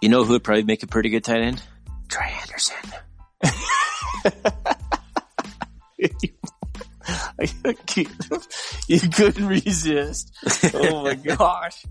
You 0.00 0.08
know 0.08 0.24
who 0.24 0.34
would 0.34 0.44
probably 0.44 0.64
make 0.64 0.82
a 0.82 0.86
pretty 0.86 1.10
good 1.10 1.24
tight 1.24 1.42
end? 1.42 1.62
Trey 2.08 2.32
Andersen. 2.40 2.76
you 8.88 9.00
couldn't 9.00 9.46
resist. 9.46 10.36
Oh 10.74 11.04
my 11.04 11.14
gosh. 11.14 11.84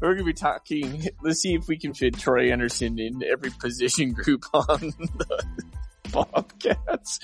We're 0.00 0.14
going 0.14 0.18
to 0.18 0.24
be 0.24 0.32
talking. 0.32 1.06
Let's 1.22 1.40
see 1.40 1.54
if 1.54 1.68
we 1.68 1.78
can 1.78 1.94
fit 1.94 2.18
Troy 2.18 2.50
Andersen 2.50 2.98
in 2.98 3.22
every 3.22 3.50
position 3.50 4.12
group 4.12 4.44
on 4.52 4.80
the 4.80 5.44
Bobcats. 6.12 7.20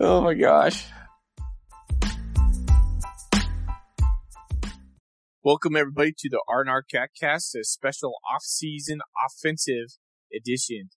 Oh 0.00 0.22
my 0.22 0.34
gosh. 0.34 0.84
Welcome 5.42 5.74
everybody 5.74 6.12
to 6.18 6.28
the 6.28 6.42
R&R 6.50 6.84
Catcast, 6.94 7.58
a 7.58 7.64
special 7.64 8.16
off-season 8.30 9.00
offensive 9.26 9.96
edition. 10.36 10.90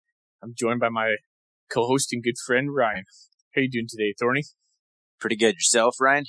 I'm 0.42 0.54
joined 0.56 0.80
by 0.80 0.88
my 0.88 1.16
co-host 1.70 2.14
and 2.14 2.22
good 2.22 2.38
friend 2.46 2.74
Ryan. 2.74 3.04
How 3.54 3.60
you 3.60 3.70
doing 3.70 3.86
today, 3.86 4.14
Thorny? 4.18 4.44
Pretty 5.20 5.36
good 5.36 5.56
yourself, 5.56 5.96
Ryan. 6.00 6.24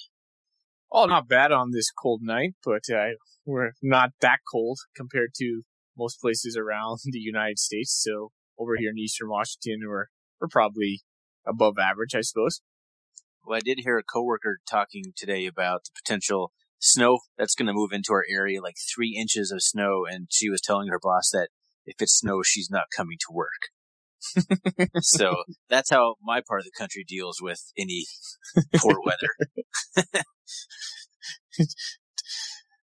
Oh, 0.92 1.06
not 1.06 1.30
bad 1.30 1.54
on 1.54 1.72
this 1.72 1.90
cold 1.90 2.20
night, 2.22 2.56
but 2.66 2.82
uh, 2.94 3.16
we're 3.46 3.72
not 3.82 4.10
that 4.20 4.40
cold 4.52 4.80
compared 4.94 5.34
to 5.36 5.62
most 5.98 6.20
places 6.20 6.58
around 6.58 7.00
the 7.06 7.18
United 7.18 7.60
States. 7.60 7.98
So 7.98 8.34
over 8.60 8.76
here 8.78 8.90
in 8.90 9.00
Eastern 9.00 9.30
Washington, 9.30 9.88
we're 9.88 10.08
we're 10.42 10.50
probably 10.50 11.00
above 11.48 11.76
average, 11.80 12.14
I 12.14 12.22
suppose. 12.22 12.60
Well, 13.46 13.56
I 13.56 13.62
did 13.64 13.80
hear 13.86 13.98
a 13.98 14.04
coworker 14.04 14.60
talking 14.70 15.14
today 15.16 15.46
about 15.46 15.86
the 15.86 15.92
potential 16.04 16.52
snow 16.82 17.20
that's 17.38 17.56
going 17.56 17.68
to 17.68 17.74
move 17.74 17.92
into 17.94 18.12
our 18.12 18.26
area, 18.30 18.62
like 18.62 18.76
three 18.94 19.16
inches 19.18 19.52
of 19.52 19.62
snow, 19.62 20.06
and 20.10 20.28
she 20.30 20.50
was 20.50 20.60
telling 20.60 20.90
her 20.90 21.00
boss 21.02 21.30
that 21.32 21.50
if 21.86 22.02
it 22.02 22.10
snows, 22.10 22.48
she's 22.48 22.70
not 22.70 22.86
coming 22.96 23.18
to 23.20 23.28
work. 23.32 23.70
so 25.00 25.36
that's 25.70 25.90
how 25.90 26.16
my 26.22 26.42
part 26.48 26.62
of 26.62 26.66
the 26.66 26.72
country 26.78 27.04
deals 27.08 27.40
with 27.42 27.72
any 27.78 28.06
poor 28.76 28.98
weather. 29.04 29.30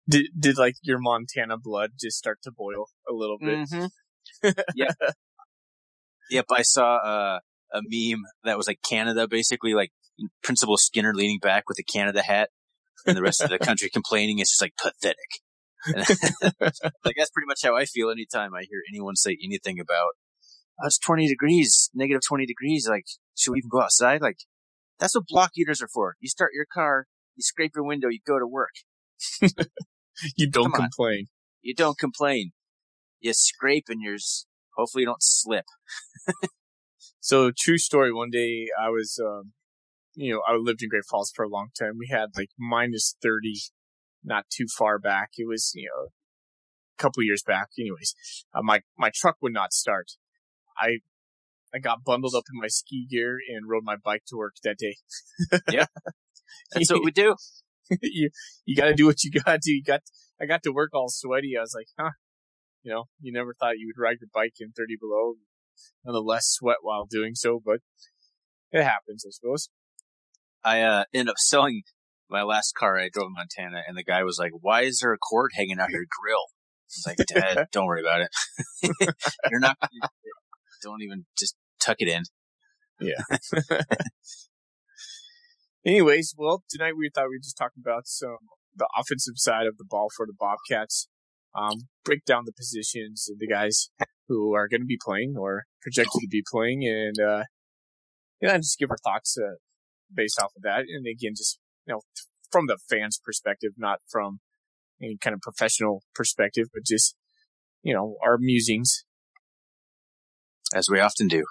did 0.09 0.27
did 0.39 0.59
like 0.59 0.75
your 0.83 0.98
Montana 0.98 1.57
blood 1.57 1.93
just 1.98 2.19
start 2.19 2.39
to 2.43 2.51
boil 2.51 2.87
a 3.09 3.13
little 3.13 3.39
bit? 3.39 3.69
Mm-hmm. 3.69 3.87
yep. 4.77 4.97
Yep. 6.31 6.47
I 6.51 6.63
saw 6.63 6.97
uh, 6.97 7.39
a 7.73 7.81
meme 7.83 8.25
that 8.45 8.59
was 8.59 8.67
like 8.67 8.81
Canada, 8.87 9.27
basically 9.27 9.75
like 9.75 9.93
Principal 10.43 10.77
Skinner 10.77 11.15
leaning 11.15 11.39
back 11.41 11.65
with 11.69 11.79
a 11.79 11.83
Canada 11.83 12.23
hat, 12.23 12.51
and 13.06 13.17
the 13.17 13.22
rest 13.22 13.42
of 13.42 13.50
the 13.50 13.58
country 13.58 13.91
complaining. 13.91 14.39
It's 14.39 14.50
just 14.50 14.62
like 14.62 14.75
pathetic. 14.77 15.17
like 17.05 17.17
that's 17.17 17.31
pretty 17.31 17.47
much 17.47 17.61
how 17.64 17.77
I 17.77 17.84
feel 17.84 18.11
anytime 18.11 18.55
I 18.55 18.62
hear 18.69 18.83
anyone 18.89 19.17
say 19.17 19.36
anything 19.42 19.81
about 19.81 20.12
oh, 20.81 20.86
it's 20.86 20.98
20 20.98 21.28
degrees, 21.28 21.91
negative 21.95 22.23
20 22.27 22.47
degrees. 22.47 22.86
Like, 22.89 23.05
should 23.36 23.53
we 23.53 23.58
even 23.58 23.70
go 23.70 23.80
outside? 23.80 24.20
Like, 24.20 24.39
that's 24.98 25.14
what 25.14 25.27
block 25.27 25.50
heaters 25.55 25.83
are 25.83 25.89
for. 25.92 26.17
You 26.20 26.28
start 26.28 26.53
your 26.55 26.67
car, 26.73 27.06
you 27.36 27.42
scrape 27.42 27.73
your 27.75 27.84
window, 27.84 28.08
you 28.08 28.20
go 28.27 28.39
to 28.39 28.47
work. 28.47 28.75
you 30.36 30.48
don't 30.48 30.73
complain. 30.73 31.27
You 31.62 31.75
don't 31.75 31.98
complain. 31.98 32.53
You 33.20 33.33
scrape 33.34 33.86
and 33.89 34.00
you're, 34.03 34.19
hopefully 34.77 35.03
you 35.03 35.06
don't 35.06 35.23
slip. 35.23 35.64
so 37.20 37.50
true 37.56 37.78
story. 37.78 38.12
One 38.12 38.30
day 38.30 38.69
I 38.80 38.89
was, 38.89 39.19
um, 39.25 39.53
you 40.15 40.33
know, 40.35 40.43
I 40.47 40.57
lived 40.57 40.83
in 40.83 40.89
Great 40.89 41.05
Falls 41.09 41.33
for 41.35 41.45
a 41.45 41.49
long 41.49 41.69
time. 41.79 41.93
We 41.99 42.09
had 42.11 42.31
like 42.37 42.51
minus 42.59 43.17
30 43.23 43.55
not 44.25 44.47
too 44.51 44.67
far 44.77 44.99
back. 44.99 45.31
It 45.37 45.49
was, 45.49 45.73
you 45.75 45.89
know, 45.89 46.09
a 46.99 47.03
couple 47.03 47.23
years 47.23 47.43
back. 47.43 47.69
Anyways, 47.79 48.15
uh, 48.55 48.63
my, 48.63 48.81
my 48.99 49.11
truck 49.15 49.37
would 49.41 49.53
not 49.53 49.73
start. 49.73 50.13
I, 50.79 50.98
I 51.75 51.79
got 51.79 52.05
bundled 52.05 52.35
up 52.35 52.45
in 52.53 52.61
my 52.61 52.69
ski 52.69 53.07
gear 53.11 53.39
and 53.48 53.69
rode 53.69 53.85
my 53.85 53.97
bike 53.97 54.23
to 54.29 54.36
work 54.36 54.55
that 54.63 54.77
day. 54.79 54.97
yeah. 55.70 55.86
That's 56.73 56.92
what 56.92 57.05
we 57.05 57.11
do. 57.11 57.35
you, 58.03 58.31
you 58.65 58.77
gotta 58.77 58.95
do 58.95 59.07
what 59.07 59.25
you 59.25 59.31
gotta 59.31 59.59
do. 59.61 59.73
You 59.73 59.83
got, 59.83 60.01
I 60.41 60.47
got 60.47 60.63
to 60.65 60.73
work 60.73 60.91
all 60.92 61.09
sweaty. 61.09 61.55
I 61.57 61.63
was 61.63 61.75
like, 61.75 61.89
huh, 61.98 62.11
you 62.83 62.92
know, 62.92 63.05
you 63.20 63.33
never 63.33 63.55
thought 63.55 63.79
you 63.79 63.92
would 63.95 64.03
ride 64.03 64.19
your 64.20 64.29
bike 64.33 64.55
in 64.61 64.73
30 64.73 64.97
below. 65.01 65.35
Nonetheless, 66.05 66.47
sweat 66.47 66.79
while 66.83 67.07
doing 67.07 67.35
so, 67.35 67.61
but 67.65 67.79
it 68.70 68.83
happens, 68.83 69.25
I 69.27 69.31
suppose. 69.31 69.69
I 70.64 70.80
uh, 70.83 71.05
ended 71.12 71.30
up 71.30 71.39
selling 71.39 71.83
my 72.28 72.42
last 72.42 72.74
car. 72.74 72.98
I 72.98 73.08
drove 73.12 73.28
in 73.28 73.34
Montana, 73.34 73.83
and 73.86 73.96
the 73.96 74.05
guy 74.05 74.23
was 74.24 74.39
like, 74.39 74.52
"Why 74.61 74.83
is 74.83 75.00
there 75.00 75.12
a 75.12 75.18
cord 75.18 75.52
hanging 75.55 75.78
out 75.78 75.90
your 75.90 76.06
grill?" 76.20 76.46
I 76.48 76.95
was 76.96 77.05
like, 77.06 77.18
"Dad, 77.27 77.67
don't 77.73 77.86
worry 77.86 78.00
about 78.00 78.23
it. 78.23 78.30
You're 79.50 79.61
not. 79.61 79.77
Don't 80.83 81.02
even 81.02 81.27
just 81.39 81.56
tuck 81.80 81.96
it 82.00 82.08
in." 82.08 82.23
Yeah. 83.00 83.23
Anyways, 85.84 86.34
well, 86.39 86.62
tonight 86.70 86.96
we 86.96 87.11
thought 87.12 87.29
we'd 87.29 87.42
just 87.42 87.56
talk 87.56 87.73
about 87.79 88.06
some 88.06 88.39
the 88.74 88.89
offensive 88.98 89.34
side 89.36 89.67
of 89.67 89.77
the 89.77 89.84
ball 89.84 90.08
for 90.17 90.27
the 90.27 90.33
Bobcats. 90.39 91.08
Um, 91.55 91.89
break 92.05 92.24
down 92.24 92.44
the 92.46 92.52
positions 92.52 93.27
and 93.29 93.39
the 93.39 93.46
guys 93.46 93.90
who 94.29 94.55
are 94.55 94.68
going 94.68 94.80
to 94.80 94.86
be 94.86 94.98
playing 95.02 95.34
or 95.36 95.64
projected 95.83 96.20
to 96.23 96.29
be 96.30 96.42
playing, 96.50 96.86
and 96.86 97.20
uh, 97.20 97.44
yeah, 98.40 98.56
just 98.56 98.79
give 98.79 98.90
our 98.90 98.96
thoughts 99.05 99.36
uh, 99.36 99.56
based 100.14 100.40
off 100.40 100.52
of 100.56 100.62
that. 100.62 100.80
And 100.80 101.06
again, 101.06 101.33
just, 101.36 101.58
you 101.86 101.95
know, 101.95 102.00
from 102.50 102.67
the 102.67 102.78
fans 102.90 103.20
perspective, 103.24 103.73
not 103.77 104.00
from 104.11 104.40
any 105.02 105.17
kind 105.20 105.34
of 105.34 105.40
professional 105.40 106.02
perspective, 106.14 106.68
but 106.73 106.84
just, 106.84 107.17
you 107.83 107.95
know, 107.95 108.17
our 108.24 108.39
musings. 108.39 109.05
As 110.74 110.89
we 110.90 111.00
often 111.00 111.28
do. 111.28 111.45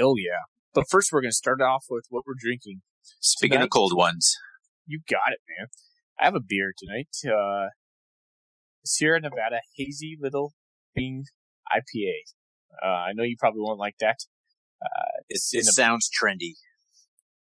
Oh 0.00 0.16
yeah. 0.16 0.42
But 0.74 0.84
first 0.88 1.10
we're 1.12 1.20
going 1.20 1.30
to 1.30 1.36
start 1.36 1.60
off 1.60 1.86
with 1.90 2.06
what 2.10 2.24
we're 2.26 2.34
drinking. 2.38 2.82
Speaking 3.20 3.56
tonight. 3.56 3.64
of 3.64 3.70
cold 3.70 3.92
ones. 3.96 4.36
You 4.86 5.00
got 5.08 5.32
it, 5.32 5.40
man. 5.58 5.68
I 6.20 6.24
have 6.24 6.34
a 6.34 6.40
beer 6.40 6.72
tonight. 6.76 7.08
Uh, 7.26 7.68
Sierra 8.84 9.20
Nevada 9.20 9.60
Hazy 9.76 10.16
Little 10.20 10.52
Bean 10.94 11.24
IPA. 11.72 12.12
Uh, 12.82 12.86
I 12.86 13.12
know 13.14 13.22
you 13.22 13.36
probably 13.38 13.60
won't 13.60 13.78
like 13.78 13.96
that. 14.00 14.18
Uh, 14.82 15.22
it, 15.28 15.40
it 15.52 15.64
sounds 15.64 16.08
trendy. 16.10 16.54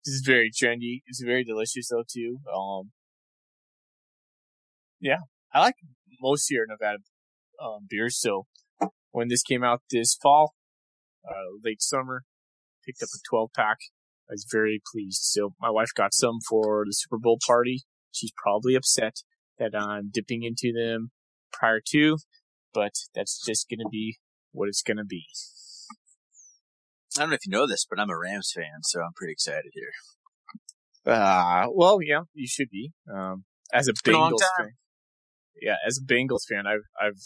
This 0.05 0.15
is 0.15 0.23
very 0.25 0.51
trendy. 0.51 1.01
It's 1.05 1.21
very 1.21 1.43
delicious 1.43 1.89
though 1.89 2.03
too. 2.11 2.39
Um, 2.53 2.91
yeah, 4.99 5.19
I 5.53 5.59
like 5.59 5.75
most 6.21 6.45
Sierra 6.45 6.65
Nevada 6.67 6.99
um, 7.63 7.87
beers. 7.89 8.19
So 8.19 8.45
when 9.11 9.27
this 9.27 9.43
came 9.43 9.63
out 9.63 9.81
this 9.91 10.17
fall, 10.21 10.53
uh, 11.27 11.57
late 11.63 11.81
summer, 11.81 12.23
picked 12.85 13.03
up 13.03 13.09
a 13.13 13.19
12 13.29 13.49
pack. 13.55 13.77
I 14.29 14.33
was 14.33 14.47
very 14.49 14.81
pleased. 14.91 15.21
So 15.23 15.53
my 15.59 15.69
wife 15.69 15.89
got 15.95 16.13
some 16.13 16.39
for 16.49 16.83
the 16.85 16.93
Super 16.93 17.17
Bowl 17.17 17.37
party. 17.45 17.83
She's 18.11 18.31
probably 18.41 18.75
upset 18.75 19.17
that 19.59 19.75
I'm 19.75 20.09
dipping 20.11 20.43
into 20.43 20.71
them 20.73 21.11
prior 21.51 21.81
to, 21.89 22.17
but 22.73 22.93
that's 23.13 23.43
just 23.45 23.69
going 23.69 23.79
to 23.79 23.89
be 23.91 24.17
what 24.51 24.69
it's 24.69 24.81
going 24.81 24.97
to 24.97 25.05
be. 25.05 25.25
I 27.17 27.21
don't 27.21 27.29
know 27.29 27.35
if 27.35 27.45
you 27.45 27.51
know 27.51 27.67
this, 27.67 27.85
but 27.89 27.99
I'm 27.99 28.09
a 28.09 28.17
Rams 28.17 28.53
fan, 28.55 28.83
so 28.83 29.01
I'm 29.01 29.13
pretty 29.13 29.33
excited 29.33 29.71
here. 29.73 29.91
Uh, 31.05 31.67
well, 31.73 31.99
yeah, 32.01 32.21
you 32.33 32.47
should 32.47 32.69
be. 32.69 32.91
Um, 33.13 33.43
as 33.73 33.87
a 33.87 33.93
Bengals 33.93 34.39
fan. 34.57 34.71
Yeah, 35.61 35.75
as 35.85 35.99
a 35.99 36.05
Bengals 36.05 36.45
fan, 36.49 36.65
I've, 36.65 36.85
I've, 36.99 37.19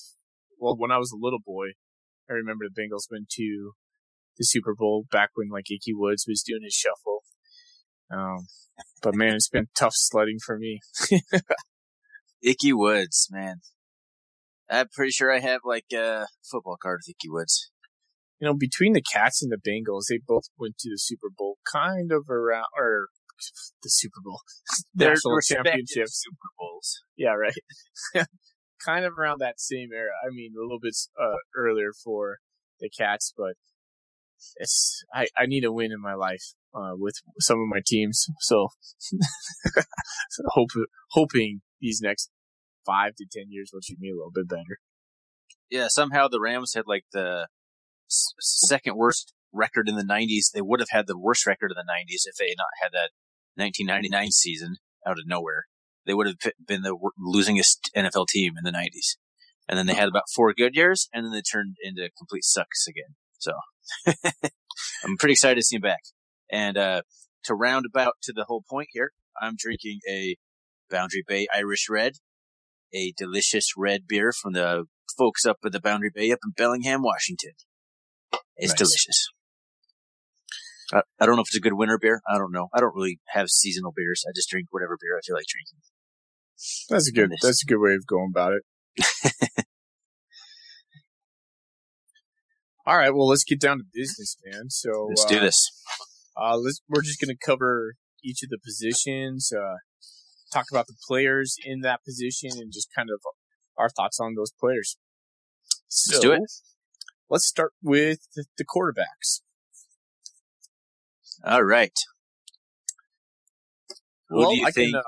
well, 0.60 0.76
when 0.76 0.92
I 0.92 0.98
was 0.98 1.12
a 1.12 1.20
little 1.20 1.40
boy, 1.46 1.68
I 2.30 2.34
remember 2.34 2.66
the 2.66 2.82
Bengals 2.82 3.12
went 3.12 3.30
to 3.32 3.74
the 4.38 4.44
Super 4.44 4.74
Bowl 4.76 5.06
back 5.12 5.30
when 5.36 5.50
like 5.50 5.70
Ickey 5.70 5.94
Woods 5.94 6.26
was 6.28 6.42
doing 6.42 6.62
his 6.64 6.74
shuffle. 6.74 7.24
Um, 8.12 8.48
but 9.02 9.16
man, 9.16 9.36
it's 9.36 9.50
been 9.50 9.68
tough 9.78 9.94
sledding 9.94 10.38
for 10.44 10.58
me. 10.58 10.80
Ickey 12.44 12.74
Woods, 12.74 13.28
man. 13.32 13.58
I'm 14.70 14.88
pretty 14.94 15.12
sure 15.12 15.32
I 15.32 15.40
have 15.40 15.62
like 15.64 15.86
a 15.94 16.26
football 16.50 16.78
card 16.82 17.02
with 17.02 17.16
Ickey 17.16 17.30
Woods 17.30 17.72
you 18.46 18.52
know, 18.52 18.58
between 18.58 18.94
the 18.94 19.02
Cats 19.02 19.42
and 19.42 19.52
the 19.52 19.58
Bengals, 19.58 20.04
they 20.08 20.20
both 20.26 20.44
went 20.60 20.78
to 20.78 20.90
the 20.90 21.00
Super 21.00 21.30
Bowl 21.36 21.58
kind 21.72 22.12
of 22.12 22.30
around, 22.30 22.66
or 22.78 23.08
the 23.84 23.90
Super 23.90 24.22
Bowl, 24.24 24.42
national 24.96 25.40
championship 25.42 26.08
Super 26.08 26.50
Bowls. 26.60 27.02
Yeah, 27.18 27.34
right. 27.34 27.58
kind 28.86 29.04
of 29.04 29.18
around 29.18 29.40
that 29.40 29.60
same 29.60 29.90
era. 29.92 30.12
I 30.24 30.30
mean, 30.30 30.54
a 30.56 30.62
little 30.62 30.80
bit 30.80 30.96
uh, 31.20 31.38
earlier 31.56 31.92
for 32.04 32.38
the 32.80 32.90
Cats, 32.90 33.34
but 33.36 33.54
it's 34.58 35.04
I, 35.12 35.26
I 35.36 35.48
need 35.48 35.66
a 35.66 35.72
win 35.72 35.92
in 35.92 36.02
my 36.02 36.14
life 36.14 36.54
uh, 36.76 36.94
with 36.94 37.16
some 37.40 37.58
of 37.58 37.68
my 37.68 37.82
teams. 37.84 38.28
So, 38.42 38.68
hope 40.50 40.70
hoping 41.14 41.62
these 41.82 42.00
next 42.00 42.30
five 42.86 43.16
to 43.16 43.26
ten 43.32 43.46
years 43.50 43.72
will 43.74 43.82
treat 43.84 44.00
me 44.00 44.12
a 44.12 44.16
little 44.16 44.32
bit 44.32 44.48
better. 44.48 44.78
Yeah, 45.72 45.88
somehow 45.90 46.28
the 46.28 46.40
Rams 46.40 46.74
had 46.76 46.84
like 46.86 47.06
the 47.12 47.48
second 48.08 48.96
worst 48.96 49.34
record 49.52 49.88
in 49.88 49.96
the 49.96 50.04
90s. 50.04 50.52
They 50.54 50.62
would 50.62 50.80
have 50.80 50.90
had 50.92 51.08
the 51.08 51.18
worst 51.18 51.46
record 51.46 51.72
in 51.72 51.78
the 51.78 51.92
90s 51.92 52.24
if 52.26 52.36
they 52.36 52.50
had 52.50 52.58
not 52.58 52.68
had 52.82 52.92
that 52.92 53.12
1999 53.56 54.32
season 54.32 54.76
out 55.06 55.18
of 55.18 55.28
nowhere. 55.28 55.66
They 56.06 56.14
would 56.14 56.28
have 56.28 56.54
been 56.66 56.84
the 56.84 56.98
losingest 57.20 57.90
NFL 57.96 58.28
team 58.28 58.54
in 58.58 58.64
the 58.64 58.78
90s. 58.78 59.18
and 59.68 59.80
then 59.80 59.88
they 59.88 59.96
had 59.96 60.08
about 60.08 60.30
four 60.34 60.54
good 60.54 60.76
years, 60.76 61.10
and 61.12 61.26
then 61.26 61.32
they 61.32 61.42
turned 61.42 61.78
into 61.82 62.10
complete 62.16 62.44
sucks 62.44 62.86
again. 62.88 63.16
So 63.40 63.54
I'm 65.04 65.18
pretty 65.18 65.34
excited 65.34 65.56
to 65.56 65.64
see 65.64 65.78
him 65.78 65.82
back. 65.82 66.02
And 66.52 66.78
uh, 66.78 67.02
to 67.46 67.56
round 67.56 67.86
about 67.86 68.14
to 68.24 68.34
the 68.34 68.46
whole 68.46 68.64
point 68.70 68.90
here, 68.92 69.12
I'm 69.42 69.56
drinking 69.58 70.00
a 70.08 70.36
Boundary 70.90 71.24
Bay 71.28 71.48
Irish 71.54 71.88
Red, 71.90 72.14
a 72.94 73.14
delicious 73.18 73.72
red 73.76 74.08
beer 74.08 74.32
from 74.32 74.54
the 74.54 74.86
folks 75.18 75.46
up 75.46 75.58
at 75.66 75.72
the 75.72 75.82
Boundary 75.82 76.12
Bay 76.14 76.32
up 76.32 76.40
in 76.46 76.52
Bellingham, 76.52 77.02
Washington. 77.02 77.54
It's 78.58 78.72
Nice. 78.72 78.80
delicious. 78.80 79.28
I, 80.94 81.02
I 81.20 81.26
don't 81.26 81.36
know 81.36 81.42
if 81.42 81.48
it's 81.50 81.58
a 81.58 81.62
good 81.62 81.74
winter 81.74 81.98
beer. 82.00 82.22
I 82.30 82.38
don't 82.38 82.52
know. 82.52 82.70
I 82.74 82.80
don't 82.80 82.96
really 82.96 83.20
have 83.30 83.50
seasonal 83.50 83.92
beers. 83.96 84.24
I 84.28 84.32
just 84.36 84.50
drink 84.50 84.68
whatever 84.72 84.98
beer 85.02 85.18
I 85.18 85.22
feel 85.26 85.36
like 85.36 85.46
drinking. 85.48 85.80
That's 86.90 87.10
a 87.10 87.12
good. 87.12 87.32
That's 87.42 87.64
a 87.64 87.66
good 87.66 87.80
way 87.80 87.96
of 87.96 88.06
going 88.06 88.32
about 88.34 88.54
it. 88.54 88.64
All 92.86 92.98
right. 92.98 93.14
Well, 93.14 93.28
let's 93.28 93.44
get 93.44 93.60
down 93.60 93.80
to 93.80 93.84
business, 93.94 94.38
man. 94.46 94.70
So 94.70 95.08
Let's 95.10 95.26
uh, 95.26 95.30
do 95.30 95.40
this. 95.40 95.72
Uh, 96.38 96.56
let's. 96.58 96.82
We're 96.88 97.02
just 97.02 97.20
gonna 97.20 97.34
cover 97.44 97.96
each 98.24 98.44
of 98.44 98.50
the 98.50 98.60
positions. 98.64 99.52
Uh, 99.52 99.78
talk 100.54 100.66
about 100.72 100.88
the 100.88 100.96
players 101.08 101.56
in 101.64 101.82
that 101.82 102.04
position 102.06 102.52
and 102.54 102.72
just 102.72 102.90
kind 102.96 103.10
of 103.10 103.20
our 103.78 103.90
thoughts 103.90 104.20
on 104.20 104.36
those 104.36 104.52
players. 104.60 104.98
So, 105.88 106.14
Let's 106.14 106.22
do 106.22 106.32
it. 106.32 106.42
Let's 107.30 107.48
start 107.48 107.74
with 107.82 108.20
the, 108.36 108.46
quarterbacks. 108.64 109.42
All 111.44 111.64
right. 111.64 111.98
What 114.30 114.40
well, 114.40 114.50
do 114.52 114.58
you 114.58 114.68
I 114.68 114.72
think? 114.72 114.92
can. 114.94 115.00
Uh, 115.00 115.04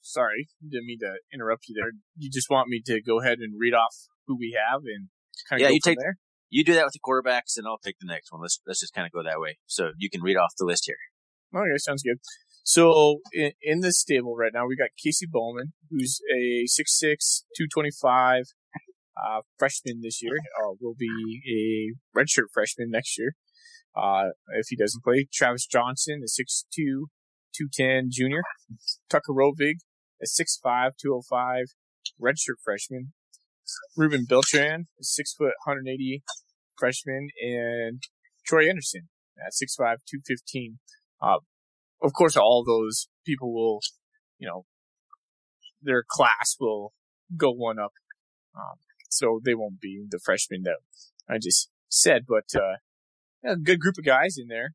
sorry, 0.00 0.48
didn't 0.62 0.86
mean 0.86 0.98
to 1.00 1.14
interrupt 1.32 1.64
you 1.68 1.74
there. 1.74 1.92
You 2.16 2.30
just 2.30 2.48
want 2.50 2.68
me 2.68 2.82
to 2.86 3.00
go 3.00 3.20
ahead 3.20 3.38
and 3.38 3.54
read 3.58 3.74
off 3.74 3.94
who 4.26 4.36
we 4.38 4.56
have 4.70 4.82
and 4.84 5.08
kind 5.48 5.60
of 5.62 5.68
Yeah, 5.68 5.72
you 5.72 5.80
take- 5.80 5.98
there. 5.98 6.16
you 6.50 6.64
do 6.64 6.74
that 6.74 6.84
with 6.84 6.92
the 6.94 7.00
quarterbacks, 7.00 7.56
and 7.56 7.66
I'll 7.66 7.78
take 7.78 7.96
the 8.00 8.06
next 8.06 8.32
one. 8.32 8.40
Let's 8.42 8.60
let's 8.66 8.80
just 8.80 8.94
kind 8.94 9.06
of 9.06 9.12
go 9.12 9.22
that 9.22 9.40
way. 9.40 9.58
So 9.66 9.92
you 9.98 10.10
can 10.10 10.22
read 10.22 10.36
off 10.36 10.52
the 10.58 10.64
list 10.64 10.84
here. 10.86 10.96
Okay, 11.54 11.76
sounds 11.78 12.02
good. 12.02 12.18
So 12.64 13.18
in, 13.32 13.52
in 13.60 13.80
the 13.80 13.92
stable 13.92 14.36
right 14.36 14.52
now, 14.54 14.66
we 14.66 14.76
got 14.76 14.90
Casey 15.02 15.26
Bauman, 15.30 15.72
who's 15.90 16.20
a 16.32 16.64
6'6", 16.64 17.42
225 17.58 18.44
uh, 19.16 19.40
freshman 19.58 20.00
this 20.02 20.22
year. 20.22 20.36
Uh, 20.36 20.74
will 20.80 20.96
be 20.98 21.40
a 21.48 22.18
redshirt 22.18 22.46
freshman 22.52 22.90
next 22.90 23.18
year 23.18 23.34
uh, 23.96 24.30
if 24.54 24.66
he 24.68 24.76
doesn't 24.76 25.04
play. 25.04 25.26
Travis 25.32 25.66
Johnson, 25.66 26.22
a 26.22 26.26
6'2", 26.26 27.04
210 27.54 28.08
junior. 28.10 28.42
Tucker 29.08 29.32
Rovig, 29.32 29.76
a 30.22 30.26
6'5", 30.26 30.92
205 31.00 31.64
redshirt 32.20 32.60
freshman. 32.64 33.12
Ruben 33.96 34.26
Beltran, 34.28 34.86
a 35.00 35.04
6 35.04 35.34
foot 35.34 35.54
180 35.64 36.22
freshman, 36.78 37.28
and 37.42 38.02
Troy 38.46 38.68
Andersen 38.68 39.08
at 39.38 39.52
6'5", 39.52 39.78
215. 39.78 40.78
Uh, 41.20 41.38
of 42.02 42.12
course, 42.12 42.36
all 42.36 42.64
those 42.64 43.08
people 43.24 43.54
will, 43.54 43.80
you 44.38 44.48
know, 44.48 44.64
their 45.80 46.04
class 46.06 46.56
will 46.60 46.92
go 47.36 47.50
one 47.50 47.78
up. 47.78 47.92
Um, 48.54 48.76
so 49.12 49.40
they 49.44 49.54
won't 49.54 49.80
be 49.80 50.04
the 50.08 50.20
freshmen 50.24 50.62
that 50.64 50.78
I 51.28 51.38
just 51.38 51.68
said, 51.88 52.22
but, 52.26 52.46
uh, 52.54 52.76
yeah, 53.44 53.52
a 53.52 53.56
good 53.56 53.80
group 53.80 53.96
of 53.98 54.04
guys 54.04 54.36
in 54.38 54.48
there. 54.48 54.74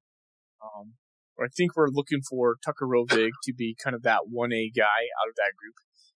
Um, 0.62 0.94
I 1.40 1.48
think 1.56 1.76
we're 1.76 1.90
looking 1.90 2.22
for 2.28 2.58
Tucker 2.64 2.88
Rovig 2.88 3.30
to 3.44 3.54
be 3.54 3.76
kind 3.82 3.96
of 3.96 4.04
that 4.04 4.22
1A 4.34 4.76
guy 4.76 4.84
out 5.22 5.30
of 5.30 5.36
that 5.36 5.54
group. 5.58 5.76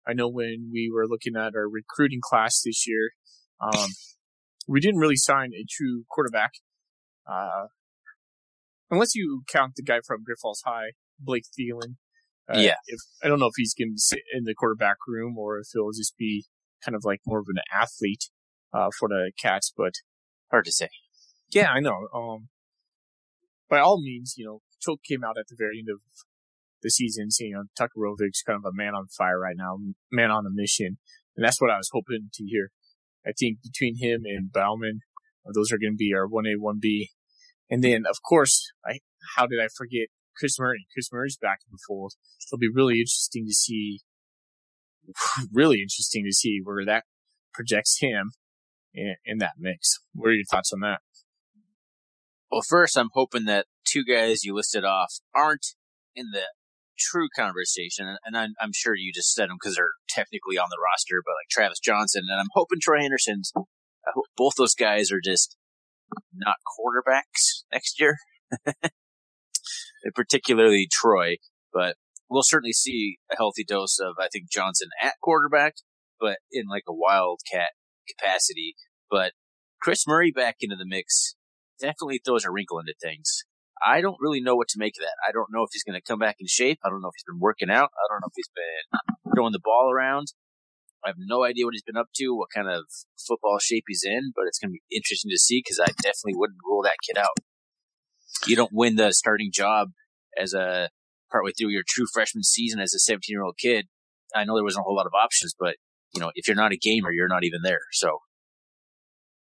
I 0.07 0.13
know 0.13 0.29
when 0.29 0.69
we 0.71 0.89
were 0.93 1.07
looking 1.07 1.35
at 1.35 1.55
our 1.55 1.69
recruiting 1.69 2.19
class 2.21 2.61
this 2.63 2.87
year, 2.87 3.11
um, 3.59 3.89
we 4.67 4.79
didn't 4.79 4.99
really 4.99 5.17
sign 5.17 5.51
a 5.53 5.65
true 5.69 6.05
quarterback. 6.09 6.51
Uh, 7.29 7.67
unless 8.89 9.13
you 9.15 9.43
count 9.51 9.73
the 9.75 9.83
guy 9.83 9.99
from 10.05 10.23
Great 10.23 10.37
Falls 10.41 10.63
High, 10.65 10.91
Blake 11.19 11.43
Thielen. 11.57 11.95
Uh, 12.51 12.59
Yeah. 12.59 12.75
If, 12.87 12.99
I 13.23 13.27
don't 13.27 13.39
know 13.39 13.47
if 13.47 13.53
he's 13.57 13.73
going 13.73 13.93
to 13.95 14.01
sit 14.01 14.21
in 14.33 14.45
the 14.45 14.55
quarterback 14.55 14.97
room 15.07 15.37
or 15.37 15.59
if 15.59 15.67
he'll 15.73 15.91
just 15.91 16.15
be 16.17 16.45
kind 16.83 16.95
of 16.95 17.03
like 17.05 17.21
more 17.25 17.39
of 17.39 17.47
an 17.49 17.61
athlete, 17.73 18.29
uh, 18.73 18.89
for 18.97 19.09
the 19.09 19.31
Cats, 19.41 19.73
but 19.75 19.93
Hard 20.51 20.65
to 20.65 20.71
say. 20.71 20.89
yeah, 21.51 21.69
I 21.69 21.79
know. 21.79 22.07
Um, 22.13 22.49
by 23.69 23.79
all 23.79 24.01
means, 24.01 24.33
you 24.35 24.45
know, 24.45 24.61
Choate 24.81 25.03
came 25.07 25.23
out 25.23 25.37
at 25.37 25.47
the 25.47 25.55
very 25.57 25.79
end 25.79 25.89
of 25.91 25.99
the 26.81 26.89
season 26.89 27.29
saying, 27.29 27.51
you 27.51 27.55
know, 27.55 27.63
Tucker 27.77 27.99
Rovig's 27.99 28.41
kind 28.41 28.57
of 28.57 28.65
a 28.65 28.75
man 28.75 28.95
on 28.95 29.07
fire 29.15 29.39
right 29.39 29.55
now, 29.57 29.77
man 30.11 30.31
on 30.31 30.47
a 30.47 30.49
mission. 30.51 30.97
And 31.35 31.45
that's 31.45 31.61
what 31.61 31.69
I 31.69 31.77
was 31.77 31.89
hoping 31.93 32.29
to 32.33 32.43
hear. 32.43 32.71
I 33.25 33.31
think 33.37 33.59
between 33.61 33.97
him 33.99 34.21
and 34.25 34.51
Bauman, 34.51 35.01
uh, 35.45 35.51
those 35.53 35.71
are 35.71 35.77
going 35.77 35.93
to 35.93 35.97
be 35.97 36.13
our 36.15 36.27
1A, 36.27 36.55
1B. 36.57 37.09
And 37.69 37.83
then, 37.83 38.05
of 38.09 38.17
course, 38.27 38.71
I, 38.83 38.99
how 39.35 39.45
did 39.45 39.59
I 39.59 39.67
forget 39.77 40.07
Chris 40.35 40.57
Murray? 40.57 40.87
Chris 40.91 41.11
Murray's 41.11 41.37
back 41.39 41.59
in 41.67 41.71
the 41.71 41.79
fold. 41.87 42.13
It'll 42.47 42.57
be 42.57 42.71
really 42.73 42.95
interesting 42.95 43.45
to 43.45 43.53
see, 43.53 43.99
really 45.53 45.81
interesting 45.81 46.25
to 46.25 46.33
see 46.33 46.59
where 46.63 46.85
that 46.85 47.03
projects 47.53 47.97
him 47.99 48.31
in, 48.93 49.15
in 49.25 49.37
that 49.39 49.53
mix. 49.57 49.99
What 50.13 50.29
are 50.29 50.33
your 50.33 50.45
thoughts 50.49 50.71
on 50.73 50.79
that? 50.81 50.99
Well, 52.51 52.61
first, 52.67 52.97
I'm 52.97 53.09
hoping 53.13 53.45
that 53.45 53.67
two 53.87 54.03
guys 54.03 54.43
you 54.43 54.55
listed 54.55 54.83
off 54.83 55.13
aren't 55.35 55.75
in 56.15 56.27
the 56.33 56.43
true 56.97 57.27
conversation, 57.35 58.15
and- 58.25 58.35
I'm, 58.35 58.53
I'm 58.59 58.71
sure 58.73 58.95
you 58.95 59.11
just 59.13 59.33
said 59.33 59.49
them 59.49 59.57
because 59.61 59.75
they're 59.75 59.93
technically 60.09 60.57
on 60.57 60.67
the 60.69 60.81
roster, 60.83 61.21
but 61.23 61.33
like 61.33 61.49
Travis 61.49 61.79
Johnson, 61.79 62.23
and 62.29 62.39
I'm 62.39 62.49
hoping 62.53 62.79
Troy 62.81 63.01
Andersen's. 63.03 63.51
Hope 63.55 64.25
both 64.35 64.53
those 64.57 64.73
guys 64.73 65.11
are 65.11 65.21
just 65.23 65.55
not 66.33 66.55
quarterbacks 66.65 67.63
next 67.71 67.99
year, 67.99 68.15
particularly 70.15 70.87
Troy. 70.91 71.35
But 71.71 71.95
we'll 72.29 72.43
certainly 72.43 72.73
see 72.73 73.17
a 73.31 73.35
healthy 73.35 73.63
dose 73.63 73.99
of 73.99 74.15
I 74.19 74.27
think 74.31 74.51
Johnson 74.51 74.89
at 75.01 75.15
quarterback, 75.21 75.75
but 76.19 76.37
in 76.51 76.67
like 76.67 76.83
a 76.87 76.93
wildcat 76.93 77.71
capacity. 78.07 78.75
But 79.09 79.33
Chris 79.81 80.05
Murray 80.07 80.31
back 80.31 80.57
into 80.61 80.75
the 80.75 80.85
mix 80.85 81.35
definitely 81.79 82.21
throws 82.23 82.45
a 82.45 82.51
wrinkle 82.51 82.79
into 82.79 82.93
things. 83.01 83.43
I 83.83 84.01
don't 84.01 84.17
really 84.19 84.41
know 84.41 84.55
what 84.55 84.67
to 84.69 84.79
make 84.79 84.95
of 84.99 85.03
that. 85.03 85.15
I 85.27 85.31
don't 85.31 85.47
know 85.51 85.63
if 85.63 85.69
he's 85.71 85.83
going 85.83 85.99
to 85.99 86.05
come 86.05 86.19
back 86.19 86.35
in 86.39 86.47
shape. 86.47 86.79
I 86.83 86.89
don't 86.89 87.01
know 87.01 87.07
if 87.07 87.15
he's 87.15 87.23
been 87.23 87.39
working 87.39 87.69
out. 87.69 87.89
I 87.95 88.05
don't 88.11 88.19
know 88.19 88.27
if 88.27 88.35
he's 88.35 88.51
been 88.53 89.33
throwing 89.33 89.53
the 89.53 89.63
ball 89.63 89.89
around. 89.89 90.33
I 91.03 91.09
have 91.09 91.15
no 91.17 91.45
idea 91.45 91.63
what 91.63 91.73
he's 91.73 91.83
been 91.83 91.95
up 91.95 92.09
to, 92.15 92.35
what 92.35 92.49
kind 92.53 92.67
of 92.67 92.83
football 93.25 93.57
shape 93.59 93.85
he's 93.87 94.03
in, 94.03 94.33
but 94.35 94.45
it's 94.47 94.59
going 94.59 94.71
to 94.71 94.73
be 94.73 94.95
interesting 94.95 95.31
to 95.31 95.39
see 95.39 95.63
because 95.63 95.79
I 95.79 95.91
definitely 96.03 96.35
wouldn't 96.35 96.59
rule 96.67 96.83
that 96.83 96.97
kid 97.07 97.17
out. 97.17 97.37
You 98.45 98.57
don't 98.57 98.73
win 98.73 98.97
the 98.97 99.13
starting 99.13 99.49
job 99.53 99.91
as 100.37 100.53
a 100.53 100.89
partway 101.31 101.51
through 101.51 101.69
your 101.69 101.83
true 101.87 102.05
freshman 102.11 102.43
season 102.43 102.79
as 102.79 102.93
a 102.93 102.99
17 102.99 103.31
year 103.33 103.43
old 103.43 103.57
kid. 103.57 103.87
I 104.35 104.43
know 104.43 104.55
there 104.55 104.63
wasn't 104.63 104.81
a 104.81 104.83
whole 104.83 104.95
lot 104.95 105.07
of 105.07 105.13
options, 105.13 105.55
but 105.57 105.75
you 106.13 106.21
know, 106.21 106.31
if 106.35 106.47
you're 106.47 106.55
not 106.55 106.71
a 106.71 106.77
gamer, 106.77 107.11
you're 107.11 107.27
not 107.27 107.43
even 107.43 107.61
there. 107.63 107.81
So 107.91 108.19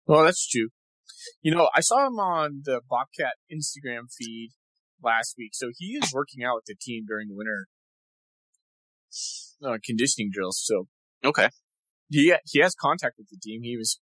Well, 0.06 0.24
that's 0.24 0.46
true. 0.46 0.68
You 1.42 1.54
know, 1.54 1.68
I 1.74 1.80
saw 1.80 2.06
him 2.06 2.18
on 2.18 2.62
the 2.64 2.80
Bobcat 2.88 3.34
Instagram 3.52 4.12
feed 4.16 4.50
last 5.02 5.34
week, 5.36 5.50
so 5.54 5.70
he 5.76 5.98
is 6.02 6.12
working 6.12 6.44
out 6.44 6.56
with 6.56 6.64
the 6.66 6.76
team 6.80 7.04
during 7.06 7.28
the 7.28 7.36
winter 7.36 7.66
uh, 9.64 9.78
conditioning 9.84 10.30
drills. 10.32 10.60
So 10.62 10.86
okay, 11.24 11.48
he 12.08 12.34
he 12.44 12.60
has 12.60 12.74
contact 12.74 13.16
with 13.18 13.28
the 13.28 13.38
team. 13.42 13.62
He 13.62 13.76
was 13.76 14.00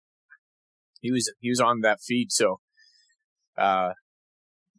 he 1.01 1.11
was 1.11 1.33
he 1.41 1.51
was 1.51 1.61
on 1.61 1.81
that 1.83 2.01
feed. 2.01 2.33
So, 2.33 2.61
uh, 3.59 3.93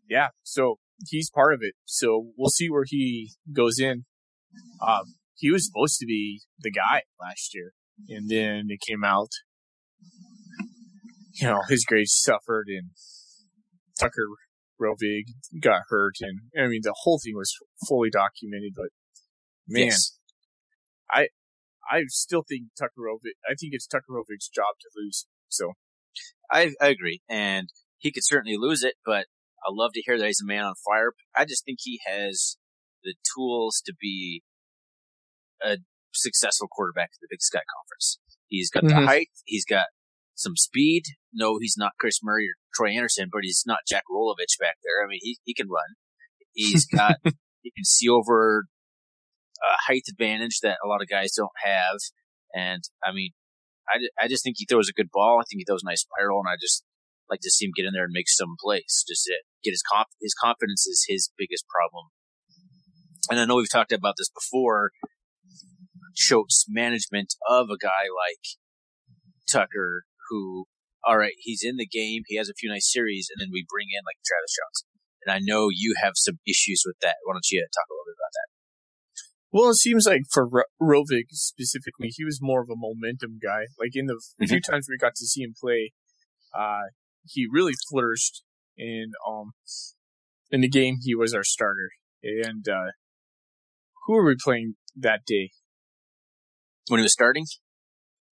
yeah. 0.09 0.29
So 0.43 0.79
he's 1.09 1.29
part 1.29 1.53
of 1.53 1.59
it. 1.61 1.73
So 1.85 2.31
we'll 2.37 2.49
see 2.49 2.69
where 2.69 2.85
he 2.85 3.31
goes 3.51 3.79
in. 3.79 4.05
Um, 4.85 5.15
he 5.35 5.51
was 5.51 5.65
supposed 5.65 5.99
to 5.99 6.05
be 6.05 6.41
the 6.59 6.71
guy 6.71 7.03
last 7.19 7.53
year, 7.53 7.73
and 8.09 8.29
then 8.29 8.67
it 8.69 8.79
came 8.87 9.03
out. 9.03 9.29
You 11.33 11.47
know, 11.47 11.61
his 11.67 11.83
grades 11.83 12.13
suffered, 12.15 12.67
and 12.69 12.91
Tucker 13.99 14.27
Rovig 14.81 15.25
got 15.61 15.81
hurt, 15.89 16.15
and 16.21 16.39
I 16.57 16.67
mean 16.67 16.81
the 16.83 16.95
whole 17.03 17.19
thing 17.23 17.35
was 17.35 17.53
fully 17.87 18.09
documented. 18.09 18.73
But 18.75 18.89
man, 19.67 19.87
Yes. 19.87 20.17
I 21.87 22.03
still 22.07 22.43
think 22.47 22.69
Tucker 22.77 23.01
Rovig. 23.01 23.33
I 23.47 23.53
think 23.53 23.73
it's 23.73 23.85
Tucker 23.85 24.11
Rovig's 24.11 24.49
job 24.49 24.75
to 24.81 24.89
lose. 24.95 25.27
So 25.49 25.73
I, 26.51 26.71
I 26.81 26.87
agree, 26.87 27.21
and 27.29 27.69
he 27.97 28.11
could 28.11 28.25
certainly 28.25 28.57
lose 28.57 28.83
it, 28.83 28.95
but 29.05 29.27
I 29.65 29.69
love 29.71 29.91
to 29.93 30.01
hear 30.05 30.17
that 30.19 30.25
he's 30.27 30.41
a 30.41 30.45
man 30.47 30.63
on 30.63 30.75
fire. 30.85 31.13
I 31.35 31.45
just 31.45 31.65
think 31.65 31.79
he 31.81 31.99
has 32.05 32.57
the 33.03 33.15
tools 33.35 33.81
to 33.85 33.93
be 33.99 34.43
a 35.63 35.77
successful 36.13 36.67
quarterback 36.67 37.09
in 37.13 37.19
the 37.21 37.27
Big 37.29 37.41
Sky 37.41 37.61
Conference. 37.75 38.19
He's 38.47 38.69
got 38.69 38.83
Mhm. 38.83 38.89
the 38.89 39.05
height, 39.05 39.29
he's 39.45 39.65
got 39.65 39.87
some 40.35 40.55
speed. 40.55 41.03
No, 41.33 41.57
he's 41.59 41.75
not 41.77 41.93
Chris 41.99 42.19
Murray 42.21 42.47
or 42.49 42.55
Troy 42.75 42.91
Andersen, 42.91 43.29
but 43.31 43.41
he's 43.43 43.63
not 43.65 43.79
Jack 43.87 44.03
Rolovich 44.11 44.59
back 44.59 44.75
there. 44.83 45.03
I 45.03 45.07
mean, 45.07 45.19
he 45.21 45.39
he 45.43 45.53
can 45.53 45.67
run. 45.69 45.95
He's 46.53 46.85
got 46.85 47.17
he 47.23 47.71
can 47.71 47.83
see 47.85 48.07
over 48.09 48.65
a 49.63 49.77
height 49.87 50.03
advantage 50.09 50.59
that 50.61 50.77
a 50.83 50.87
lot 50.87 51.01
of 51.01 51.07
guys 51.07 51.33
don't 51.35 51.55
have, 51.63 51.97
and 52.53 52.83
I 53.03 53.11
mean, 53.11 53.31
I, 53.87 53.99
I 54.19 54.27
just 54.27 54.43
think 54.43 54.57
he 54.59 54.65
throws 54.65 54.89
a 54.89 54.93
good 54.93 55.09
ball. 55.11 55.39
I 55.39 55.43
think 55.49 55.59
he 55.61 55.65
throws 55.65 55.83
a 55.83 55.89
nice 55.89 56.01
spiral, 56.01 56.39
and 56.39 56.49
I 56.49 56.55
just 56.59 56.83
like 57.29 57.39
to 57.41 57.49
see 57.49 57.65
him 57.65 57.71
get 57.75 57.85
in 57.85 57.93
there 57.93 58.03
and 58.03 58.13
make 58.13 58.29
some 58.29 58.55
plays. 58.61 59.03
Just 59.07 59.23
to 59.25 59.41
get 59.65 59.73
his 59.73 59.83
comp 59.83 60.07
his 60.21 60.33
confidence 60.33 60.85
is 60.85 61.05
his 61.07 61.31
biggest 61.37 61.65
problem. 61.67 62.07
And 63.29 63.39
I 63.39 63.45
know 63.45 63.55
we've 63.57 63.71
talked 63.71 63.91
about 63.91 64.15
this 64.17 64.29
before. 64.29 64.91
Choate's 66.15 66.65
management 66.69 67.33
of 67.49 67.67
a 67.69 67.77
guy 67.77 68.07
like 68.07 68.45
Tucker, 69.51 70.05
who, 70.29 70.65
all 71.03 71.17
right, 71.17 71.35
he's 71.39 71.61
in 71.63 71.75
the 71.75 71.87
game, 71.87 72.23
he 72.27 72.37
has 72.37 72.49
a 72.49 72.53
few 72.57 72.69
nice 72.69 72.89
series, 72.91 73.27
and 73.29 73.41
then 73.41 73.51
we 73.51 73.65
bring 73.67 73.87
in 73.91 74.05
like 74.05 74.17
Travis 74.25 74.55
Johnson. 74.55 74.87
And 75.25 75.33
I 75.33 75.39
know 75.41 75.69
you 75.71 75.95
have 76.01 76.13
some 76.15 76.39
issues 76.47 76.83
with 76.85 76.95
that. 77.01 77.15
Why 77.25 77.33
don't 77.33 77.49
you 77.51 77.59
talk 77.59 77.89
a 77.89 77.93
little 77.93 78.05
bit 78.05 78.17
about 78.21 78.33
that? 78.33 78.49
Well, 79.51 79.69
it 79.69 79.75
seems 79.75 80.05
like 80.05 80.21
for 80.31 80.65
Rovig 80.81 81.31
specifically, 81.31 82.09
he 82.15 82.23
was 82.23 82.39
more 82.41 82.61
of 82.61 82.69
a 82.69 82.75
momentum 82.75 83.39
guy. 83.41 83.67
Like 83.79 83.95
in 83.95 84.05
the 84.05 84.13
mm-hmm. 84.13 84.45
few 84.45 84.61
times 84.61 84.87
we 84.89 84.97
got 84.97 85.15
to 85.15 85.25
see 85.25 85.41
him 85.41 85.53
play, 85.59 85.93
uh, 86.53 86.91
he 87.25 87.47
really 87.51 87.73
flourished 87.89 88.43
in 88.77 89.11
um 89.27 89.51
in 90.51 90.61
the 90.61 90.69
game. 90.69 90.97
He 91.01 91.15
was 91.15 91.33
our 91.33 91.43
starter, 91.43 91.91
and 92.23 92.67
uh, 92.67 92.91
who 94.05 94.13
were 94.13 94.25
we 94.25 94.35
playing 94.41 94.75
that 94.95 95.21
day? 95.25 95.51
When 96.87 96.99
he 96.99 97.03
was 97.03 97.13
starting? 97.13 97.45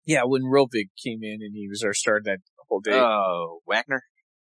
Yeah, 0.05 0.23
when 0.25 0.43
Rovig 0.43 0.91
came 1.03 1.23
in 1.23 1.39
and 1.41 1.55
he 1.55 1.69
was 1.69 1.83
our 1.83 1.95
starter 1.95 2.23
that 2.25 2.41
whole 2.69 2.81
day. 2.81 2.93
Oh, 2.93 3.61
Wagner. 3.67 4.03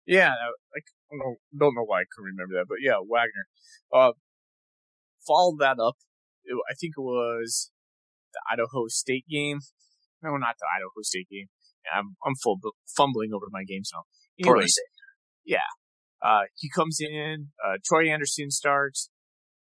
Yeah, 0.06 0.32
I 0.32 0.80
don't 1.10 1.18
know, 1.18 1.36
don't 1.58 1.74
know 1.74 1.84
why 1.84 2.00
I 2.00 2.04
can 2.14 2.24
remember 2.24 2.54
that, 2.54 2.66
but 2.68 2.78
yeah, 2.80 2.96
Wagner. 3.06 3.46
Uh, 3.92 4.12
followed 5.26 5.58
that 5.60 5.78
up. 5.80 5.96
It, 6.44 6.56
I 6.70 6.74
think 6.74 6.94
it 6.96 7.00
was 7.02 7.70
the 8.32 8.40
Idaho 8.50 8.86
State 8.88 9.26
game. 9.28 9.60
No, 10.22 10.36
not 10.36 10.56
the 10.58 10.66
Idaho 10.76 11.02
State 11.02 11.28
game. 11.30 11.46
I'm 11.94 12.16
I'm 12.24 12.34
full 12.42 12.58
fumbling 12.96 13.32
over 13.32 13.46
my 13.50 13.64
games 13.64 13.90
now. 13.92 14.02
Anyways, 14.38 14.78
yeah. 15.48 15.68
Uh, 16.22 16.42
he 16.56 16.68
comes 16.68 16.98
in. 17.00 17.48
Uh, 17.64 17.78
Troy 17.84 18.10
Andersen 18.10 18.50
starts, 18.50 19.10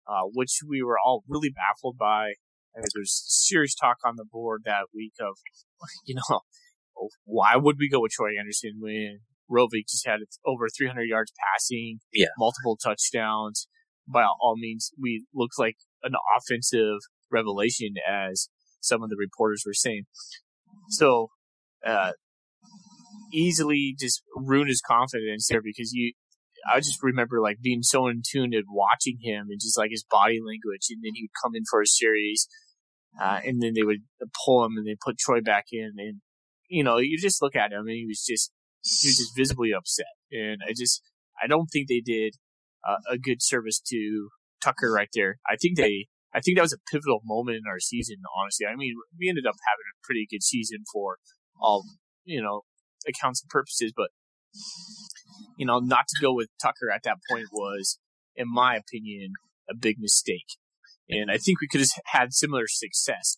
uh, 0.08 0.22
which 0.32 0.58
we 0.66 0.82
were 0.82 0.98
all 0.98 1.22
really 1.28 1.50
baffled 1.50 1.96
by. 1.96 2.32
And 2.74 2.84
there's 2.94 3.22
serious 3.26 3.74
talk 3.74 3.98
on 4.04 4.16
the 4.16 4.24
board 4.30 4.62
that 4.64 4.86
week 4.94 5.14
of, 5.20 5.36
you 6.04 6.16
know, 6.16 6.40
why 7.24 7.52
would 7.56 7.76
we 7.78 7.88
go 7.88 8.00
with 8.00 8.12
Troy 8.12 8.38
Andersen 8.38 8.78
when 8.80 9.20
Rovig 9.50 9.88
just 9.88 10.06
had 10.06 10.20
over 10.44 10.66
300 10.68 11.04
yards 11.04 11.32
passing, 11.54 12.00
yeah. 12.12 12.26
multiple 12.38 12.76
touchdowns. 12.76 13.68
By 14.08 14.24
all 14.24 14.56
means, 14.56 14.90
we 15.00 15.24
looked 15.34 15.58
like 15.58 15.76
an 16.02 16.12
offensive 16.36 16.98
revelation, 17.30 17.94
as 18.08 18.48
some 18.80 19.02
of 19.02 19.10
the 19.10 19.16
reporters 19.18 19.64
were 19.66 19.74
saying. 19.74 20.04
So, 20.90 21.28
uh, 21.84 22.12
easily 23.32 23.94
just 23.98 24.22
ruined 24.34 24.68
his 24.68 24.80
confidence 24.80 25.48
there 25.48 25.62
because 25.62 25.92
you, 25.92 26.12
I 26.72 26.78
just 26.78 27.02
remember 27.02 27.40
like 27.40 27.58
being 27.62 27.82
so 27.82 28.08
in 28.08 28.22
tune 28.28 28.54
and 28.54 28.64
watching 28.68 29.18
him 29.20 29.46
and 29.50 29.60
just 29.60 29.78
like 29.78 29.90
his 29.90 30.04
body 30.04 30.40
language. 30.40 30.86
And 30.90 31.02
then 31.02 31.12
he 31.14 31.24
would 31.24 31.42
come 31.42 31.54
in 31.54 31.62
for 31.70 31.80
a 31.80 31.86
series, 31.86 32.48
uh, 33.20 33.40
and 33.44 33.62
then 33.62 33.72
they 33.74 33.82
would 33.82 34.02
pull 34.44 34.64
him 34.64 34.76
and 34.76 34.86
they 34.86 34.96
put 35.04 35.18
Troy 35.18 35.40
back 35.40 35.66
in. 35.72 35.92
And, 35.98 36.20
you 36.68 36.82
know, 36.82 36.98
you 36.98 37.18
just 37.18 37.42
look 37.42 37.56
at 37.56 37.72
him 37.72 37.86
and 37.86 37.90
he 37.90 38.06
was 38.06 38.24
just 38.24 38.52
he 38.82 39.08
was 39.08 39.16
just 39.16 39.36
visibly 39.36 39.72
upset. 39.72 40.06
And 40.30 40.60
I 40.66 40.72
just, 40.76 41.02
I 41.42 41.46
don't 41.46 41.66
think 41.66 41.88
they 41.88 42.00
did 42.04 42.34
uh, 42.86 42.96
a 43.10 43.18
good 43.18 43.42
service 43.42 43.80
to 43.88 44.28
Tucker 44.62 44.92
right 44.92 45.08
there. 45.14 45.38
I 45.48 45.56
think 45.56 45.76
they, 45.76 46.06
I 46.34 46.40
think 46.40 46.56
that 46.56 46.62
was 46.62 46.72
a 46.72 46.90
pivotal 46.90 47.20
moment 47.24 47.56
in 47.56 47.62
our 47.68 47.80
season, 47.80 48.16
honestly. 48.36 48.66
I 48.66 48.76
mean, 48.76 48.94
we 49.18 49.28
ended 49.28 49.46
up 49.46 49.56
having 49.66 49.86
a 49.90 50.00
pretty 50.04 50.26
good 50.30 50.42
season 50.42 50.84
for 50.92 51.18
all, 51.60 51.84
you 52.24 52.42
know, 52.42 52.62
accounts 53.08 53.42
and 53.42 53.48
purposes, 53.48 53.92
but, 53.96 54.10
you 55.56 55.66
know, 55.66 55.78
not 55.78 56.06
to 56.08 56.20
go 56.20 56.32
with 56.32 56.48
Tucker 56.60 56.90
at 56.94 57.02
that 57.04 57.18
point 57.30 57.46
was, 57.52 57.98
in 58.34 58.52
my 58.52 58.76
opinion, 58.76 59.32
a 59.68 59.74
big 59.74 59.96
mistake. 59.98 60.56
And 61.08 61.30
I 61.30 61.38
think 61.38 61.60
we 61.60 61.68
could 61.68 61.80
have 61.80 61.90
had 62.06 62.32
similar 62.32 62.64
success 62.66 63.36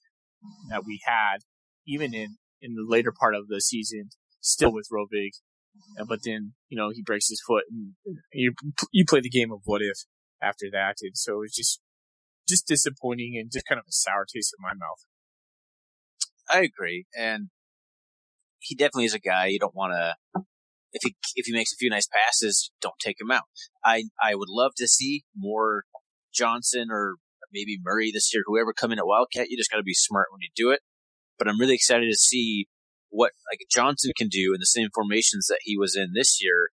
that 0.71 0.85
we 0.85 1.01
had 1.05 1.39
even 1.87 2.15
in, 2.15 2.37
in 2.61 2.75
the 2.75 2.85
later 2.87 3.13
part 3.13 3.35
of 3.35 3.49
the 3.49 3.61
season 3.61 4.11
still 4.41 4.73
with 4.73 4.89
Rovig. 4.93 5.31
Uh, 5.99 6.05
but 6.09 6.21
then, 6.25 6.55
you 6.69 6.77
know, 6.77 6.91
he 6.91 7.03
breaks 7.03 7.29
his 7.29 7.43
foot 7.47 7.65
and 7.71 7.95
you, 8.33 8.53
you 8.93 9.05
play 9.07 9.21
the 9.21 9.31
game 9.31 9.53
of 9.53 9.61
what 9.65 9.83
if 9.83 9.99
after 10.43 10.67
that. 10.73 10.97
And 11.03 11.17
so 11.17 11.43
it's 11.43 11.57
just, 11.57 11.81
just 12.49 12.67
disappointing 12.67 13.37
and 13.39 13.51
just 13.53 13.67
kind 13.69 13.79
of 13.79 13.85
a 13.89 13.93
sour 13.93 14.25
taste 14.25 14.55
in 14.59 14.63
my 14.63 14.75
mouth. 14.75 15.05
I 16.51 16.63
agree. 16.63 17.07
And 17.17 17.51
he 18.61 18.75
definitely 18.75 19.05
is 19.05 19.15
a 19.15 19.19
guy 19.19 19.47
you 19.47 19.59
don't 19.59 19.75
want 19.75 19.93
to, 19.93 20.43
if 20.93 21.03
he, 21.03 21.17
if 21.37 21.47
he 21.47 21.53
makes 21.53 21.73
a 21.73 21.77
few 21.77 21.91
nice 21.91 22.09
passes, 22.09 22.71
don't 22.81 22.99
take 23.01 23.21
him 23.21 23.31
out. 23.31 23.45
I, 23.85 24.05
I 24.23 24.35
would 24.35 24.49
love 24.49 24.73
to 24.79 24.89
see 24.89 25.25
more 25.37 25.85
Johnson 26.35 26.89
or 26.91 27.17
maybe 27.53 27.79
Murray 27.83 28.11
this 28.13 28.33
year, 28.33 28.43
whoever 28.47 28.73
come 28.73 28.93
in 28.93 28.99
at 28.99 29.07
Wildcat. 29.07 29.49
You 29.49 29.57
just 29.57 29.71
got 29.71 29.79
to 29.79 29.83
be 29.83 29.95
smart 29.95 30.29
when 30.31 30.41
you 30.41 30.49
do 30.55 30.71
it. 30.71 30.81
But 31.39 31.49
I'm 31.49 31.61
really 31.61 31.75
excited 31.75 32.09
to 32.11 32.17
see 32.17 32.67
what 33.11 33.33
like 33.51 33.61
Johnson 33.71 34.13
can 34.17 34.29
do 34.29 34.53
in 34.55 34.61
the 34.61 34.67
same 34.67 34.89
formations 34.95 35.47
that 35.47 35.61
he 35.63 35.79
was 35.79 35.97
in 35.97 36.13
this 36.15 36.43
year 36.43 36.69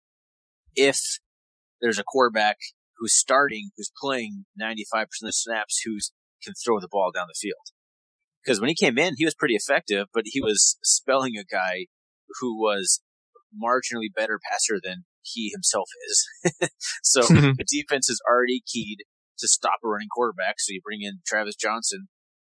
if 0.76 1.00
there's 1.82 2.00
a 2.00 2.04
quarterback 2.04 2.58
who's 2.98 3.14
starting, 3.14 3.72
who's 3.76 3.92
playing 4.00 4.46
95% 4.60 5.04
of 5.24 5.34
snaps, 5.34 5.82
who 5.86 5.98
can 6.44 6.54
throw 6.54 6.80
the 6.80 6.88
ball 6.90 7.12
down 7.14 7.28
the 7.28 7.38
field. 7.40 7.73
Because 8.44 8.60
when 8.60 8.70
he 8.70 8.76
came 8.76 8.98
in, 8.98 9.16
he 9.18 9.26
was 9.26 9.36
pretty 9.36 9.56
effective, 9.56 10.08
but 10.14 10.24
he 10.26 10.42
was 10.42 10.78
spelling 10.84 11.36
a 11.38 11.44
guy 11.44 11.86
who 12.40 12.60
was 12.60 13.02
marginally 13.54 14.08
better 14.14 14.40
passer 14.52 14.80
than 14.84 15.06
he 15.22 15.50
himself 15.54 15.88
is. 16.10 16.70
so 17.04 17.22
the 17.28 17.66
defense 17.68 18.10
is 18.10 18.22
already 18.30 18.62
keyed 18.66 19.04
to 19.40 19.48
stop 19.48 19.80
a 19.84 19.88
running 19.88 20.10
quarterback. 20.14 20.56
So 20.60 20.74
you 20.74 20.82
bring 20.84 21.02
in 21.02 21.20
Travis 21.26 21.56
Johnson. 21.56 22.08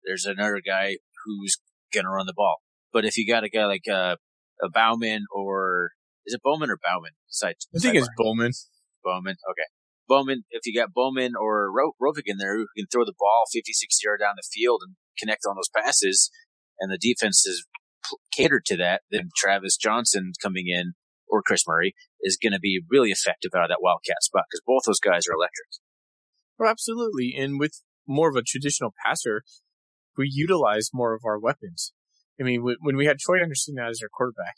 There's 0.03 0.25
another 0.25 0.61
guy 0.65 0.97
who's 1.25 1.57
going 1.93 2.05
to 2.05 2.09
run 2.09 2.25
the 2.25 2.33
ball. 2.35 2.57
But 2.93 3.05
if 3.05 3.17
you 3.17 3.27
got 3.27 3.43
a 3.43 3.49
guy 3.49 3.65
like 3.65 3.87
uh, 3.89 4.15
a 4.61 4.69
Bowman 4.69 5.25
or 5.31 5.91
is 6.25 6.33
it 6.33 6.41
Bowman 6.43 6.69
or 6.69 6.77
Bowman? 6.77 7.11
Side, 7.29 7.55
I 7.75 7.79
think 7.79 7.95
it's 7.95 8.09
Bowman. 8.17 8.51
Bowman. 9.03 9.35
Okay. 9.51 9.67
Bauman. 10.07 10.43
If 10.49 10.61
you 10.65 10.79
got 10.79 10.93
Bauman 10.93 11.33
or 11.39 11.71
Ro- 11.71 11.95
Rovig 12.01 12.23
in 12.25 12.37
there 12.37 12.57
who 12.57 12.67
can 12.77 12.87
throw 12.91 13.05
the 13.05 13.13
ball 13.17 13.45
50, 13.51 13.71
60 13.73 14.05
yards 14.05 14.21
down 14.21 14.35
the 14.35 14.47
field 14.51 14.81
and 14.85 14.95
connect 15.19 15.43
on 15.47 15.55
those 15.55 15.69
passes, 15.75 16.31
and 16.79 16.91
the 16.91 16.97
defense 16.97 17.45
is 17.45 17.65
catered 18.31 18.65
to 18.65 18.77
that, 18.77 19.01
then 19.11 19.29
Travis 19.35 19.77
Johnson 19.77 20.31
coming 20.41 20.65
in 20.67 20.93
or 21.27 21.43
Chris 21.43 21.63
Murray 21.67 21.93
is 22.21 22.37
going 22.41 22.53
to 22.53 22.59
be 22.59 22.81
really 22.89 23.09
effective 23.09 23.51
out 23.55 23.63
of 23.63 23.69
that 23.69 23.81
Wildcat 23.81 24.23
spot 24.23 24.45
because 24.49 24.63
both 24.65 24.83
those 24.85 24.99
guys 24.99 25.27
are 25.27 25.35
electric. 25.35 25.67
Well, 26.57 26.69
absolutely. 26.69 27.35
And 27.37 27.59
with 27.59 27.81
more 28.07 28.29
of 28.29 28.35
a 28.35 28.43
traditional 28.45 28.93
passer, 29.05 29.43
we 30.17 30.29
utilize 30.31 30.89
more 30.93 31.13
of 31.13 31.21
our 31.25 31.37
weapons. 31.37 31.93
I 32.39 32.43
mean, 32.43 32.63
when 32.63 32.95
we 32.95 33.05
had 33.05 33.17
Troy 33.19 33.41
Andersen 33.41 33.75
as 33.79 33.99
our 34.01 34.09
quarterback, 34.09 34.55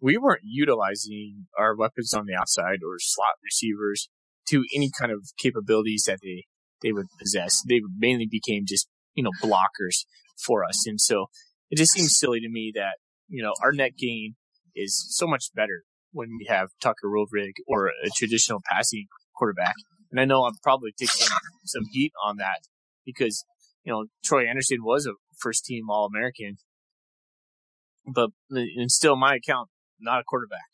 we 0.00 0.16
weren't 0.16 0.42
utilizing 0.44 1.46
our 1.58 1.74
weapons 1.74 2.12
on 2.12 2.26
the 2.26 2.34
outside 2.34 2.80
or 2.86 2.96
slot 2.98 3.36
receivers 3.42 4.08
to 4.48 4.64
any 4.74 4.90
kind 4.98 5.12
of 5.12 5.20
capabilities 5.38 6.04
that 6.06 6.18
they, 6.22 6.44
they 6.82 6.92
would 6.92 7.06
possess. 7.18 7.62
They 7.68 7.80
mainly 7.98 8.26
became 8.30 8.64
just, 8.66 8.88
you 9.14 9.22
know, 9.22 9.30
blockers 9.42 10.04
for 10.44 10.64
us. 10.64 10.86
And 10.86 11.00
so 11.00 11.26
it 11.70 11.76
just 11.76 11.92
seems 11.92 12.16
silly 12.18 12.40
to 12.40 12.48
me 12.48 12.72
that, 12.74 12.96
you 13.28 13.42
know, 13.42 13.52
our 13.62 13.72
net 13.72 13.92
gain 13.98 14.34
is 14.74 15.06
so 15.10 15.26
much 15.26 15.46
better 15.54 15.84
when 16.12 16.28
we 16.38 16.46
have 16.48 16.68
Tucker 16.82 17.08
Rovig 17.08 17.52
or 17.66 17.88
a 17.88 18.10
traditional 18.16 18.60
passing 18.70 19.06
quarterback. 19.36 19.74
And 20.10 20.20
I 20.20 20.24
know 20.24 20.44
I'm 20.44 20.54
probably 20.62 20.92
taking 20.96 21.26
some 21.64 21.84
heat 21.90 22.12
on 22.24 22.36
that 22.36 22.60
because, 23.04 23.44
you 23.84 23.92
know, 23.92 24.06
Troy 24.24 24.46
Andersen 24.46 24.78
was 24.82 25.06
a 25.06 25.12
first 25.38 25.64
team 25.64 25.90
All 25.90 26.06
American 26.06 26.58
but 28.06 28.30
and 28.50 28.90
still 28.90 29.16
my 29.16 29.34
account, 29.36 29.70
not 30.00 30.20
a 30.20 30.24
quarterback. 30.24 30.68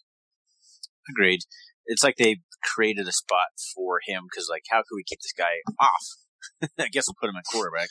Agreed. 1.08 1.40
It's 1.86 2.02
like 2.02 2.16
they 2.16 2.40
created 2.62 3.08
a 3.08 3.12
spot 3.12 3.48
for 3.74 4.00
him 4.06 4.24
because, 4.30 4.48
like, 4.50 4.62
how 4.70 4.78
could 4.78 4.96
we 4.96 5.04
keep 5.04 5.20
this 5.20 5.32
guy 5.36 5.50
off? 5.80 6.70
I 6.78 6.88
guess 6.88 7.04
we'll 7.08 7.16
put 7.20 7.28
him 7.28 7.36
at 7.36 7.44
quarterback, 7.50 7.88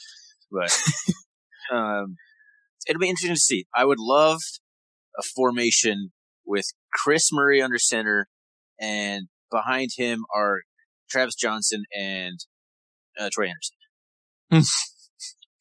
but 0.51 0.75
um, 1.75 2.15
it'll 2.87 2.99
be 2.99 3.09
interesting 3.09 3.35
to 3.35 3.39
see. 3.39 3.65
I 3.75 3.85
would 3.85 3.99
love 3.99 4.39
a 5.17 5.23
formation 5.23 6.11
with 6.45 6.65
Chris 6.93 7.29
Murray 7.31 7.61
under 7.61 7.77
center, 7.77 8.27
and 8.79 9.27
behind 9.51 9.91
him 9.97 10.25
are 10.33 10.61
Travis 11.09 11.35
Johnson 11.35 11.83
and 11.93 12.39
uh, 13.19 13.29
Troy 13.31 13.47
Andersen. 14.51 14.69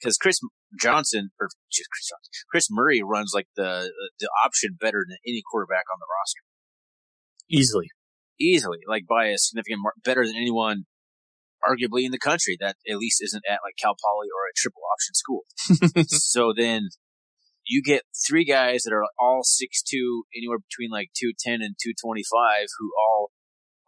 Because 0.00 0.16
Chris 0.16 0.38
Johnson 0.80 1.30
or 1.40 1.48
just 1.72 1.88
Chris 1.90 2.06
Johnson, 2.08 2.30
Chris 2.52 2.68
Murray 2.70 3.02
runs 3.02 3.32
like 3.34 3.48
the 3.56 3.90
the 4.20 4.28
option 4.44 4.76
better 4.80 5.04
than 5.08 5.16
any 5.26 5.42
quarterback 5.50 5.84
on 5.92 5.98
the 5.98 6.06
roster. 6.06 6.42
Easily, 7.50 7.88
easily, 8.40 8.78
like 8.86 9.06
by 9.06 9.26
a 9.26 9.38
significant 9.38 9.80
mar- 9.82 9.94
better 10.04 10.24
than 10.26 10.36
anyone, 10.36 10.84
arguably 11.64 12.04
in 12.04 12.12
the 12.12 12.18
country 12.18 12.56
that 12.60 12.76
at 12.88 12.96
least 12.98 13.22
isn't 13.22 13.44
at 13.48 13.60
like 13.64 13.74
Cal 13.80 13.94
Poly 13.94 14.28
or 14.28 14.46
a 14.46 14.56
triple 14.56 14.82
option 14.92 15.14
school. 15.14 15.44
so 16.08 16.52
then 16.56 16.88
you 17.66 17.82
get 17.82 18.02
three 18.26 18.44
guys 18.44 18.82
that 18.82 18.94
are 18.94 19.04
all 19.18 19.40
six 19.42 19.82
two, 19.82 20.24
anywhere 20.36 20.58
between 20.58 20.90
like 20.90 21.10
two 21.16 21.32
ten 21.38 21.60
and 21.62 21.76
two 21.82 21.92
twenty 22.00 22.22
five, 22.22 22.66
who 22.78 22.90
all 22.98 23.30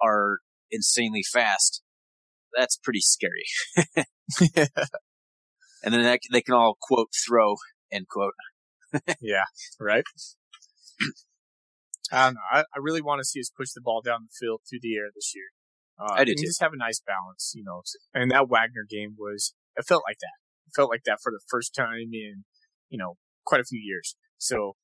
are 0.02 0.38
insanely 0.70 1.22
fast. 1.22 1.82
That's 2.56 2.76
pretty 2.76 3.00
scary. 3.00 3.44
and 5.84 5.94
then 5.94 6.02
that, 6.02 6.20
they 6.32 6.42
can 6.42 6.54
all 6.54 6.76
quote 6.80 7.08
throw 7.26 7.56
end 7.92 8.06
quote. 8.08 8.34
yeah, 9.20 9.44
right. 9.78 10.04
I 12.12 12.26
don't 12.26 12.34
know. 12.34 12.40
I, 12.50 12.60
I 12.60 12.78
really 12.80 13.02
want 13.02 13.20
to 13.20 13.24
see 13.24 13.40
us 13.40 13.50
push 13.56 13.72
the 13.74 13.80
ball 13.80 14.02
down 14.02 14.26
the 14.26 14.34
field 14.38 14.62
through 14.68 14.80
the 14.82 14.96
air 14.96 15.10
this 15.14 15.32
year. 15.34 15.50
Uh, 15.98 16.14
I 16.14 16.24
do 16.24 16.32
and 16.32 16.38
too. 16.38 16.46
Just 16.46 16.60
have 16.60 16.72
a 16.72 16.76
nice 16.76 17.00
balance, 17.00 17.52
you 17.54 17.62
know. 17.62 17.82
And 18.14 18.30
that 18.30 18.48
Wagner 18.48 18.86
game 18.88 19.14
was, 19.18 19.54
it 19.76 19.84
felt 19.86 20.02
like 20.06 20.18
that. 20.20 20.36
It 20.66 20.72
felt 20.74 20.90
like 20.90 21.04
that 21.04 21.18
for 21.22 21.30
the 21.30 21.40
first 21.48 21.74
time 21.74 22.10
in, 22.12 22.44
you 22.88 22.98
know, 22.98 23.14
quite 23.44 23.60
a 23.60 23.64
few 23.64 23.80
years. 23.82 24.16
So 24.38 24.76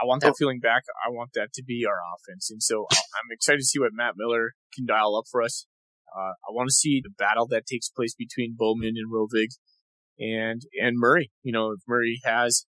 I 0.00 0.06
want 0.06 0.22
that 0.22 0.34
feeling 0.38 0.60
back. 0.60 0.84
I 1.06 1.10
want 1.10 1.30
that 1.34 1.52
to 1.54 1.62
be 1.62 1.84
our 1.86 1.98
offense. 2.16 2.50
And 2.50 2.62
so 2.62 2.86
I'm 2.90 3.30
excited 3.30 3.58
to 3.58 3.64
see 3.64 3.78
what 3.78 3.92
Matt 3.92 4.14
Miller 4.16 4.52
can 4.74 4.86
dial 4.86 5.16
up 5.16 5.24
for 5.30 5.42
us. 5.42 5.66
Uh, 6.16 6.32
I 6.48 6.50
want 6.50 6.68
to 6.68 6.74
see 6.74 7.00
the 7.02 7.10
battle 7.10 7.46
that 7.48 7.66
takes 7.66 7.88
place 7.88 8.14
between 8.14 8.56
Bauman 8.58 8.94
and 8.96 9.12
Rovig 9.12 9.50
and, 10.18 10.62
and 10.80 10.96
Murray. 10.98 11.30
You 11.42 11.52
know, 11.52 11.72
if 11.72 11.80
Murray 11.86 12.20
has 12.24 12.66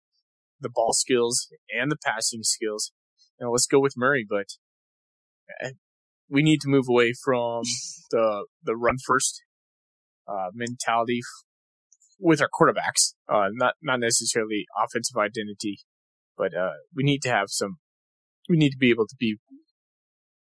the 0.60 0.70
ball 0.72 0.92
skills 0.92 1.48
and 1.68 1.90
the 1.90 1.98
passing 2.02 2.42
skills, 2.42 2.92
you 3.38 3.46
know, 3.46 3.52
let's 3.52 3.66
go 3.66 3.80
with 3.80 3.94
Murray, 3.96 4.26
but 4.28 4.46
eh, 5.60 5.72
we 6.28 6.42
need 6.42 6.60
to 6.62 6.68
move 6.68 6.86
away 6.88 7.12
from 7.12 7.62
the, 8.10 8.46
the 8.62 8.76
run 8.76 8.96
first, 9.04 9.42
uh, 10.28 10.48
mentality 10.54 11.20
with 12.18 12.40
our 12.40 12.48
quarterbacks. 12.48 13.14
Uh, 13.28 13.48
not, 13.52 13.74
not 13.82 14.00
necessarily 14.00 14.66
offensive 14.76 15.16
identity, 15.16 15.78
but, 16.36 16.54
uh, 16.54 16.72
we 16.94 17.02
need 17.02 17.22
to 17.22 17.28
have 17.28 17.48
some, 17.48 17.76
we 18.48 18.56
need 18.56 18.70
to 18.70 18.78
be 18.78 18.90
able 18.90 19.06
to 19.06 19.16
be, 19.18 19.38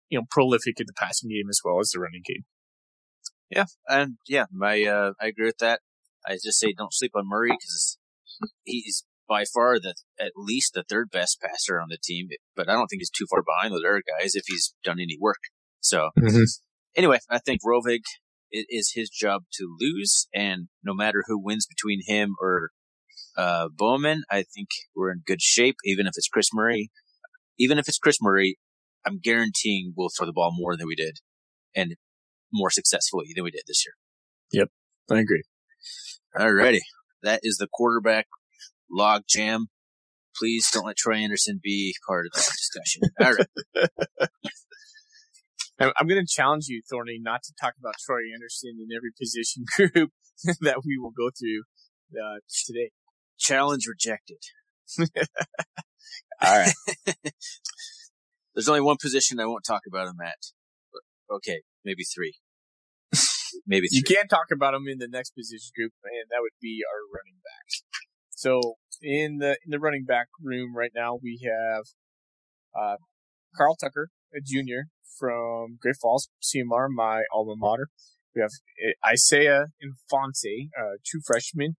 you 0.09 0.19
know, 0.19 0.25
prolific 0.31 0.81
in 0.81 0.87
the 0.87 0.93
passing 0.97 1.31
game 1.31 1.49
as 1.49 1.61
well 1.65 1.79
as 1.81 1.91
the 1.91 2.01
running 2.01 2.23
game. 2.25 2.45
Yeah, 3.51 3.65
and 3.89 4.17
yeah, 4.29 4.45
my 4.53 4.85
uh, 4.85 5.13
I 5.21 5.27
agree 5.27 5.47
with 5.47 5.59
that. 5.59 5.81
I 6.25 6.35
just 6.35 6.61
say 6.61 6.73
don't 6.73 6.95
sleep 6.95 7.13
on 7.17 7.29
Murray 7.29 7.51
because 7.51 7.99
he's 8.63 9.05
by 9.31 9.45
far 9.45 9.79
the 9.79 9.95
at 10.19 10.33
least 10.37 10.75
the 10.75 10.83
third 10.83 11.09
best 11.11 11.41
passer 11.41 11.81
on 11.81 11.87
the 11.89 11.99
team, 12.03 12.29
but 12.57 12.69
I 12.69 12.73
don't 12.73 12.89
think 12.89 13.01
he's 13.01 13.11
too 13.11 13.27
far 13.31 13.43
behind 13.43 13.73
those 13.73 13.85
other 13.89 14.03
guys 14.19 14.35
if 14.35 14.43
he's 14.49 14.75
done 14.85 14.99
any 14.99 15.17
work. 15.21 15.39
So 15.81 16.11
Mm-hmm. 16.19 16.43
anyway, 16.97 17.21
I 17.31 17.39
think 17.39 17.61
Rovig 17.65 18.01
it 18.51 18.67
is 18.69 18.93
his 18.97 19.09
job 19.09 19.45
to 19.55 19.77
lose, 19.81 20.27
and 20.35 20.67
no 20.83 20.93
matter 20.93 21.23
who 21.27 21.39
wins 21.43 21.67
between 21.67 22.01
him 22.05 22.35
or 22.43 22.71
uh, 23.39 23.69
Bauman, 23.73 24.25
I 24.29 24.43
think 24.43 24.69
we're 24.97 25.13
in 25.13 25.23
good 25.25 25.41
shape. 25.41 25.77
Even 25.85 26.09
if 26.09 26.15
it's 26.17 26.29
Chris 26.29 26.49
Murray, 26.53 26.91
even 27.59 27.79
if 27.79 27.87
it's 27.87 27.99
Chris 27.99 28.19
Murray, 28.21 28.59
I'm 29.07 29.21
guaranteeing 29.23 29.95
we'll 29.97 30.11
throw 30.15 30.27
the 30.27 30.33
ball 30.33 30.51
more 30.53 30.77
than 30.77 30.89
we 30.89 30.97
did, 30.97 31.19
and 31.77 31.95
more 32.53 32.71
successfully 32.71 33.27
than 33.35 33.45
we 33.45 33.53
did 33.53 33.63
this 33.69 33.85
year. 33.87 33.95
Yep, 34.63 34.69
I 35.17 35.21
agree. 35.21 35.45
Alrighty. 36.37 36.81
That 37.23 37.41
is 37.45 37.57
the 37.59 37.69
quarterback 37.73 38.27
log 38.91 39.23
jam. 39.29 39.67
Please 40.37 40.69
don't 40.73 40.87
let 40.87 40.97
Troy 40.97 41.17
Andersen 41.17 41.61
be 41.63 41.95
part 42.07 42.27
of 42.27 42.33
that 42.33 42.51
discussion. 42.53 43.03
All 43.21 43.35
right. 43.35 44.29
I'm, 45.81 46.07
going 46.07 46.25
to 46.25 46.29
challenge 46.29 46.67
you, 46.69 46.83
Thorny, 46.89 47.19
not 47.21 47.43
to 47.43 47.55
talk 47.61 47.75
about 47.79 47.95
Troy 48.05 48.21
Andersen 48.35 48.77
in 48.79 48.95
every 48.95 49.11
position 49.19 49.65
group 49.77 50.11
that 50.61 50.83
we 50.85 50.99
will 50.99 51.11
go 51.11 51.31
through 51.31 51.63
uh, 52.21 52.41
today. 52.67 52.91
Challenge 53.39 53.87
rejected. 53.89 54.39
All 56.43 56.59
right. 56.59 56.75
There's 58.55 58.69
only 58.69 58.83
one 58.83 58.97
position 59.01 59.41
I 59.41 59.47
won't 59.47 59.65
talk 59.65 59.83
about 59.89 60.09
him 60.09 60.21
at. 60.23 60.37
But, 60.93 61.37
okay. 61.37 61.63
Maybe 61.85 62.05
three. 62.05 62.35
maybe 63.67 63.89
three. 63.89 63.99
You 63.99 64.03
can't 64.03 64.29
talk 64.29 64.53
about 64.53 64.75
him 64.75 64.87
in 64.87 64.99
the 64.99 65.09
next 65.09 65.31
position 65.31 65.71
group, 65.75 65.93
and 66.05 66.29
that 66.31 66.41
would 66.41 66.57
be 66.61 66.83
our 66.85 67.01
running 67.09 67.41
backs. 67.41 67.83
So 68.41 68.77
in 69.03 69.37
the 69.37 69.59
in 69.67 69.69
the 69.69 69.79
running 69.79 70.07
back 70.07 70.29
room 70.43 70.75
right 70.75 70.93
now, 70.95 71.19
we 71.23 71.41
have 71.45 71.85
uh, 72.75 72.97
Carl 73.55 73.77
Tucker, 73.77 74.09
a 74.35 74.39
junior 74.43 74.85
from 75.19 75.77
Great 75.79 75.97
Falls, 76.01 76.31
CMR, 76.43 76.89
my 76.89 77.25
alma 77.35 77.53
mater. 77.55 77.89
We 78.35 78.41
have 78.41 78.53
uh, 78.83 79.07
Isaiah 79.07 79.67
Ifanse, 79.85 80.71
a 80.75 80.97
true 81.05 81.21
freshman. 81.27 81.77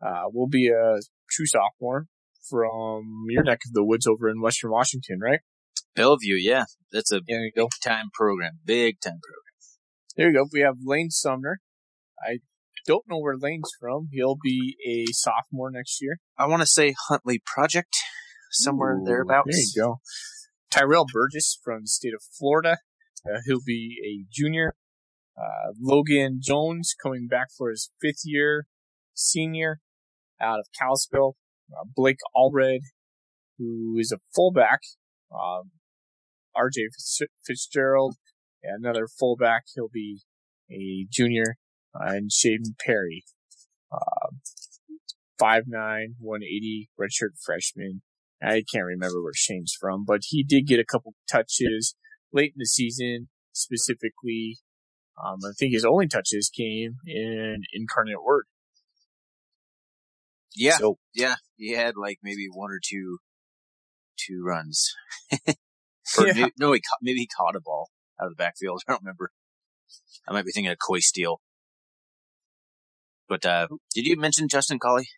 Uh, 0.00 0.30
will 0.32 0.48
be 0.48 0.68
a 0.68 0.96
true 1.30 1.44
sophomore 1.44 2.06
from 2.48 3.26
your 3.28 3.44
neck 3.44 3.60
of 3.66 3.74
the 3.74 3.84
woods 3.84 4.06
over 4.06 4.30
in 4.30 4.40
Western 4.40 4.70
Washington, 4.70 5.18
right? 5.20 5.40
Bellevue, 5.94 6.36
yeah. 6.36 6.64
That's 6.90 7.12
a 7.12 7.20
you 7.26 7.52
go. 7.54 7.64
big 7.64 7.70
time 7.84 8.08
program. 8.14 8.60
Big 8.64 8.98
time 9.00 9.20
program. 9.22 9.44
There 10.16 10.28
you 10.28 10.38
go. 10.38 10.48
We 10.50 10.60
have 10.60 10.76
Lane 10.82 11.10
Sumner. 11.10 11.58
I 12.18 12.38
don't 12.88 13.04
know 13.06 13.18
where 13.18 13.36
Lane's 13.36 13.70
from. 13.78 14.08
He'll 14.10 14.38
be 14.42 14.76
a 14.86 15.12
sophomore 15.12 15.70
next 15.70 16.00
year. 16.00 16.18
I 16.38 16.46
want 16.46 16.62
to 16.62 16.66
say 16.66 16.94
Huntley 17.08 17.40
Project, 17.44 17.94
somewhere 18.50 18.96
Ooh, 18.96 19.04
thereabouts. 19.04 19.50
There 19.50 19.60
you 19.60 19.88
go. 19.88 20.00
Tyrell 20.70 21.04
Burgess 21.12 21.58
from 21.62 21.82
the 21.82 21.88
state 21.88 22.14
of 22.14 22.22
Florida. 22.38 22.78
Uh, 23.26 23.40
he'll 23.46 23.60
be 23.64 23.98
a 24.02 24.24
junior. 24.32 24.74
Uh, 25.36 25.72
Logan 25.78 26.40
Jones 26.42 26.94
coming 27.00 27.28
back 27.28 27.48
for 27.56 27.68
his 27.70 27.90
fifth 28.00 28.22
year, 28.24 28.66
senior 29.14 29.80
out 30.40 30.58
of 30.58 30.66
Kalispell. 30.80 31.36
Uh, 31.70 31.84
Blake 31.94 32.18
Allred, 32.34 32.80
who 33.58 33.96
is 33.98 34.12
a 34.12 34.18
fullback. 34.34 34.80
Um, 35.30 35.72
RJ 36.56 36.88
Fitzgerald, 37.46 38.16
another 38.62 39.06
fullback. 39.06 39.64
He'll 39.74 39.90
be 39.92 40.22
a 40.70 41.06
junior. 41.10 41.56
And 41.94 42.30
Shaden 42.30 42.76
Perry, 42.84 43.24
uh, 43.92 44.28
5'9", 45.40 46.14
180, 46.18 46.90
redshirt 47.00 47.40
freshman. 47.44 48.02
I 48.42 48.62
can't 48.72 48.84
remember 48.84 49.22
where 49.22 49.32
Shane's 49.34 49.74
from, 49.78 50.04
but 50.04 50.20
he 50.28 50.44
did 50.44 50.66
get 50.66 50.78
a 50.78 50.84
couple 50.84 51.14
touches 51.30 51.94
late 52.32 52.52
in 52.54 52.58
the 52.58 52.66
season, 52.66 53.28
specifically. 53.52 54.58
Um, 55.22 55.38
I 55.44 55.50
think 55.58 55.72
his 55.72 55.84
only 55.84 56.06
touches 56.06 56.48
came 56.54 56.96
in 57.06 57.62
Incarnate 57.72 58.22
Word. 58.22 58.44
Yeah. 60.54 60.76
So, 60.78 60.98
Yeah. 61.14 61.36
He 61.56 61.72
had 61.72 61.96
like 61.96 62.18
maybe 62.22 62.46
one 62.52 62.70
or 62.70 62.80
two, 62.82 63.18
two 64.16 64.42
runs. 64.44 64.92
Or 66.16 66.26
Yeah. 66.26 66.32
maybe, 66.34 66.52
no, 66.58 66.72
he 66.72 66.80
caught, 66.80 66.98
maybe 67.02 67.18
he 67.18 67.28
caught 67.28 67.54
a 67.54 67.60
ball 67.60 67.90
out 68.20 68.26
of 68.28 68.32
the 68.32 68.36
backfield. 68.42 68.82
I 68.88 68.92
don't 68.92 69.02
remember. 69.02 69.30
I 70.26 70.32
might 70.32 70.44
be 70.46 70.52
thinking 70.52 70.70
of 70.70 70.78
Coy 70.78 71.00
Steele. 71.00 71.40
But, 73.28 73.44
uh, 73.44 73.68
did 73.94 74.06
you 74.06 74.16
mention 74.16 74.48
Justin 74.48 74.78
Colley? 74.78 75.08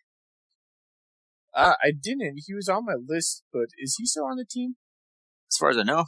uh, 1.53 1.73
I 1.83 1.91
didn't. 1.91 2.41
He 2.45 2.53
was 2.53 2.69
on 2.69 2.85
my 2.85 2.95
list, 3.05 3.43
but 3.51 3.67
is 3.77 3.95
he 3.97 4.05
still 4.05 4.25
on 4.25 4.37
the 4.37 4.45
team? 4.49 4.75
As 5.51 5.57
far 5.57 5.69
as 5.69 5.77
I 5.77 5.83
know, 5.83 6.05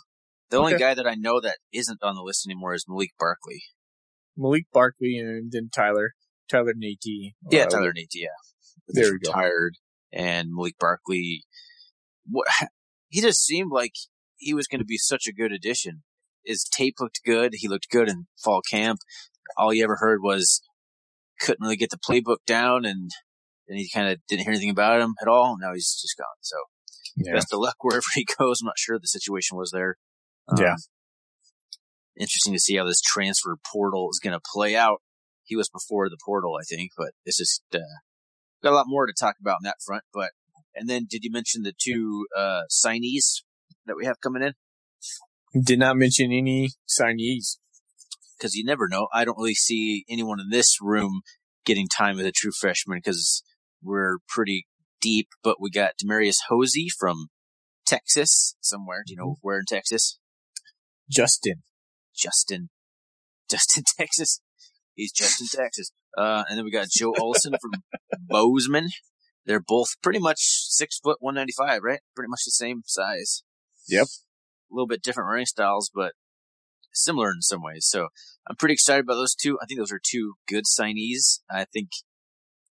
the 0.49 0.57
only 0.57 0.77
guy 0.77 0.93
that 0.93 1.05
I 1.07 1.15
know 1.15 1.41
that 1.41 1.57
isn't 1.73 2.01
on 2.01 2.15
the 2.15 2.21
list 2.21 2.45
anymore 2.47 2.73
is 2.73 2.85
Malik 2.87 3.11
Barkley. 3.19 3.63
Malik 4.37 4.65
Barkley 4.71 5.17
and 5.17 5.51
then 5.51 5.69
Tyler, 5.73 6.13
Tyler 6.49 6.73
Nate. 6.75 6.99
Yeah, 7.51 7.63
Uh, 7.63 7.65
Tyler 7.69 7.91
Nate, 7.93 8.11
yeah. 8.13 8.27
There 8.87 9.03
He's 9.05 9.11
we 9.13 9.19
go. 9.19 9.31
retired. 9.31 9.73
And 10.13 10.49
Malik 10.53 10.75
Barkley, 10.79 11.43
what, 12.29 12.47
he 13.09 13.19
just 13.21 13.43
seemed 13.43 13.71
like 13.71 13.93
he 14.37 14.53
was 14.53 14.67
going 14.67 14.79
to 14.79 14.85
be 14.85 14.97
such 14.97 15.27
a 15.27 15.33
good 15.33 15.51
addition. 15.51 16.03
His 16.45 16.63
tape 16.63 16.95
looked 16.99 17.19
good. 17.25 17.51
He 17.55 17.67
looked 17.67 17.89
good 17.89 18.09
in 18.09 18.27
fall 18.41 18.61
camp. 18.69 18.99
All 19.57 19.73
you 19.73 19.83
ever 19.83 19.97
heard 19.99 20.19
was 20.21 20.61
couldn't 21.39 21.61
really 21.61 21.75
get 21.75 21.89
the 21.89 21.97
playbook 21.97 22.37
down 22.45 22.85
and 22.85 23.11
then 23.67 23.77
he 23.77 23.89
kind 23.93 24.07
of 24.09 24.19
didn't 24.27 24.43
hear 24.43 24.51
anything 24.51 24.69
about 24.69 25.01
him 25.01 25.15
at 25.21 25.27
all. 25.27 25.57
Now 25.59 25.73
he's 25.73 25.99
just 26.01 26.17
gone. 26.17 26.27
So 26.41 26.57
Yeah. 27.15 27.33
best 27.33 27.53
of 27.53 27.59
luck 27.59 27.75
wherever 27.81 28.03
he 28.13 28.25
goes. 28.37 28.61
I'm 28.61 28.67
not 28.67 28.77
sure 28.77 28.99
the 28.99 29.07
situation 29.07 29.57
was 29.57 29.71
there. 29.71 29.97
Um, 30.47 30.57
Yeah. 30.61 30.75
Interesting 32.19 32.53
to 32.53 32.59
see 32.59 32.75
how 32.75 32.85
this 32.85 33.01
transfer 33.01 33.57
portal 33.71 34.09
is 34.11 34.19
going 34.23 34.37
to 34.37 34.41
play 34.53 34.75
out. 34.75 35.01
He 35.45 35.55
was 35.55 35.67
before 35.69 36.09
the 36.09 36.17
portal, 36.23 36.55
I 36.59 36.63
think, 36.63 36.91
but 36.95 37.11
it's 37.25 37.37
just, 37.37 37.63
uh, 37.73 37.79
got 38.61 38.71
a 38.71 38.75
lot 38.75 38.85
more 38.87 39.07
to 39.07 39.13
talk 39.19 39.35
about 39.41 39.55
on 39.55 39.63
that 39.63 39.77
front. 39.85 40.03
But, 40.13 40.31
and 40.75 40.87
then 40.89 41.07
did 41.09 41.23
you 41.23 41.31
mention 41.31 41.63
the 41.63 41.73
two, 41.77 42.27
uh, 42.37 42.61
signees 42.69 43.41
that 43.87 43.95
we 43.97 44.05
have 44.05 44.21
coming 44.21 44.43
in? 44.43 44.53
Did 45.59 45.79
not 45.79 45.97
mention 45.97 46.31
any 46.31 46.69
signees. 46.87 47.57
Cause 48.43 48.55
you 48.55 48.65
never 48.65 48.89
know. 48.89 49.07
I 49.13 49.23
don't 49.23 49.37
really 49.37 49.53
see 49.53 50.03
anyone 50.09 50.41
in 50.41 50.49
this 50.49 50.81
room 50.81 51.21
getting 51.65 51.87
time 51.87 52.19
as 52.19 52.25
a 52.25 52.31
true 52.33 52.51
freshman 52.51 52.97
because 52.97 53.41
we're 53.81 54.17
pretty 54.27 54.67
deep, 55.01 55.29
but 55.43 55.61
we 55.61 55.69
got 55.69 55.93
Demarius 56.03 56.39
Hosey 56.49 56.89
from 56.89 57.27
Texas 57.85 58.55
somewhere. 58.59 59.03
Do 59.07 59.13
you 59.13 59.17
know 59.17 59.37
where 59.39 59.59
in 59.59 59.65
Texas? 59.65 60.19
Justin. 61.09 61.63
Justin, 62.15 62.69
Justin, 63.49 63.83
Texas. 63.97 64.41
He's 64.93 65.11
Justin, 65.11 65.47
Texas. 65.47 65.91
Uh, 66.17 66.43
and 66.49 66.57
then 66.57 66.65
we 66.65 66.71
got 66.71 66.89
Joe 66.89 67.13
Olson 67.19 67.53
from 67.59 67.71
Bozeman. 68.19 68.89
They're 69.45 69.63
both 69.65 69.89
pretty 70.01 70.19
much 70.19 70.37
six 70.39 70.99
foot 70.99 71.17
one 71.19 71.35
ninety 71.35 71.53
five, 71.57 71.81
right? 71.81 71.99
Pretty 72.15 72.29
much 72.29 72.41
the 72.45 72.51
same 72.51 72.81
size. 72.85 73.43
Yep. 73.89 74.05
A 74.05 74.73
little 74.73 74.87
bit 74.87 75.01
different 75.01 75.29
running 75.29 75.45
styles, 75.45 75.89
but 75.93 76.13
similar 76.93 77.29
in 77.31 77.41
some 77.41 77.61
ways. 77.61 77.85
So 77.87 78.09
I'm 78.47 78.55
pretty 78.55 78.73
excited 78.73 79.05
about 79.05 79.15
those 79.15 79.35
two. 79.35 79.57
I 79.61 79.65
think 79.65 79.79
those 79.79 79.91
are 79.91 80.01
two 80.03 80.33
good 80.47 80.65
signees. 80.65 81.39
I 81.49 81.65
think 81.65 81.89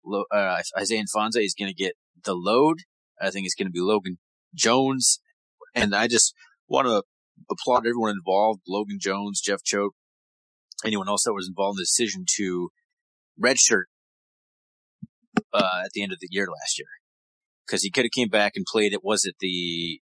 uh, 0.07 0.61
Isaiah 0.79 1.03
Ifanse 1.03 1.37
is 1.37 1.55
going 1.59 1.71
to 1.71 1.75
get 1.75 1.95
the 2.25 2.35
load. 2.35 2.79
I 3.21 3.31
think 3.31 3.47
it's 3.47 3.55
going 3.55 3.67
to 3.67 3.73
be 3.73 3.81
Logan 3.81 4.19
Jones. 4.55 5.21
And 5.75 5.95
I 5.95 6.07
just 6.07 6.35
want 6.69 6.87
to 6.87 7.03
applaud 7.51 7.87
everyone 7.87 8.11
involved 8.11 8.63
Logan 8.69 8.99
Jones, 9.01 9.41
Jeff 9.41 9.63
Choate, 9.63 9.93
anyone 10.85 11.09
else 11.09 11.25
that 11.25 11.33
was 11.33 11.49
involved 11.49 11.79
in 11.79 11.83
the 11.83 11.85
decision 11.85 12.25
to 12.37 12.71
redshirt 13.43 13.85
uh, 15.53 15.83
at 15.85 15.91
the 15.93 16.03
end 16.03 16.13
of 16.13 16.19
the 16.21 16.29
year 16.31 16.47
last 16.47 16.79
year. 16.79 16.89
Because 17.67 17.83
he 17.83 17.91
could 17.91 18.05
have 18.05 18.13
came 18.13 18.29
back 18.29 18.53
and 18.57 18.67
played 18.71 18.93
it. 18.93 19.03
Was 19.03 19.25
it 19.25 19.37
the 19.41 20.01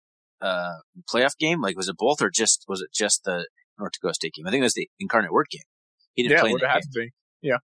uh, 0.41 0.79
playoff 1.11 1.37
game? 1.39 1.61
Like, 1.61 1.77
was 1.77 1.87
it 1.87 1.95
both 1.97 2.21
or 2.21 2.29
just 2.29 2.65
was 2.67 2.81
it 2.81 2.89
just 2.93 3.23
the 3.23 3.47
North 3.79 3.93
Dakota 3.93 4.13
State 4.13 4.33
game? 4.33 4.47
I 4.47 4.51
think 4.51 4.61
it 4.61 4.63
was 4.63 4.73
the 4.73 4.89
Incarnate 4.99 5.31
Word 5.31 5.47
game. 5.51 5.61
He 6.13 6.23
didn't 6.23 6.37
yeah, 6.37 6.41
play 6.41 6.67
had 6.67 6.81
to 6.81 6.89
be. 6.93 7.11
Yeah. 7.41 7.57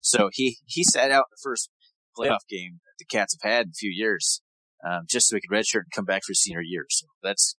So 0.00 0.30
he 0.32 0.58
he 0.66 0.84
sat 0.84 1.10
out 1.10 1.24
the 1.30 1.40
first 1.42 1.70
playoff 2.18 2.46
game 2.48 2.80
that 2.84 2.96
the 2.98 3.04
Cats 3.04 3.36
have 3.40 3.50
had 3.50 3.66
in 3.66 3.70
a 3.70 3.78
few 3.78 3.90
years, 3.92 4.42
um, 4.86 5.02
just 5.08 5.28
so 5.28 5.36
he 5.36 5.40
could 5.40 5.54
redshirt 5.54 5.84
and 5.84 5.92
come 5.94 6.04
back 6.04 6.22
for 6.26 6.34
senior 6.34 6.62
year. 6.62 6.84
So 6.90 7.06
that's 7.22 7.56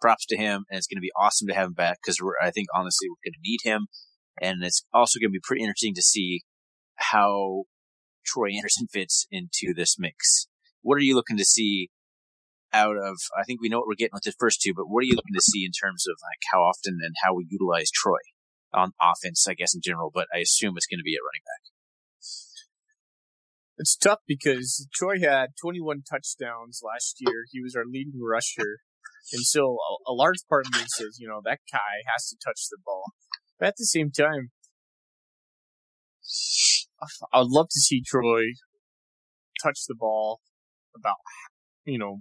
props 0.00 0.26
to 0.26 0.36
him, 0.36 0.64
and 0.70 0.78
it's 0.78 0.86
going 0.86 0.98
to 0.98 1.02
be 1.02 1.12
awesome 1.18 1.48
to 1.48 1.54
have 1.54 1.68
him 1.68 1.74
back 1.74 1.98
because 2.02 2.20
I 2.42 2.50
think 2.50 2.68
honestly 2.74 3.08
we're 3.08 3.30
going 3.30 3.34
to 3.34 3.42
need 3.42 3.60
him, 3.64 3.86
and 4.40 4.62
it's 4.62 4.84
also 4.92 5.18
going 5.18 5.30
to 5.30 5.38
be 5.38 5.42
pretty 5.42 5.62
interesting 5.62 5.94
to 5.94 6.02
see 6.02 6.42
how 6.96 7.64
Troy 8.24 8.50
Andersen 8.56 8.86
fits 8.92 9.26
into 9.30 9.74
this 9.74 9.96
mix. 9.98 10.46
What 10.82 10.96
are 10.96 11.02
you 11.02 11.14
looking 11.14 11.36
to 11.38 11.44
see 11.44 11.90
out 12.74 12.96
of? 12.98 13.16
I 13.38 13.44
think 13.44 13.62
we 13.62 13.68
know 13.68 13.78
what 13.78 13.86
we're 13.86 13.94
getting 13.94 14.18
with 14.18 14.24
the 14.24 14.34
first 14.38 14.60
two, 14.60 14.74
but 14.74 14.90
what 14.90 15.00
are 15.00 15.06
you 15.06 15.14
looking 15.14 15.38
to 15.38 15.40
see 15.40 15.64
in 15.64 15.72
terms 15.72 16.04
of 16.10 16.18
like 16.20 16.42
how 16.52 16.60
often 16.60 16.98
and 17.00 17.14
how 17.22 17.34
we 17.34 17.46
utilize 17.48 17.90
Troy 17.94 18.20
on 18.74 18.92
offense? 19.00 19.46
I 19.48 19.54
guess 19.54 19.74
in 19.74 19.80
general, 19.82 20.10
but 20.12 20.26
I 20.34 20.38
assume 20.38 20.74
it's 20.76 20.90
going 20.90 20.98
to 20.98 21.06
be 21.06 21.14
at 21.14 21.22
running 21.22 21.46
back. 21.46 21.62
It's 23.76 23.96
tough 23.96 24.20
because 24.26 24.86
Troy 24.94 25.20
had 25.20 25.50
21 25.60 26.02
touchdowns 26.08 26.80
last 26.84 27.16
year. 27.18 27.44
He 27.50 27.60
was 27.60 27.74
our 27.74 27.84
leading 27.86 28.20
rusher. 28.22 28.78
And 29.32 29.42
so 29.42 29.78
a, 30.06 30.12
a, 30.12 30.14
large 30.14 30.38
part 30.48 30.66
of 30.66 30.74
me 30.74 30.84
says, 30.86 31.18
you 31.18 31.26
know, 31.26 31.40
that 31.44 31.58
guy 31.72 32.04
has 32.12 32.28
to 32.28 32.36
touch 32.44 32.68
the 32.70 32.78
ball. 32.84 33.04
But 33.58 33.68
at 33.68 33.74
the 33.78 33.86
same 33.86 34.10
time, 34.10 34.50
I 37.32 37.40
would 37.40 37.50
love 37.50 37.68
to 37.70 37.80
see 37.80 38.02
Troy 38.06 38.44
touch 39.62 39.80
the 39.88 39.94
ball 39.94 40.40
about, 40.96 41.16
you 41.84 41.98
know, 41.98 42.20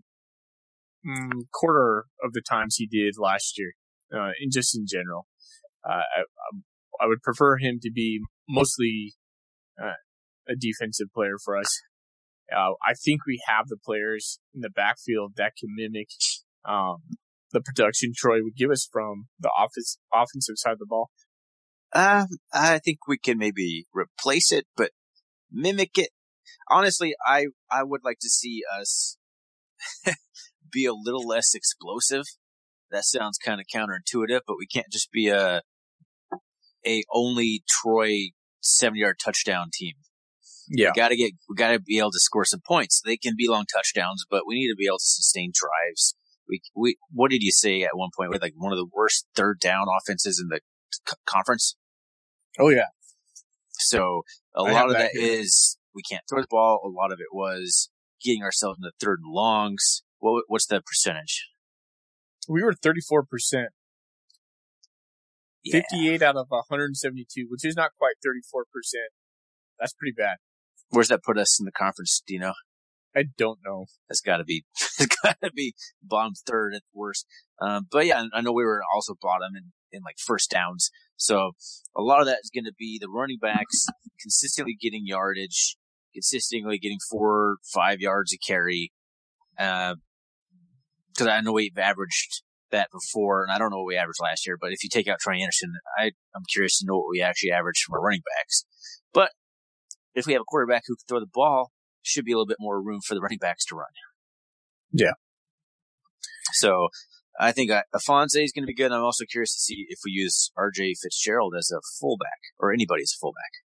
mm, 1.06 1.42
quarter 1.54 2.06
of 2.24 2.34
the 2.34 2.42
times 2.42 2.76
he 2.78 2.88
did 2.88 3.16
last 3.18 3.58
year, 3.58 3.74
uh, 4.13 4.32
and 4.39 4.52
just 4.52 4.76
in 4.78 4.86
general. 4.89 5.28
Uh, 5.88 6.02
I, 6.02 6.24
I 7.04 7.08
would 7.08 7.22
prefer 7.22 7.58
him 7.58 7.80
to 7.82 7.92
be 7.92 8.22
mostly 8.48 9.16
uh, 9.82 9.94
a 10.48 10.56
defensive 10.56 11.08
player 11.13 11.36
for 11.44 11.58
us. 11.58 11.82
Uh, 12.56 12.74
I 12.86 12.94
think 12.94 13.26
we 13.26 13.42
have 13.48 13.68
the 13.68 13.78
players 13.78 14.39
in 14.54 14.62
the 14.62 14.70
backfield 14.70 15.34
that 15.38 15.54
can 15.60 15.70
mimic 15.76 16.08
um, 16.66 16.98
the 17.52 17.62
production 17.62 18.12
Troy 18.16 18.44
would 18.44 18.56
give 18.56 18.72
us 18.72 18.88
from 18.92 19.28
the 19.39 19.50
office, 19.50 19.98
offensive 20.13 20.56
side 20.58 20.74
of 20.74 20.80
the 20.80 20.86
ball. 20.86 21.12
Um, 21.94 22.28
I 22.52 22.80
think 22.80 23.08
we 23.08 23.18
can 23.18 23.38
maybe 23.38 23.86
replace 23.94 24.52
it, 24.52 24.66
but 24.76 24.92
mimic 25.52 25.98
it. 25.98 26.10
Honestly, 26.70 27.13
I 27.26 27.48
I 27.72 27.84
would 27.84 28.02
like 28.04 28.18
to 28.22 28.30
see 28.30 28.62
us 28.80 29.18
be 30.73 30.86
a 30.86 30.93
little 30.93 31.25
less 31.25 31.53
explosive. 31.53 32.23
That 32.91 33.05
sounds 33.05 33.38
kind 33.38 33.62
of 33.62 33.67
counterintuitive, 33.73 34.41
but 34.45 34.57
we 34.57 34.67
can't 34.67 34.91
just 34.91 35.12
be 35.12 35.29
a 35.29 35.62
a 36.86 37.03
only 37.13 37.63
Troy 37.69 38.31
seventy 38.62 39.01
yard 39.01 39.17
touchdown 39.23 39.69
team. 39.73 39.93
Yeah. 40.69 40.89
We 40.89 40.93
gotta 40.99 41.15
get, 41.15 41.33
we 41.49 41.55
gotta 41.55 41.79
be 41.79 41.99
able 41.99 42.12
to 42.12 42.19
score 42.19 42.45
some 42.45 42.62
points. 42.65 43.01
They 43.05 43.17
can 43.17 43.33
be 43.38 43.47
long 43.47 43.65
touchdowns, 43.73 44.25
but 44.29 44.43
we 44.47 44.55
need 44.55 44.69
to 44.69 44.75
be 44.77 44.86
able 44.86 44.97
to 44.97 45.05
sustain 45.05 45.51
drives. 45.53 46.15
We, 46.47 46.62
we, 46.75 46.97
what 47.12 47.31
did 47.31 47.41
you 47.41 47.51
say 47.51 47.83
at 47.83 47.91
one 47.95 48.09
point? 48.17 48.31
We 48.31 48.39
like 48.39 48.53
one 48.55 48.71
of 48.71 48.77
the 48.77 48.89
worst 48.91 49.25
third 49.36 49.59
down 49.59 49.88
offenses 49.89 50.39
in 50.41 50.49
the 50.49 50.59
c- 50.91 51.15
conference. 51.25 51.75
Oh 52.59 52.69
yeah. 52.69 52.88
So 53.71 54.23
a 54.55 54.62
I 54.62 54.71
lot 54.71 54.88
of 54.88 54.93
that, 54.93 55.12
is 55.13 55.77
we 55.95 56.01
can't 56.01 56.23
throw 56.29 56.41
the 56.41 56.47
ball. 56.49 56.81
A 56.86 56.89
lot 56.89 57.12
of 57.12 57.19
it 57.19 57.33
was 57.33 57.89
getting 58.23 58.43
ourselves 58.43 58.77
into 58.79 58.91
third 58.99 59.19
and 59.23 59.33
longs. 59.33 60.03
What, 60.23 60.45
what's 60.47 60.67
the 60.67 60.81
percentage? 60.81 61.49
We 62.47 62.63
were 62.63 62.73
34%. 62.73 63.25
Yeah. 65.65 65.81
58 65.91 66.21
out 66.21 66.36
of 66.38 66.47
172, 66.49 67.47
which 67.49 67.65
is 67.65 67.75
not 67.75 67.91
quite 67.97 68.15
34%. 68.25 68.63
That's 69.79 69.93
pretty 69.93 70.13
bad. 70.17 70.38
Where's 70.89 71.09
that 71.09 71.23
put 71.23 71.38
us 71.38 71.59
in 71.59 71.65
the 71.65 71.71
conference? 71.71 72.21
Do 72.25 72.33
you 72.33 72.39
know? 72.39 72.53
I 73.15 73.25
don't 73.38 73.59
know. 73.65 73.86
That's 74.07 74.21
got 74.21 74.38
to 74.38 74.43
be, 74.45 74.63
it's 74.75 75.07
got 75.23 75.38
to 75.43 75.51
be 75.51 75.73
bottom 76.01 76.33
third 76.47 76.73
at 76.73 76.83
worst. 76.93 77.25
Um, 77.62 77.88
but 77.91 78.05
yeah, 78.05 78.23
I 78.33 78.41
know 78.41 78.53
we 78.53 78.63
were 78.63 78.81
also 78.93 79.15
bottom 79.21 79.55
in, 79.55 79.71
in 79.91 80.03
like 80.03 80.15
first 80.19 80.49
downs. 80.49 80.89
So 81.17 81.51
a 81.95 82.01
lot 82.01 82.21
of 82.21 82.27
that 82.27 82.39
is 82.43 82.51
going 82.53 82.65
to 82.65 82.73
be 82.77 82.97
the 82.99 83.09
running 83.09 83.39
backs 83.41 83.88
consistently 84.21 84.77
getting 84.79 85.05
yardage, 85.05 85.75
consistently 86.13 86.79
getting 86.79 86.99
four, 87.12 87.57
five 87.73 87.99
yards 87.99 88.33
a 88.33 88.38
carry. 88.38 88.91
Uh, 89.59 89.95
cause 91.17 91.28
I 91.28 91.41
know 91.41 91.54
we've 91.54 91.78
averaged 91.78 92.43
that 92.71 92.89
before 92.91 93.43
and 93.43 93.52
I 93.52 93.58
don't 93.58 93.69
know 93.69 93.78
what 93.78 93.88
we 93.88 93.97
averaged 93.97 94.19
last 94.21 94.45
year, 94.45 94.58
but 94.60 94.71
if 94.71 94.84
you 94.84 94.89
take 94.89 95.08
out 95.08 95.19
Troy 95.19 95.36
Andersen, 95.36 95.73
I, 95.97 96.12
I'm 96.36 96.43
curious 96.52 96.80
to 96.80 96.86
know 96.86 96.97
what 96.97 97.10
we 97.10 97.21
actually 97.21 97.52
averaged 97.52 97.84
from 97.84 97.95
our 97.95 98.02
running 98.02 98.23
backs. 98.38 98.65
But 99.13 99.32
if 100.15 100.26
we 100.26 100.34
have 100.34 100.41
a 100.41 100.45
quarterback 100.45 100.84
who 100.88 100.95
can 100.95 101.06
throw 101.08 101.19
the 101.19 101.32
ball, 101.32 101.71
should 102.02 102.26
be 102.26 102.34
a 102.34 102.36
little 102.36 102.47
bit 102.47 102.58
more 102.60 102.82
room 102.82 102.99
for 103.06 103.15
the 103.15 103.21
running 103.21 103.38
backs 103.39 103.65
to 103.65 103.76
run. 103.76 103.88
Yeah. 104.91 105.13
So 106.54 106.89
I 107.39 107.52
think 107.52 107.71
uh, 107.71 107.84
Ifanse 107.95 108.43
is 108.43 108.52
going 108.52 108.63
to 108.63 108.67
be 108.67 108.76
good. 108.76 108.91
I'm 108.91 109.04
also 109.04 109.26
curious 109.26 109.54
to 109.54 109.60
see 109.60 109.86
if 109.89 109.99
we 110.06 110.12
use 110.12 110.52
RJ 110.58 110.93
Fitzgerald 111.02 111.56
as 111.58 111.71
a 111.71 111.82
fullback 111.99 112.39
or 112.60 112.71
anybody 112.71 113.04
as 113.04 113.13
a 113.17 113.19
fullback. 113.19 113.62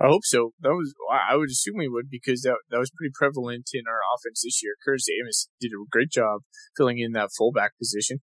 I 0.00 0.08
hope 0.08 0.22
so. 0.24 0.52
That 0.60 0.70
was 0.70 0.92
I 1.10 1.36
would 1.36 1.50
assume 1.50 1.76
we 1.78 1.88
would 1.88 2.10
because 2.10 2.42
that 2.42 2.56
that 2.70 2.78
was 2.78 2.90
pretty 2.96 3.12
prevalent 3.14 3.70
in 3.72 3.84
our 3.88 4.00
offense 4.14 4.42
this 4.44 4.62
year. 4.62 4.74
Curtis 4.84 5.06
Amos 5.08 5.48
did 5.60 5.70
a 5.70 5.84
great 5.90 6.10
job 6.10 6.40
filling 6.76 6.98
in 6.98 7.12
that 7.12 7.30
fullback 7.36 7.72
position. 7.78 8.20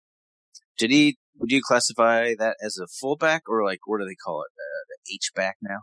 Did 0.78 0.92
he? 0.92 1.18
Would 1.38 1.52
you 1.52 1.62
classify 1.66 2.36
that 2.38 2.58
as 2.64 2.78
a 2.78 2.88
fullback 3.00 3.44
or 3.48 3.64
like 3.64 3.80
what 3.86 4.00
do 4.00 4.06
they 4.06 4.16
call 4.16 4.42
it? 4.42 4.52
Uh, 4.52 4.84
the 4.90 5.14
H 5.14 5.32
back 5.34 5.56
now? 5.62 5.80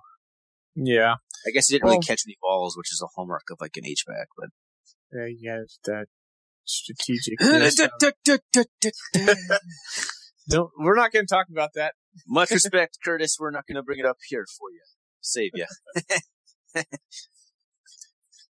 Yeah. 0.75 1.15
I 1.47 1.51
guess 1.51 1.69
he 1.69 1.75
didn't 1.75 1.85
well, 1.85 1.95
really 1.95 2.07
catch 2.07 2.23
any 2.27 2.37
balls, 2.41 2.77
which 2.77 2.93
is 2.93 3.03
a 3.03 3.09
hallmark 3.15 3.45
of 3.51 3.59
like 3.61 3.77
an 3.77 3.87
H 3.87 4.05
back, 4.07 4.29
but. 4.37 4.49
Yeah, 5.13 5.27
yeah, 5.41 5.61
that 5.85 6.07
strategic. 6.65 7.41
no, 10.51 10.71
we're 10.79 10.97
not 10.97 11.13
going 11.13 11.27
to 11.27 11.35
talk 11.35 11.47
about 11.51 11.71
that. 11.75 11.95
Much 12.27 12.51
respect, 12.51 12.99
Curtis. 13.05 13.37
We're 13.39 13.51
not 13.51 13.67
going 13.67 13.77
to 13.77 13.83
bring 13.83 13.99
it 13.99 14.07
up 14.07 14.17
here 14.29 14.47
for 14.59 14.71
you. 14.71 14.81
Save 15.29 15.53
you. 15.55 15.67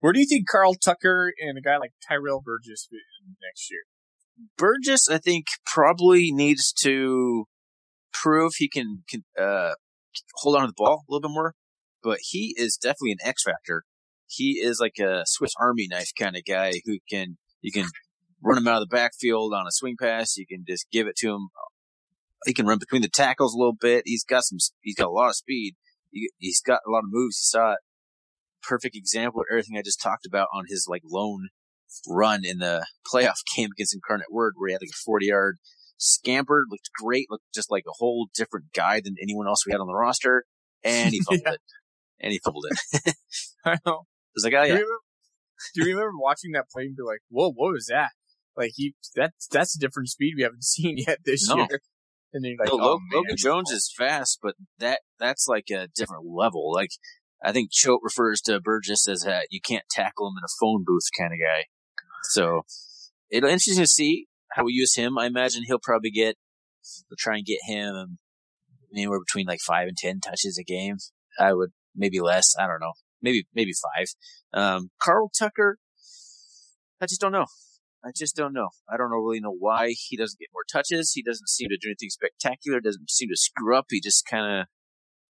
Where 0.01 0.13
do 0.13 0.21
you 0.21 0.27
think 0.27 0.49
Carl 0.49 0.75
Tucker 0.75 1.33
and 1.41 1.59
a 1.59 1.61
guy 1.61 1.77
like 1.77 1.93
Tyrell 2.07 2.41
Burgess 2.41 2.89
fit 2.91 3.01
next 3.43 3.71
year? 3.71 3.83
Burgess, 4.57 5.09
I 5.11 5.19
think, 5.19 5.47
probably 5.67 6.33
needs 6.33 6.73
to 6.83 7.45
prove 8.13 8.53
he 8.57 8.69
can, 8.69 9.05
can 9.09 9.25
uh, 9.39 9.75
hold 10.37 10.57
on 10.57 10.63
to 10.63 10.69
the 10.69 10.75
ball 10.77 11.05
a 11.07 11.13
little 11.13 11.29
bit 11.29 11.35
more 11.35 11.55
but 12.03 12.19
he 12.23 12.55
is 12.57 12.77
definitely 12.77 13.13
an 13.13 13.19
X 13.25 13.43
factor. 13.43 13.85
He 14.27 14.61
is 14.63 14.81
like 14.81 14.99
a 14.99 15.23
Swiss 15.27 15.53
Army 15.61 15.87
knife 15.91 16.11
kind 16.19 16.37
of 16.37 16.43
guy 16.47 16.73
who 16.85 16.99
can, 17.11 17.39
you 17.61 17.73
can 17.73 17.87
run 18.43 18.59
him 18.59 18.69
out 18.69 18.83
of 18.83 18.89
the 18.89 18.95
backfield 18.95 19.53
on 19.53 19.67
a 19.67 19.73
swing 19.73 19.97
pass. 20.01 20.37
You 20.37 20.47
can 20.47 20.65
just 20.67 20.87
give 20.91 21.07
it 21.07 21.17
to 21.17 21.31
him. 21.31 21.49
He 22.47 22.55
can 22.55 22.67
run 22.67 22.79
between 22.79 23.03
the 23.03 23.09
tackles 23.09 23.55
a 23.55 23.59
little 23.59 23.77
bit. 23.79 24.05
He's 24.07 24.25
got 24.25 24.45
some, 24.45 24.59
he's 24.81 24.95
got 24.95 25.09
a 25.09 25.13
lot 25.13 25.29
of 25.29 25.37
speed. 25.37 25.75
He, 26.11 26.31
has 26.45 26.63
got 26.65 26.81
a 26.87 26.91
lot 26.91 27.01
of 27.01 27.11
moves. 27.11 27.37
You 27.37 27.59
saw 27.59 27.73
it. 27.73 27.79
Perfect 28.63 28.95
example 28.95 29.41
of 29.41 29.47
everything 29.51 29.79
I 29.79 29.83
just 29.83 30.03
talked 30.03 30.27
about 30.27 30.49
on 30.53 30.65
his 30.69 30.87
like 30.89 31.03
lone 31.05 31.49
run 32.07 32.43
in 32.45 32.59
the 32.59 32.87
playoff 33.13 33.39
game 33.57 33.71
against 33.73 33.95
Incarnate 33.95 34.31
Word 34.31 34.55
where 34.57 34.69
he 34.69 34.73
had 34.73 34.83
like 34.83 34.91
a 34.91 35.05
40 35.05 35.27
yard 35.27 35.59
scamper, 35.97 36.65
looked 36.69 36.91
great, 36.99 37.27
looked 37.31 37.45
just 37.55 37.71
like 37.71 37.85
a 37.89 37.97
whole 37.99 38.29
different 38.35 38.67
guy 38.75 39.01
than 39.03 39.17
anyone 39.21 39.47
else 39.47 39.67
we 39.67 39.73
had 39.73 39.81
on 39.81 39.87
the 39.87 39.95
roster. 39.95 40.45
And 40.85 41.13
he 41.13 41.21
fumbled 41.29 41.43
yeah. 41.47 41.53
it 41.53 41.61
and 42.21 42.33
he 42.33 42.41
fumbled 42.45 42.67
it. 42.71 43.15
I 43.65 43.79
know. 43.87 44.03
It's 44.35 44.45
like, 44.45 44.55
oh 44.55 44.63
yeah. 44.63 44.67
Do 44.67 44.69
you, 44.69 44.75
remember, 44.75 45.01
do 45.75 45.81
you 45.81 45.97
remember 45.97 46.19
watching 46.19 46.53
that 46.53 46.71
play 46.71 46.85
and 46.85 46.97
be 46.97 47.03
like, 47.03 47.21
"Whoa, 47.29 47.51
what 47.53 47.73
was 47.73 47.87
that?" 47.87 48.11
Like 48.57 48.73
he, 48.75 48.95
that's 49.15 49.49
that's 49.49 49.77
a 49.77 49.79
different 49.79 50.09
speed 50.09 50.35
we 50.37 50.43
haven't 50.43 50.65
seen 50.65 50.97
yet 50.99 51.19
this 51.25 51.49
no. 51.49 51.57
year. 51.57 51.81
And 52.33 52.45
then 52.45 52.57
like, 52.59 52.69
no, 52.69 52.79
oh, 52.81 52.99
Logan, 53.13 53.37
Jones 53.37 53.71
is 53.71 53.93
fast, 53.97 54.39
but 54.43 54.55
that 54.79 55.01
that's 55.19 55.47
like 55.49 55.69
a 55.71 55.89
different 55.97 56.25
level. 56.27 56.73
Like 56.73 56.91
I 57.43 57.53
think 57.53 57.71
Choate 57.73 58.01
refers 58.03 58.41
to 58.43 58.61
Burgess 58.61 59.09
as 59.09 59.27
a 59.27 59.43
you 59.51 59.61
can't 59.61 59.85
tackle 59.91 60.29
him 60.29 60.35
in 60.39 60.45
a 60.45 60.55
phone 60.61 60.85
booth 60.87 61.09
kind 61.19 61.33
of 61.33 61.39
guy. 61.39 61.65
So 62.31 62.63
it'll 63.31 63.49
interesting 63.49 63.83
to 63.83 63.89
see 63.89 64.27
how 64.53 64.65
we 64.65 64.73
use 64.73 64.95
him. 64.95 65.19
I 65.19 65.27
imagine 65.27 65.65
he'll 65.67 65.81
probably 65.83 66.11
get. 66.11 66.37
We'll 67.09 67.17
try 67.19 67.37
and 67.37 67.45
get 67.45 67.59
him 67.67 68.19
anywhere 68.95 69.21
between 69.21 69.47
like 69.47 69.61
five 69.61 69.89
and 69.89 69.97
ten 69.97 70.21
touches 70.21 70.59
a 70.59 70.65
game. 70.65 70.97
I 71.39 71.53
would 71.53 71.71
maybe 71.95 72.21
less. 72.21 72.55
I 72.59 72.67
don't 72.67 72.81
know. 72.81 72.93
Maybe 73.23 73.47
maybe 73.55 73.73
five. 73.73 74.07
Um, 74.53 74.91
Carl 75.01 75.31
Tucker. 75.37 75.79
I 77.01 77.07
just 77.07 77.21
don't 77.21 77.33
know. 77.33 77.47
I 78.05 78.11
just 78.17 78.35
don't 78.35 78.55
know. 78.55 78.69
I 78.89 78.97
don't 78.97 79.11
really 79.11 79.41
know 79.41 79.55
why 79.57 79.95
he 79.97 80.17
doesn't 80.17 80.39
get 80.39 80.49
more 80.53 80.65
touches. 80.71 81.13
He 81.13 81.23
doesn't 81.23 81.49
seem 81.49 81.69
to 81.69 81.77
do 81.81 81.89
anything 81.89 82.09
spectacular. 82.09 82.81
Doesn't 82.81 83.11
seem 83.11 83.29
to 83.29 83.37
screw 83.37 83.77
up. 83.77 83.87
He 83.91 84.01
just 84.01 84.25
kind 84.27 84.61
of, 84.61 84.67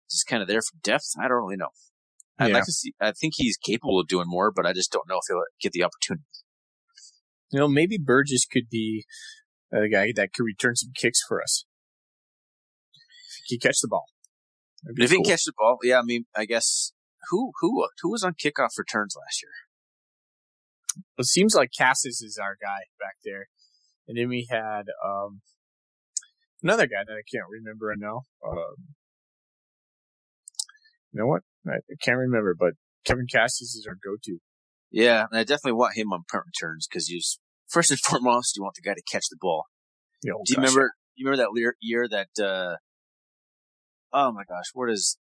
just 0.10 0.27
kind 0.27 0.41
of 0.41 0.47
there 0.47 0.62
for 0.62 0.77
depth. 0.84 1.13
I 1.19 1.27
don't 1.27 1.38
really 1.38 1.58
know. 1.58 1.69
I'd 2.38 2.53
like 2.53 2.65
to 2.65 2.71
see. 2.71 2.93
I 3.01 3.12
think 3.12 3.34
he's 3.36 3.58
capable 3.58 3.99
of 3.99 4.08
doing 4.08 4.27
more, 4.27 4.51
but 4.51 4.65
I 4.65 4.71
just 4.71 4.91
don't 4.91 5.10
know 5.10 5.17
if 5.17 5.23
he'll 5.27 5.43
get 5.62 5.73
the 5.73 5.84
opportunity. 5.84 6.23
You 7.51 7.60
know, 7.60 7.67
maybe 7.67 7.97
Burgess 7.97 8.45
could 8.45 8.69
be 8.69 9.05
a 9.73 9.89
guy 9.89 10.13
that 10.15 10.32
could 10.34 10.43
return 10.43 10.75
some 10.75 10.91
kicks 10.95 11.21
for 11.27 11.41
us. 11.41 11.65
If 13.39 13.45
he 13.47 13.58
catch 13.58 13.82
the 13.82 13.88
ball. 13.89 14.05
If 14.86 15.10
he 15.10 15.17
can 15.17 15.25
catch 15.25 15.43
the 15.43 15.53
ball, 15.58 15.79
yeah. 15.84 15.99
I 15.99 16.03
mean, 16.03 16.25
I 16.36 16.45
guess 16.45 16.93
who 17.29 17.51
who 17.60 17.88
who 18.01 18.12
was 18.12 18.23
on 18.23 18.34
kickoff 18.34 18.77
returns 18.77 19.15
last 19.19 19.41
year? 19.43 19.51
It 21.17 21.25
seems 21.25 21.56
like 21.56 21.69
Kassis 21.80 22.23
is 22.23 22.39
our 22.41 22.56
guy 22.62 22.80
back 22.99 23.15
there. 23.23 23.47
And 24.08 24.17
then 24.17 24.28
we 24.30 24.47
had 24.49 24.84
um, 25.06 25.41
another 26.63 26.88
guy 26.88 27.04
that 27.06 27.13
I 27.13 27.23
can't 27.32 27.49
remember 27.49 27.88
right 27.88 27.97
now. 27.99 28.23
Um, 28.45 28.75
you 31.12 31.19
know 31.19 31.28
what? 31.28 31.41
I, 31.67 31.75
I 31.75 31.95
can't 32.02 32.17
remember, 32.17 32.56
but 32.58 32.73
Kevin 33.06 33.28
Kassis 33.34 33.62
is 33.75 33.86
our 33.88 33.95
go-to. 33.95 34.39
Yeah, 34.91 35.25
and 35.30 35.39
I 35.39 35.43
definitely 35.43 35.73
want 35.73 35.95
him 35.95 36.12
on 36.12 36.23
punt 36.30 36.45
returns 36.47 36.88
because 36.88 37.08
he's 37.08 37.39
first 37.67 37.91
and 37.91 37.99
foremost 38.06 38.56
you 38.58 38.63
want 38.63 38.75
the 38.75 38.82
guy 38.82 38.95
to 38.95 39.04
catch 39.12 39.25
the 39.30 39.38
ball. 39.39 39.65
You 40.23 40.32
know, 40.32 40.41
Do 40.45 40.54
you 40.54 40.58
gosh, 40.58 40.63
remember? 40.65 40.93
You 41.15 41.30
remember 41.30 41.43
that 41.54 41.73
year 41.80 42.08
that? 42.10 42.43
uh 42.43 42.75
Oh 44.12 44.32
my 44.32 44.43
gosh, 44.43 44.65
what 44.73 44.89
is 44.89 45.19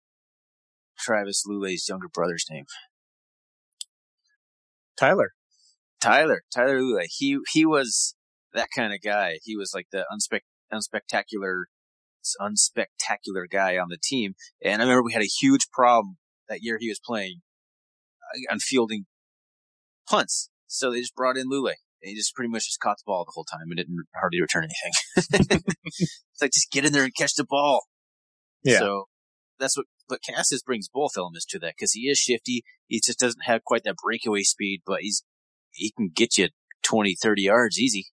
Travis 0.98 1.44
Lulay's 1.46 1.86
younger 1.88 2.08
brother's 2.12 2.46
name? 2.50 2.66
Tyler? 4.98 5.34
Tyler. 6.02 6.44
Tyler 6.54 6.80
Lulay. 6.80 7.06
He 7.10 7.40
he 7.52 7.66
was 7.66 8.16
that 8.54 8.70
kind 8.76 8.94
of 8.94 9.02
guy. 9.02 9.40
He 9.44 9.56
was 9.56 9.72
like 9.74 9.88
the 9.92 10.06
unspec 10.12 10.42
unspectacular 10.74 11.64
unspectacular 12.40 13.50
guy 13.50 13.78
on 13.78 13.88
the 13.90 13.98
team. 14.02 14.34
And 14.64 14.82
I 14.82 14.86
remember 14.86 15.04
we 15.04 15.14
had 15.14 15.22
a 15.22 15.26
huge 15.26 15.70
problem 15.72 16.18
that 16.50 16.60
year 16.62 16.78
he 16.80 16.90
was 16.90 17.00
playing 17.04 17.42
uh, 18.24 18.54
on 18.54 18.60
fielding 18.60 19.06
punts. 20.08 20.50
So 20.68 20.92
they 20.92 21.00
just 21.00 21.16
brought 21.16 21.38
in 21.38 21.50
Lulay. 21.50 21.76
And 22.02 22.10
he 22.10 22.16
just 22.16 22.36
pretty 22.36 22.50
much 22.50 22.66
just 22.66 22.80
caught 22.80 22.98
the 22.98 23.04
ball 23.06 23.26
the 23.26 23.32
whole 23.34 23.44
time 23.44 23.68
and 23.70 23.78
didn't 23.78 24.06
hardly 24.16 24.42
return 24.42 24.64
anything. 24.64 25.62
it's 25.94 26.42
like 26.42 26.52
just 26.52 26.72
get 26.72 26.86
in 26.86 26.94
there 26.94 27.04
and 27.04 27.16
catch 27.16 27.36
the 27.36 27.46
ball. 27.48 27.86
Yeah. 28.64 28.80
So 28.80 29.06
that's 29.60 29.78
what, 29.78 29.86
but 30.10 30.20
Kassis 30.28 30.64
brings 30.66 30.90
both 30.90 31.12
elements 31.16 31.46
to 31.48 31.60
that 31.60 31.74
because 31.78 31.94
he 31.94 32.02
is 32.02 32.18
shifty. 32.18 32.64
He 32.88 33.02
just 33.04 33.20
doesn't 33.20 33.46
have 33.46 33.64
quite 33.64 33.84
that 33.84 33.98
breakaway 34.04 34.42
speed, 34.42 34.82
but 34.86 35.02
he's, 35.02 35.24
he 35.72 35.92
can 35.96 36.10
get 36.14 36.38
you 36.38 36.50
20, 36.84 37.16
30 37.22 37.42
yards 37.44 37.80
easy. 37.80 38.08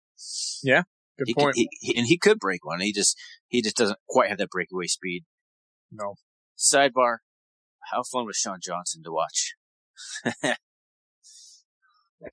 Yeah. 0.64 0.84
Good 1.18 1.28
He 1.28 1.34
point. 1.34 1.56
he, 1.56 1.70
he, 1.80 1.98
and 1.98 2.08
he 2.08 2.18
could 2.18 2.40
break 2.40 2.66
one. 2.66 2.82
He 2.82 2.92
just, 2.94 3.18
he 3.48 3.62
just 3.62 3.78
doesn't 3.78 4.00
quite 4.08 4.30
have 4.30 4.38
that 4.40 4.50
breakaway 4.50 4.88
speed. 4.88 5.24
no. 5.92 6.16
Sidebar. 6.58 7.18
How 7.92 8.02
fun 8.04 8.26
was 8.26 8.38
Sean 8.38 8.60
Johnson 8.64 9.04
to 9.04 9.12
watch? 9.12 9.56
that 10.42 10.58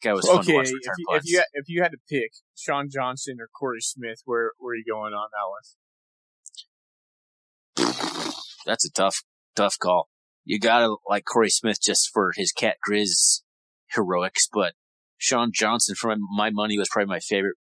guy 0.02 0.12
was 0.12 0.26
fun 0.26 0.38
Okay, 0.40 0.52
to 0.52 0.60
if 0.60 0.70
you, 0.70 1.06
if 1.10 1.22
you 1.26 1.38
had- 1.38 1.46
if 1.52 1.64
you 1.68 1.82
had 1.82 1.90
to 1.92 1.98
pick 2.08 2.32
Sean 2.56 2.88
Johnson 2.90 3.36
or 3.40 3.48
Corey 3.58 3.80
Smith, 3.80 4.20
where 4.24 4.52
where 4.58 4.72
are 4.72 4.76
you 4.76 4.84
going 4.88 5.12
on 5.12 5.28
that 7.76 7.86
one? 7.88 7.94
That's 8.64 8.84
a 8.84 8.90
tough, 8.92 9.22
tough 9.56 9.76
call. 9.78 10.08
You 10.44 10.58
gotta 10.58 10.94
like 11.08 11.24
Corey 11.24 11.50
Smith 11.50 11.78
just 11.82 12.10
for 12.12 12.32
his 12.36 12.52
cat 12.52 12.76
Grizz 12.88 13.42
heroics, 13.92 14.48
but 14.52 14.74
Sean 15.22 15.52
Johnson, 15.54 15.94
for 15.94 16.08
my, 16.08 16.16
my 16.18 16.50
money, 16.50 16.76
was 16.76 16.88
probably 16.90 17.08
my 17.08 17.20
favorite 17.20 17.54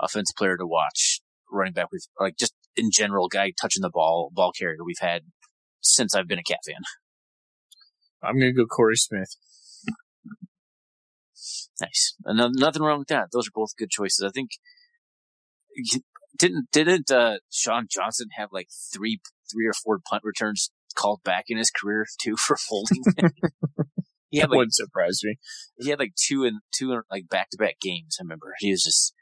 offensive 0.00 0.34
player 0.34 0.56
to 0.56 0.66
watch. 0.66 1.20
Running 1.50 1.74
back 1.74 1.88
with 1.92 2.06
like 2.18 2.38
just 2.38 2.54
in 2.74 2.90
general, 2.90 3.28
guy 3.28 3.52
touching 3.60 3.82
the 3.82 3.90
ball, 3.90 4.30
ball 4.32 4.50
carrier 4.58 4.78
we've 4.82 4.96
had 4.98 5.20
since 5.82 6.14
I've 6.14 6.26
been 6.26 6.38
a 6.38 6.42
cat 6.42 6.60
fan. 6.66 6.80
I'm 8.22 8.38
gonna 8.38 8.54
go 8.54 8.64
Corey 8.64 8.96
Smith. 8.96 9.36
Nice. 11.78 12.14
No- 12.24 12.48
nothing 12.50 12.80
wrong 12.80 13.00
with 13.00 13.08
that. 13.08 13.28
Those 13.30 13.48
are 13.48 13.54
both 13.54 13.76
good 13.76 13.90
choices. 13.90 14.24
I 14.26 14.30
think 14.30 14.52
didn't 16.38 16.70
didn't 16.72 17.10
uh, 17.10 17.36
Sean 17.50 17.88
Johnson 17.90 18.28
have 18.38 18.48
like 18.52 18.68
three 18.90 19.20
three 19.52 19.66
or 19.66 19.74
four 19.74 19.98
punt 20.08 20.22
returns 20.24 20.70
called 20.94 21.22
back 21.22 21.44
in 21.48 21.58
his 21.58 21.70
career 21.70 22.06
too 22.22 22.36
for 22.38 22.56
holding? 22.70 23.02
he 24.32 24.38
had 24.38 24.50
like 24.50 24.56
wouldn't 24.56 24.74
surprise 24.74 25.20
me. 25.22 25.36
he 25.76 25.90
had 25.90 25.98
like 25.98 26.14
two 26.16 26.44
and 26.44 26.60
two 26.74 26.90
in, 26.92 27.02
like 27.10 27.28
back 27.28 27.50
to 27.50 27.58
back 27.58 27.76
games. 27.80 28.16
I 28.18 28.24
remember 28.24 28.54
he 28.58 28.70
was 28.70 28.82
just, 28.82 29.12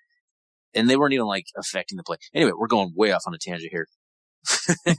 and 0.73 0.89
they 0.89 0.97
weren't 0.97 1.13
even 1.13 1.27
like 1.27 1.47
affecting 1.59 1.97
the 1.97 2.05
play. 2.05 2.17
Anyway, 2.33 2.53
we're 2.57 2.69
going 2.69 2.93
way 2.97 3.11
off 3.11 3.25
on 3.27 3.35
a 3.35 3.39
tangent 3.39 3.73
here. 3.73 3.89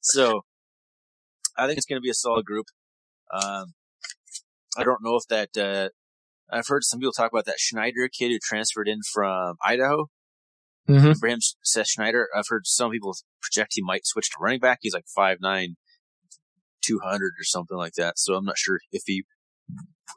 so, 0.00 0.42
I 1.56 1.66
think 1.66 1.78
it's 1.78 1.86
going 1.86 1.96
to 1.96 2.04
be 2.04 2.10
a 2.10 2.14
solid 2.14 2.44
group. 2.44 2.66
Um, 3.32 3.72
I 4.76 4.84
don't 4.84 5.02
know 5.02 5.16
if 5.16 5.26
that. 5.28 5.56
Uh, 5.56 5.88
I've 6.54 6.68
heard 6.68 6.84
some 6.84 7.00
people 7.00 7.12
talk 7.12 7.32
about 7.32 7.46
that 7.46 7.58
Schneider 7.58 8.08
kid 8.08 8.28
who 8.28 8.38
transferred 8.42 8.88
in 8.88 8.98
from 9.10 9.56
Idaho. 9.64 10.10
Mm-hmm. 10.86 11.26
Him, 11.26 11.38
Seth 11.62 11.88
Schneider. 11.88 12.28
I've 12.36 12.48
heard 12.48 12.66
some 12.66 12.90
people 12.90 13.16
project 13.40 13.72
he 13.74 13.82
might 13.82 14.06
switch 14.06 14.28
to 14.30 14.36
running 14.38 14.60
back. 14.60 14.80
He's 14.82 14.92
like 14.92 15.06
5'9", 15.16 15.76
200 16.84 17.32
or 17.38 17.44
something 17.44 17.76
like 17.76 17.94
that. 17.94 18.18
So 18.18 18.34
I'm 18.34 18.44
not 18.44 18.58
sure 18.58 18.78
if 18.92 19.02
he, 19.06 19.24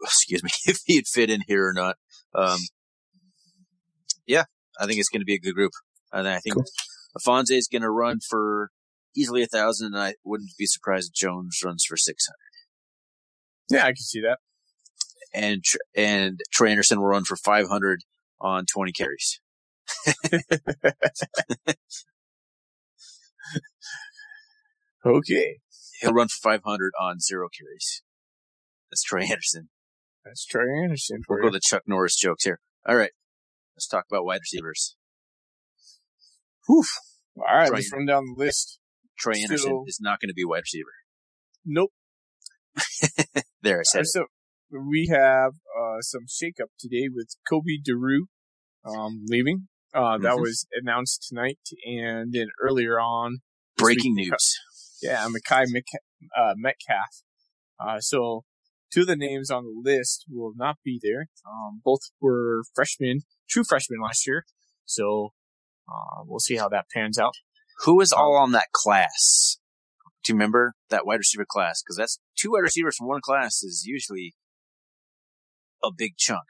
excuse 0.04 0.44
me, 0.44 0.50
if 0.66 0.80
he'd 0.86 1.08
fit 1.08 1.30
in 1.30 1.42
here 1.48 1.68
or 1.68 1.74
not. 1.74 1.96
Um, 2.36 2.60
yeah, 4.26 4.44
I 4.80 4.86
think 4.86 5.00
it's 5.00 5.10
going 5.10 5.22
to 5.22 5.26
be 5.26 5.36
a 5.36 5.40
good 5.40 5.56
group. 5.56 5.72
And 6.12 6.28
I 6.28 6.40
think 6.40 6.56
Cool. 6.56 6.66
Ifanse 7.18 7.52
is 7.52 7.68
going 7.68 7.82
to 7.82 7.90
run 7.90 8.20
for 8.30 8.70
easily 9.16 9.44
a 9.44 9.48
thousand. 9.48 9.94
And 9.94 10.02
I 10.02 10.16
wouldn't 10.24 10.52
be 10.58 10.66
surprised 10.66 11.12
if 11.12 11.16
Jones 11.16 11.60
runs 11.64 11.86
for 11.88 11.98
600. 11.98 12.36
Yeah, 13.70 13.86
I 13.86 13.90
can 13.90 13.98
see 13.98 14.22
that. 14.22 14.40
And, 15.34 15.64
and 15.96 16.40
Trey 16.52 16.72
Andersen 16.72 17.00
will 17.00 17.08
run 17.08 17.26
for 17.26 17.36
500 17.36 18.02
on 18.40 18.66
20 18.66 18.92
carries. 18.92 19.40
Okay, 25.06 25.60
He'll 26.02 26.14
run 26.14 26.28
for 26.28 26.38
500 26.42 26.94
on 27.00 27.20
zero 27.20 27.48
carries. 27.50 28.02
That's 28.92 29.04
Trey 29.04 29.24
Andersen. 29.24 29.70
that's 30.24 30.46
Trey 30.46 30.64
Andersen 30.84 31.22
We'll 31.28 31.40
you. 31.40 31.44
go 31.46 31.50
the 31.52 31.62
Chuck 31.64 31.84
Norris 31.88 32.16
jokes 32.16 32.44
here. 32.44 32.60
All 32.88 32.96
right. 32.96 33.12
Let's 33.76 33.88
talk 33.88 34.06
about 34.10 34.26
wide 34.26 34.40
receivers. 34.42 34.96
Whew. 36.68 36.84
All 37.38 37.44
right, 37.44 37.68
Trey- 37.68 37.76
let's 37.78 37.92
run 37.94 38.06
down 38.06 38.26
the 38.26 38.36
list. 38.44 38.80
Trey 39.18 39.42
Andersen 39.42 39.58
Still- 39.58 39.84
is 39.88 40.00
not 40.02 40.20
going 40.20 40.30
to 40.30 40.34
be 40.34 40.44
a 40.44 40.48
wide 40.48 40.62
receiver. 40.64 40.92
Nope. 41.66 41.92
There, 43.64 43.80
I 43.80 43.84
said 43.84 44.02
it. 44.02 44.08
So 44.08 44.26
we 44.72 45.08
have 45.12 45.54
uh, 45.78 46.00
some 46.02 46.22
shakeup 46.28 46.68
today 46.80 47.10
with 47.14 47.36
Kobe 47.50 47.78
Daru 47.84 48.28
um, 48.86 49.24
leaving. 49.28 49.68
Uh, 49.94 50.18
That 50.20 50.34
Mhm. 50.36 50.42
was 50.42 50.68
announced 50.74 51.26
tonight, 51.28 51.60
and 51.86 52.32
then 52.34 52.48
earlier 52.62 53.00
on, 53.00 53.40
Breaking 53.78 54.14
news. 54.16 54.58
Yeah, 55.02 55.28
Mackay 55.30 55.66
Mc- 55.72 55.86
uh, 56.38 56.54
Metcalf. 56.56 57.22
Uh, 57.80 58.00
so 58.00 58.44
two 58.92 59.02
of 59.02 59.08
the 59.08 59.16
names 59.16 59.52
on 59.52 59.64
the 59.64 59.82
list 59.92 60.26
will 60.30 60.54
not 60.56 60.78
be 60.84 61.00
there. 61.02 61.28
Um, 61.46 61.82
both 61.84 62.02
were 62.20 62.64
freshmen, 62.76 63.22
true 63.50 63.64
freshmen 63.64 64.00
last 64.02 64.26
year. 64.26 64.46
So 64.86 65.34
uh, 65.88 66.24
we'll 66.26 66.40
see 66.40 66.56
how 66.58 66.70
that 66.70 66.86
pans 66.94 67.20
out. 67.20 67.34
Who 67.86 68.02
is 68.02 68.12
all 68.12 68.36
on 68.36 68.52
that 68.54 68.72
class? 68.74 69.58
Do 70.24 70.34
you 70.34 70.36
remember 70.36 70.74
that 70.90 71.06
wide 71.06 71.20
receiver 71.20 71.46
class? 71.48 71.82
Because 71.84 71.98
that's 71.98 72.20
two 72.38 72.52
wide 72.52 72.62
receivers 72.64 72.98
from 72.98 73.08
one 73.08 73.22
class 73.22 73.62
is 73.64 73.84
usually 73.86 74.34
a 75.84 75.90
big 75.96 76.18
chunk. 76.18 76.44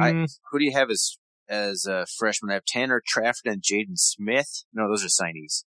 I- 0.00 0.12
Hmm, 0.12 0.24
Who 0.50 0.58
do 0.60 0.64
you 0.64 0.72
have 0.72 0.90
as 0.90 1.18
as 1.48 1.86
a 1.86 2.06
freshman? 2.18 2.50
I 2.50 2.54
have 2.54 2.64
Tanner 2.64 3.02
Trafford 3.06 3.46
and 3.46 3.62
Jaden 3.62 3.96
Smith. 3.96 4.64
No, 4.72 4.88
those 4.88 5.04
are 5.04 5.08
signees. 5.08 5.64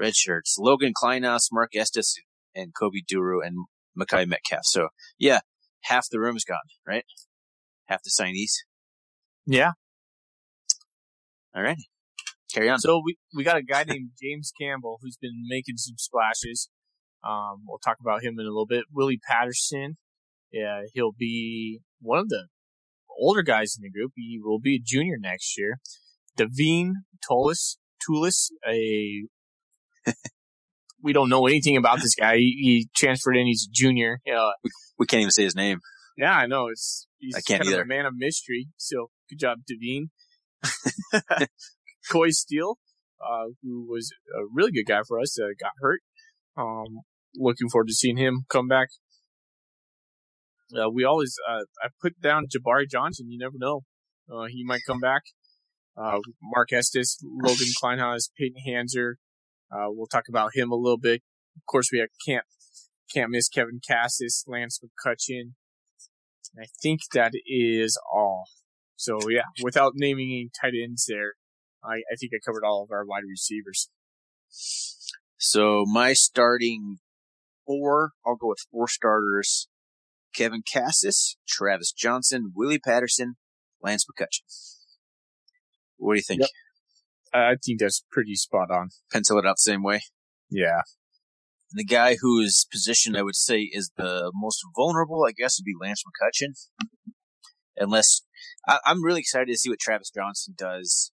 Red 0.00 0.16
shirts. 0.16 0.56
Logan 0.58 0.92
Kleinhaus, 1.00 1.48
Mark 1.52 1.76
Estes, 1.76 2.16
and 2.54 2.72
Kobe 2.74 3.00
Duru 3.10 3.44
and 3.44 3.66
Mackay 3.94 4.24
Metcalf. 4.24 4.62
So 4.64 4.88
yeah, 5.18 5.40
half 5.82 6.06
the 6.10 6.18
room's 6.18 6.44
gone, 6.44 6.58
right? 6.86 7.04
Half 7.86 8.02
the 8.02 8.10
signees. 8.10 8.52
yeah. 9.46 9.72
All 11.54 11.62
right. 11.62 11.76
Carry 12.54 12.68
on. 12.70 12.78
So 12.78 13.02
we, 13.04 13.16
we 13.34 13.44
got 13.44 13.56
a 13.56 13.62
guy 13.62 13.84
named 13.84 14.10
James 14.22 14.52
Campbell 14.60 14.98
who's 15.02 15.16
been 15.16 15.44
making 15.48 15.76
some 15.76 15.96
splashes. 15.98 16.68
Um, 17.28 17.64
we'll 17.66 17.78
talk 17.78 17.96
about 18.00 18.22
him 18.22 18.34
in 18.38 18.46
a 18.46 18.48
little 18.48 18.66
bit. 18.66 18.84
Willie 18.92 19.20
Patterson. 19.28 19.96
Yeah, 20.52 20.82
he'll 20.94 21.12
be 21.16 21.80
one 22.00 22.18
of 22.18 22.28
the 22.28 22.46
older 23.18 23.42
guys 23.42 23.76
in 23.76 23.82
the 23.82 23.90
group. 23.90 24.12
He 24.16 24.40
will 24.42 24.58
be 24.58 24.76
a 24.76 24.82
junior 24.82 25.16
next 25.18 25.58
year. 25.58 25.78
Devine 26.36 26.94
Tolis, 27.28 27.76
Tulis, 28.08 28.50
a 28.66 29.26
we 31.02 31.12
don't 31.12 31.28
know 31.28 31.46
anything 31.46 31.76
about 31.76 32.00
this 32.00 32.14
guy. 32.14 32.36
He, 32.36 32.56
he 32.60 32.88
transferred 32.96 33.36
in. 33.36 33.46
He's 33.46 33.68
a 33.70 33.72
junior. 33.72 34.20
Uh, 34.26 34.50
we, 34.62 34.70
we 34.98 35.06
can't 35.06 35.20
even 35.20 35.30
say 35.30 35.44
his 35.44 35.54
name. 35.54 35.80
Yeah, 36.16 36.32
I 36.32 36.46
know. 36.46 36.68
It's 36.68 37.06
he's 37.18 37.34
I 37.34 37.40
can't 37.40 37.62
kind 37.62 37.72
either. 37.72 37.82
of 37.82 37.86
a 37.86 37.88
man 37.88 38.06
of 38.06 38.14
mystery. 38.16 38.68
So 38.76 39.10
good 39.28 39.38
job, 39.38 39.58
Devine. 39.66 40.10
Coy 42.10 42.30
Steele, 42.30 42.78
uh, 43.24 43.46
who 43.62 43.86
was 43.88 44.12
a 44.36 44.42
really 44.52 44.72
good 44.72 44.86
guy 44.86 45.00
for 45.06 45.20
us, 45.20 45.38
uh, 45.38 45.48
got 45.58 45.72
hurt. 45.80 46.00
Um, 46.56 47.00
looking 47.36 47.68
forward 47.68 47.88
to 47.88 47.94
seeing 47.94 48.16
him 48.16 48.44
come 48.50 48.68
back. 48.68 48.88
Uh, 50.76 50.90
we 50.90 51.04
always, 51.04 51.34
uh, 51.48 51.64
I 51.82 51.88
put 52.00 52.20
down 52.20 52.46
Jabari 52.46 52.88
Johnson. 52.88 53.30
You 53.30 53.38
never 53.38 53.56
know. 53.56 53.82
Uh, 54.32 54.46
he 54.48 54.64
might 54.64 54.82
come 54.86 55.00
back. 55.00 55.22
Uh, 55.96 56.18
Mark 56.42 56.72
Estes, 56.72 57.18
Logan 57.22 57.66
Kleinhaus, 57.82 58.30
Peyton 58.38 58.62
Hanser. 58.66 59.14
Uh, 59.72 59.86
we'll 59.88 60.06
talk 60.06 60.24
about 60.28 60.50
him 60.54 60.70
a 60.70 60.76
little 60.76 60.98
bit. 60.98 61.22
Of 61.56 61.66
course, 61.66 61.90
we 61.92 61.98
have, 61.98 62.08
can't, 62.26 62.44
can't 63.12 63.30
miss 63.30 63.48
Kevin 63.48 63.80
Kassis, 63.80 64.44
Lance 64.46 64.80
McCutcheon. 64.80 65.52
I 66.58 66.66
think 66.82 67.00
that 67.14 67.32
is 67.46 67.98
all. 68.12 68.44
So 68.96 69.30
yeah, 69.30 69.44
without 69.62 69.92
naming 69.94 70.30
any 70.30 70.50
tight 70.60 70.74
ends 70.80 71.06
there, 71.08 71.34
I, 71.82 72.02
I 72.12 72.16
think 72.18 72.32
I 72.34 72.38
covered 72.44 72.64
all 72.64 72.82
of 72.82 72.90
our 72.90 73.04
wide 73.04 73.22
receivers. 73.28 73.88
So 75.38 75.84
my 75.86 76.12
starting 76.12 76.98
four, 77.66 78.12
I'll 78.26 78.36
go 78.36 78.48
with 78.48 78.66
four 78.70 78.88
starters. 78.88 79.68
Kevin 80.34 80.62
Kassis, 80.62 81.36
Travis 81.48 81.92
Johnson, 81.92 82.52
Willie 82.54 82.78
Patterson, 82.78 83.36
Lance 83.82 84.04
McCutcheon. 84.04 84.42
What 85.96 86.14
do 86.14 86.18
you 86.18 86.24
think? 86.26 86.40
Yep. 86.40 86.50
I 87.32 87.56
think 87.64 87.80
that's 87.80 88.04
pretty 88.10 88.34
spot 88.34 88.70
on. 88.70 88.90
Pencil 89.12 89.38
it 89.38 89.46
out 89.46 89.56
the 89.56 89.70
same 89.70 89.82
way. 89.82 90.00
Yeah. 90.50 90.82
The 91.72 91.84
guy 91.84 92.16
whose 92.20 92.66
position 92.70 93.14
I 93.14 93.22
would 93.22 93.36
say 93.36 93.60
is 93.60 93.92
the 93.96 94.32
most 94.34 94.60
vulnerable, 94.76 95.24
I 95.26 95.32
guess, 95.32 95.58
would 95.58 95.64
be 95.64 95.76
Lance 95.80 96.02
McCutcheon. 96.02 96.54
Unless 97.76 98.22
I, 98.66 98.78
I'm 98.84 99.04
really 99.04 99.20
excited 99.20 99.48
to 99.48 99.56
see 99.56 99.70
what 99.70 99.78
Travis 99.78 100.10
Johnson 100.10 100.54
does, 100.58 101.12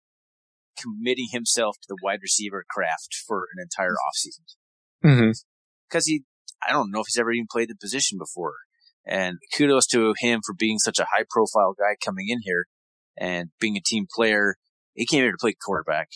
committing 0.79 1.29
himself 1.31 1.77
to 1.81 1.87
the 1.89 1.97
wide 2.03 2.19
receiver 2.21 2.63
craft 2.69 3.15
for 3.27 3.47
an 3.55 3.61
entire 3.63 3.95
offseason. 3.95 4.45
Mm-hmm. 5.03 5.31
Because 5.89 6.05
he, 6.05 6.23
I 6.67 6.71
don't 6.71 6.91
know 6.91 6.99
if 6.99 7.07
he's 7.07 7.19
ever 7.19 7.31
even 7.31 7.47
played 7.51 7.69
the 7.69 7.75
position 7.75 8.19
before. 8.19 8.53
And 9.05 9.37
kudos 9.57 9.87
to 9.87 10.13
him 10.19 10.41
for 10.45 10.53
being 10.53 10.77
such 10.79 10.99
a 10.99 11.07
high 11.11 11.25
profile 11.29 11.73
guy 11.77 11.95
coming 12.03 12.29
in 12.29 12.39
here 12.43 12.67
and 13.17 13.49
being 13.59 13.75
a 13.75 13.81
team 13.83 14.05
player. 14.13 14.55
He 14.93 15.05
came 15.05 15.21
here 15.21 15.31
to 15.31 15.37
play 15.39 15.53
quarterback. 15.53 16.09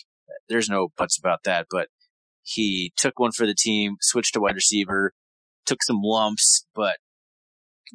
There's 0.48 0.68
no 0.68 0.88
buts 0.96 1.18
about 1.18 1.40
that, 1.44 1.66
but 1.70 1.88
he 2.42 2.92
took 2.96 3.18
one 3.18 3.32
for 3.32 3.46
the 3.46 3.54
team, 3.54 3.96
switched 4.00 4.34
to 4.34 4.40
wide 4.40 4.54
receiver, 4.54 5.12
took 5.66 5.82
some 5.82 6.00
lumps, 6.02 6.66
but 6.74 6.96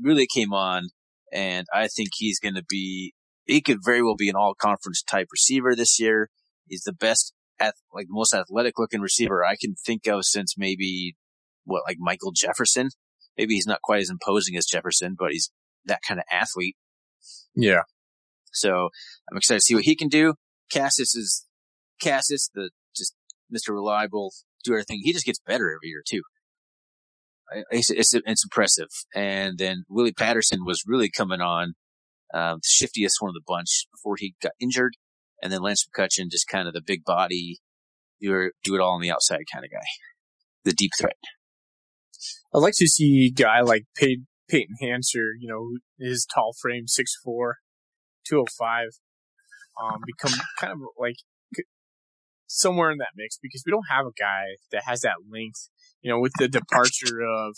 really 0.01 0.27
came 0.31 0.53
on. 0.53 0.89
And 1.31 1.65
I 1.73 1.87
think 1.87 2.09
he's 2.13 2.39
going 2.39 2.55
to 2.55 2.63
be, 2.67 3.13
he 3.45 3.61
could 3.61 3.79
very 3.83 4.03
well 4.03 4.15
be 4.15 4.29
an 4.29 4.35
all 4.35 4.53
conference 4.53 5.01
type 5.01 5.27
receiver 5.31 5.75
this 5.75 5.99
year. 5.99 6.29
He's 6.67 6.83
the 6.83 6.93
best, 6.93 7.33
ath- 7.59 7.81
like 7.91 8.07
the 8.07 8.13
most 8.13 8.33
athletic 8.33 8.77
looking 8.77 9.01
receiver 9.01 9.43
I 9.43 9.55
can 9.59 9.75
think 9.85 10.07
of 10.07 10.25
since 10.25 10.55
maybe 10.57 11.15
what, 11.65 11.83
like 11.87 11.97
Michael 11.99 12.31
Jefferson. 12.35 12.89
Maybe 13.37 13.55
he's 13.55 13.65
not 13.65 13.81
quite 13.81 14.01
as 14.01 14.11
imposing 14.11 14.55
as 14.55 14.67
Jefferson, 14.67 15.15
but 15.17 15.31
he's 15.31 15.49
that 15.85 16.01
kind 16.07 16.19
of 16.19 16.25
athlete. 16.31 16.75
Yeah. 17.55 17.81
So 18.51 18.89
I'm 19.31 19.37
excited 19.37 19.59
to 19.59 19.63
see 19.63 19.75
what 19.75 19.85
he 19.85 19.95
can 19.95 20.09
do. 20.09 20.35
Kassis 20.71 21.15
is 21.15 21.45
Kassis, 22.01 22.49
the 22.53 22.71
just 22.95 23.15
Mr. 23.53 23.69
Reliable, 23.69 24.33
do 24.63 24.73
everything. 24.73 25.01
He 25.03 25.13
just 25.13 25.25
gets 25.25 25.39
better 25.45 25.69
every 25.69 25.89
year 25.89 26.03
too. 26.07 26.21
It's, 27.69 27.89
it's, 27.89 28.13
it's 28.13 28.43
impressive. 28.43 28.87
And 29.13 29.57
then 29.57 29.83
Willie 29.89 30.13
Patterson 30.13 30.65
was 30.65 30.83
really 30.87 31.09
coming 31.09 31.41
on, 31.41 31.73
um, 32.33 32.57
the 32.57 32.67
shiftiest 32.67 33.17
one 33.19 33.29
of 33.29 33.35
the 33.35 33.43
bunch 33.45 33.85
before 33.91 34.15
he 34.17 34.33
got 34.41 34.53
injured. 34.59 34.93
And 35.41 35.51
then 35.51 35.61
Lance 35.61 35.85
McCutcheon, 35.85 36.31
just 36.31 36.47
kind 36.47 36.67
of 36.67 36.73
the 36.73 36.81
big 36.81 37.03
body, 37.03 37.59
do, 38.21 38.51
do 38.63 38.75
it 38.75 38.81
all 38.81 38.95
on 38.95 39.01
the 39.01 39.11
outside 39.11 39.43
kind 39.51 39.65
of 39.65 39.71
guy. 39.71 39.85
The 40.63 40.71
deep 40.71 40.91
threat. 40.97 41.17
I'd 42.55 42.59
like 42.59 42.73
to 42.77 42.87
see 42.87 43.31
a 43.31 43.31
guy 43.31 43.61
like 43.61 43.83
Pey- 43.95 44.23
Peyton 44.49 44.77
Hanser, 44.81 45.31
you 45.39 45.47
know, 45.47 45.77
his 45.99 46.25
tall 46.25 46.53
frame, 46.59 46.85
6'4", 46.85 47.53
205, 48.27 48.87
um, 49.81 50.01
become 50.05 50.33
kind 50.59 50.73
of 50.73 50.79
like 50.97 51.15
somewhere 52.47 52.91
in 52.91 52.99
that 52.99 53.15
mix 53.15 53.37
because 53.41 53.63
we 53.65 53.71
don't 53.71 53.87
have 53.89 54.05
a 54.05 54.19
guy 54.19 54.57
that 54.71 54.83
has 54.85 55.01
that 55.01 55.17
length. 55.29 55.69
You 56.01 56.11
know, 56.11 56.19
with 56.19 56.33
the 56.37 56.47
departure 56.47 57.21
of 57.21 57.55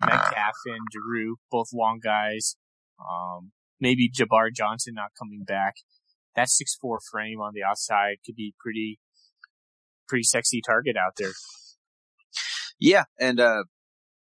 Metcalf 0.00 0.54
and 0.66 0.86
Drew, 0.90 1.36
both 1.50 1.68
long 1.72 2.00
guys, 2.02 2.56
um, 3.00 3.52
maybe 3.80 4.10
Jabari 4.10 4.54
Johnson 4.54 4.94
not 4.94 5.10
coming 5.18 5.44
back. 5.46 5.74
That 6.34 6.48
six 6.48 6.74
four 6.74 6.98
frame 7.10 7.40
on 7.40 7.52
the 7.54 7.62
outside 7.62 8.16
could 8.24 8.36
be 8.36 8.54
pretty, 8.58 8.98
pretty 10.08 10.24
sexy 10.24 10.60
target 10.66 10.96
out 10.96 11.12
there. 11.16 11.32
Yeah, 12.78 13.04
and 13.18 13.40
uh, 13.40 13.64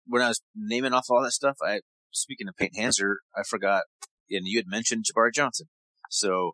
when 0.06 0.22
I 0.22 0.28
was 0.28 0.40
naming 0.56 0.92
off 0.92 1.06
all 1.08 1.22
that 1.22 1.32
stuff, 1.32 1.56
I 1.62 1.80
speaking 2.10 2.48
of 2.48 2.56
Peyton 2.56 2.82
Hanser, 2.82 3.16
I 3.36 3.42
forgot, 3.48 3.84
and 4.28 4.46
you 4.46 4.58
had 4.58 4.66
mentioned 4.66 5.04
Jabari 5.04 5.32
Johnson. 5.32 5.68
So 6.10 6.52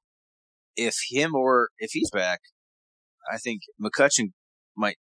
if 0.76 0.94
him 1.10 1.34
or 1.34 1.70
if 1.78 1.90
he's 1.92 2.10
back, 2.10 2.40
I 3.32 3.38
think 3.38 3.62
McCutcheon 3.82 4.32
might 4.76 4.96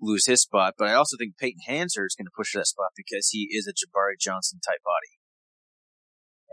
lose 0.00 0.26
his 0.26 0.42
spot, 0.42 0.74
but 0.76 0.88
I 0.88 0.94
also 0.94 1.16
think 1.16 1.38
Peyton 1.38 1.60
Hanser 1.68 2.04
is 2.06 2.14
going 2.16 2.26
to 2.26 2.36
push 2.36 2.52
that 2.54 2.66
spot 2.66 2.90
because 2.96 3.28
he 3.30 3.48
is 3.50 3.66
a 3.66 3.72
Jabari 3.72 4.18
Johnson 4.20 4.60
type 4.66 4.80
body. 4.84 5.18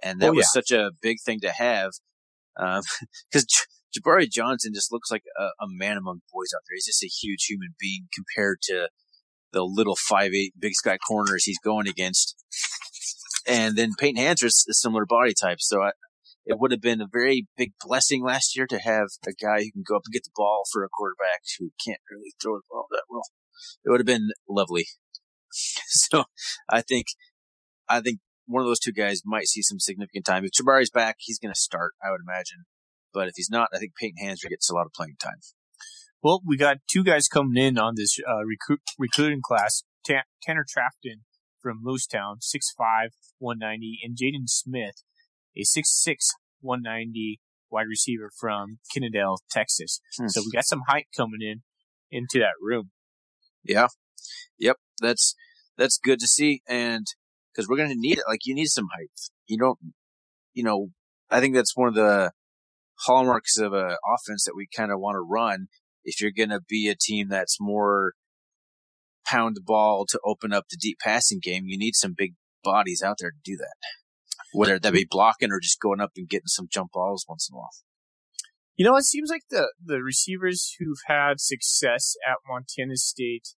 And 0.04 0.21
that 0.21 0.30
Oh, 0.30 0.34
was 0.34 0.52
such 0.54 0.71
a 0.71 0.91
big 1.02 1.17
thing 1.26 1.39
to 1.41 1.52
have. 1.52 1.91
Um, 2.58 2.82
cause 3.34 3.45
J- 3.45 4.00
Jabari 4.00 4.30
Johnson 4.32 4.71
just 4.74 4.91
looks 4.91 5.12
like 5.12 5.24
a, 5.38 5.43
a 5.63 5.67
man 5.67 5.97
among 5.97 6.21
boys 6.34 6.50
out 6.56 6.62
there. 6.67 6.76
He's 6.76 6.86
just 6.86 7.04
a 7.04 7.08
huge 7.08 7.45
human 7.45 7.76
being 7.80 8.08
compared 8.13 8.60
to 8.63 8.88
the 9.52 9.63
little 9.63 9.97
five 9.97 10.34
eight 10.34 10.54
big 10.58 10.74
sky 10.74 10.97
corners 10.97 11.43
he's 11.43 11.60
going 11.60 11.88
against. 11.88 12.36
And 13.47 13.76
then 13.76 13.91
Peyton 14.00 14.21
Hanser 14.24 14.45
is 14.45 14.65
a 14.69 14.74
similar 14.74 15.06
body 15.06 15.34
type. 15.39 15.58
So 15.60 15.82
I, 15.82 15.91
it 16.45 16.58
would 16.60 16.71
have 16.71 16.82
been 16.82 17.01
a 17.01 17.08
very 17.12 17.47
big 17.58 17.73
blessing 17.86 18.23
last 18.23 18.56
year 18.56 18.67
to 18.67 18.80
have 18.80 19.08
a 19.27 19.32
guy 19.32 19.60
who 19.60 19.71
can 19.71 19.84
go 19.88 19.95
up 19.95 20.04
and 20.06 20.13
get 20.13 20.23
the 20.23 20.32
ball 20.36 20.63
for 20.71 20.84
a 20.84 20.89
quarterback 20.89 21.41
who 21.60 21.71
can't 21.86 22.01
really 22.10 22.34
throw 22.41 22.56
the 22.56 22.63
ball 22.69 22.88
that 22.91 23.04
well. 23.10 23.23
It 23.86 23.89
would 23.89 23.99
have 23.99 24.08
been 24.08 24.30
lovely. 24.49 24.86
So 25.54 26.23
I 26.69 26.82
think, 26.82 27.08
I 27.89 27.99
think 27.99 28.19
one 28.45 28.62
of 28.62 28.67
those 28.67 28.80
two 28.80 28.93
guys 28.93 29.21
might 29.25 29.47
see 29.47 29.62
some 29.62 29.80
significant 29.80 30.25
time. 30.25 30.45
If 30.45 30.51
Jabari's 30.51 30.89
back, 30.89 31.17
he's 31.19 31.39
going 31.39 31.54
to 31.54 31.60
start, 31.60 31.91
I 32.01 32.10
would 32.10 32.21
imagine. 32.25 32.63
But 33.13 33.27
if 33.27 33.34
he's 33.36 33.49
not, 33.49 33.67
I 33.73 33.77
think 33.77 33.91
Peyton 33.99 34.15
Hanser 34.23 34.49
gets 34.49 34.69
a 34.69 34.73
lot 34.73 34.86
of 34.86 34.93
playing 34.93 35.17
time. 35.21 35.39
Well, 36.23 36.41
we 36.45 36.56
got 36.56 36.77
two 36.89 37.04
guys 37.04 37.27
coming 37.27 37.62
in 37.62 37.77
on 37.77 37.95
this 37.97 38.17
uh, 38.19 38.45
recruit, 38.45 38.82
recruiting 38.97 39.41
class. 39.43 39.84
Ta- 40.08 40.23
Tanner 40.41 40.65
Trafton 40.67 41.23
from 41.62 41.84
Lewistown, 41.86 42.38
6'5", 42.39 43.10
190, 43.39 43.99
and 44.04 44.15
Jaden 44.15 44.47
Smith, 44.47 45.04
a 45.56 45.62
6'6", 45.62 46.16
190 46.62 47.40
wide 47.70 47.88
receiver 47.88 48.30
from 48.40 48.80
Kennedale, 48.96 49.38
Texas. 49.50 50.02
Hmm. 50.18 50.28
So 50.28 50.42
we 50.42 50.52
got 50.52 50.66
some 50.66 50.82
height 50.88 51.08
coming 51.16 51.42
in 51.42 51.62
into 52.12 52.40
that 52.40 52.54
room. 52.62 52.92
Yeah. 53.64 53.88
Yep. 54.60 54.78
That's, 55.02 55.36
that's 55.78 55.97
good 55.97 56.20
to 56.20 56.28
see. 56.28 56.62
And 56.68 57.06
because 57.52 57.68
we're 57.68 57.78
going 57.78 57.89
to 57.89 57.95
need 57.97 58.18
it. 58.18 58.24
Like 58.28 58.41
you 58.45 58.56
need 58.56 58.68
some 58.68 58.88
height. 58.95 59.12
You 59.47 59.58
don't, 59.58 59.80
you 60.54 60.64
know, 60.64 60.89
I 61.30 61.39
think 61.39 61.56
that's 61.56 61.76
one 61.76 61.88
of 61.88 61.95
the 61.95 62.32
hallmarks 62.99 63.58
of 63.58 63.74
a 63.74 63.97
offense 64.06 64.43
that 64.45 64.56
we 64.56 64.68
kind 64.76 64.91
of 64.91 64.99
want 64.99 65.16
to 65.16 65.22
run. 65.22 65.68
If 66.04 66.22
you're 66.22 66.32
going 66.32 66.49
to 66.49 66.62
be 66.68 66.89
a 66.89 66.95
team 66.99 67.30
that's 67.30 67.58
more 67.60 68.14
pound 69.26 69.56
the 69.56 69.62
ball 69.62 70.06
to 70.10 70.20
open 70.26 70.52
up 70.52 70.66
the 70.70 70.78
deep 70.80 70.97
passing 71.04 71.39
game, 71.41 71.64
you 71.66 71.78
need 71.78 71.95
some 71.95 72.14
big 72.18 72.34
bodies 72.64 73.02
out 73.04 73.18
there 73.20 73.32
to 73.32 73.38
do 73.43 73.58
that. 73.58 73.76
Whether 74.54 74.80
that 74.80 74.93
be 74.93 75.08
blocking 75.10 75.52
or 75.52 75.60
just 75.60 75.80
going 75.80 76.02
up 76.02 76.12
and 76.16 76.28
getting 76.28 76.47
some 76.47 76.68
jump 76.72 76.91
balls 76.91 77.26
once 77.28 77.49
in 77.49 77.56
a 77.56 77.58
while. 77.58 77.70
You 78.76 78.86
know, 78.86 78.95
it 78.95 79.04
seems 79.04 79.30
like 79.30 79.43
the, 79.49 79.72
the 79.84 80.02
receivers 80.02 80.76
who've 80.80 81.02
had 81.06 81.39
success 81.39 82.16
at 82.28 82.38
Montana 82.49 82.95
State, 82.95 83.49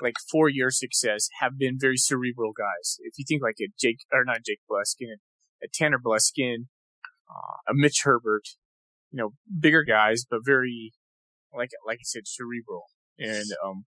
like 0.00 0.14
four 0.30 0.48
year 0.48 0.70
success, 0.70 1.28
have 1.40 1.58
been 1.58 1.76
very 1.78 1.96
cerebral 1.96 2.52
guys. 2.56 2.96
If 3.00 3.14
you 3.18 3.24
think 3.28 3.42
like 3.42 3.56
a 3.60 3.68
Jake, 3.78 3.98
or 4.12 4.24
not 4.24 4.44
Jake 4.44 4.60
Bluskin, 4.70 5.16
a 5.62 5.66
Tanner 5.72 5.98
Bluskin, 5.98 6.66
uh, 7.28 7.70
a 7.70 7.74
Mitch 7.74 8.00
Herbert, 8.04 8.44
you 9.10 9.18
know, 9.18 9.30
bigger 9.58 9.84
guys, 9.84 10.24
but 10.28 10.40
very, 10.44 10.92
like, 11.54 11.70
like 11.86 11.98
I 11.98 12.04
said, 12.04 12.26
cerebral. 12.26 12.84
And, 13.18 13.46
um, 13.64 13.84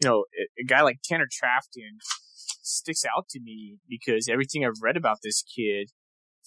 you 0.00 0.08
know, 0.08 0.24
a, 0.38 0.62
a 0.62 0.64
guy 0.64 0.82
like 0.82 1.00
Tanner 1.02 1.28
Trafton 1.30 1.98
sticks 2.70 3.02
out 3.04 3.28
to 3.30 3.40
me 3.40 3.78
because 3.88 4.28
everything 4.28 4.64
I've 4.64 4.82
read 4.82 4.96
about 4.96 5.18
this 5.22 5.42
kid, 5.42 5.90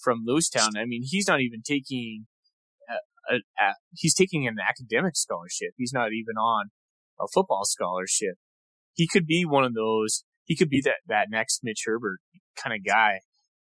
from 0.02 0.24
Lewistown. 0.26 0.76
I 0.76 0.84
mean, 0.84 1.02
he's 1.04 1.28
not 1.28 1.40
even 1.40 1.62
taking 1.62 2.26
a, 2.88 3.34
a, 3.34 3.36
a, 3.36 3.74
he's 3.94 4.14
taking 4.14 4.46
an 4.46 4.56
academic 4.60 5.16
scholarship. 5.16 5.70
He's 5.76 5.92
not 5.92 6.08
even 6.12 6.36
on 6.36 6.70
a 7.20 7.26
football 7.32 7.64
scholarship. 7.64 8.34
He 8.94 9.08
could 9.08 9.26
be 9.26 9.44
one 9.44 9.64
of 9.64 9.74
those. 9.74 10.24
He 10.44 10.56
could 10.56 10.68
be 10.68 10.82
that 10.84 10.96
that 11.08 11.28
next 11.30 11.60
Mitch 11.62 11.84
Herbert 11.86 12.20
kind 12.56 12.76
of 12.76 12.84
guy. 12.84 13.20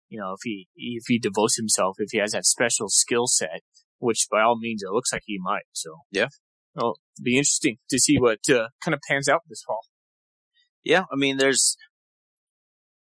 You 0.08 0.20
know, 0.20 0.32
if 0.32 0.40
he 0.42 0.68
if 0.74 1.04
he 1.06 1.18
devotes 1.18 1.56
himself, 1.56 1.96
if 1.98 2.10
he 2.12 2.18
has 2.18 2.32
that 2.32 2.46
special 2.46 2.88
skill 2.88 3.26
set, 3.26 3.60
which 3.98 4.26
by 4.30 4.42
all 4.42 4.58
means 4.58 4.82
it 4.82 4.92
looks 4.92 5.12
like 5.12 5.22
he 5.26 5.38
might. 5.38 5.66
So 5.72 5.98
yeah, 6.10 6.28
well, 6.74 6.96
it'll 7.16 7.24
be 7.24 7.36
interesting 7.36 7.76
to 7.90 7.98
see 7.98 8.16
what 8.16 8.38
uh, 8.48 8.68
kind 8.82 8.94
of 8.94 9.00
pans 9.08 9.28
out 9.28 9.42
this 9.48 9.62
fall. 9.66 9.80
Yeah, 10.84 11.04
I 11.12 11.16
mean, 11.16 11.36
there's 11.36 11.76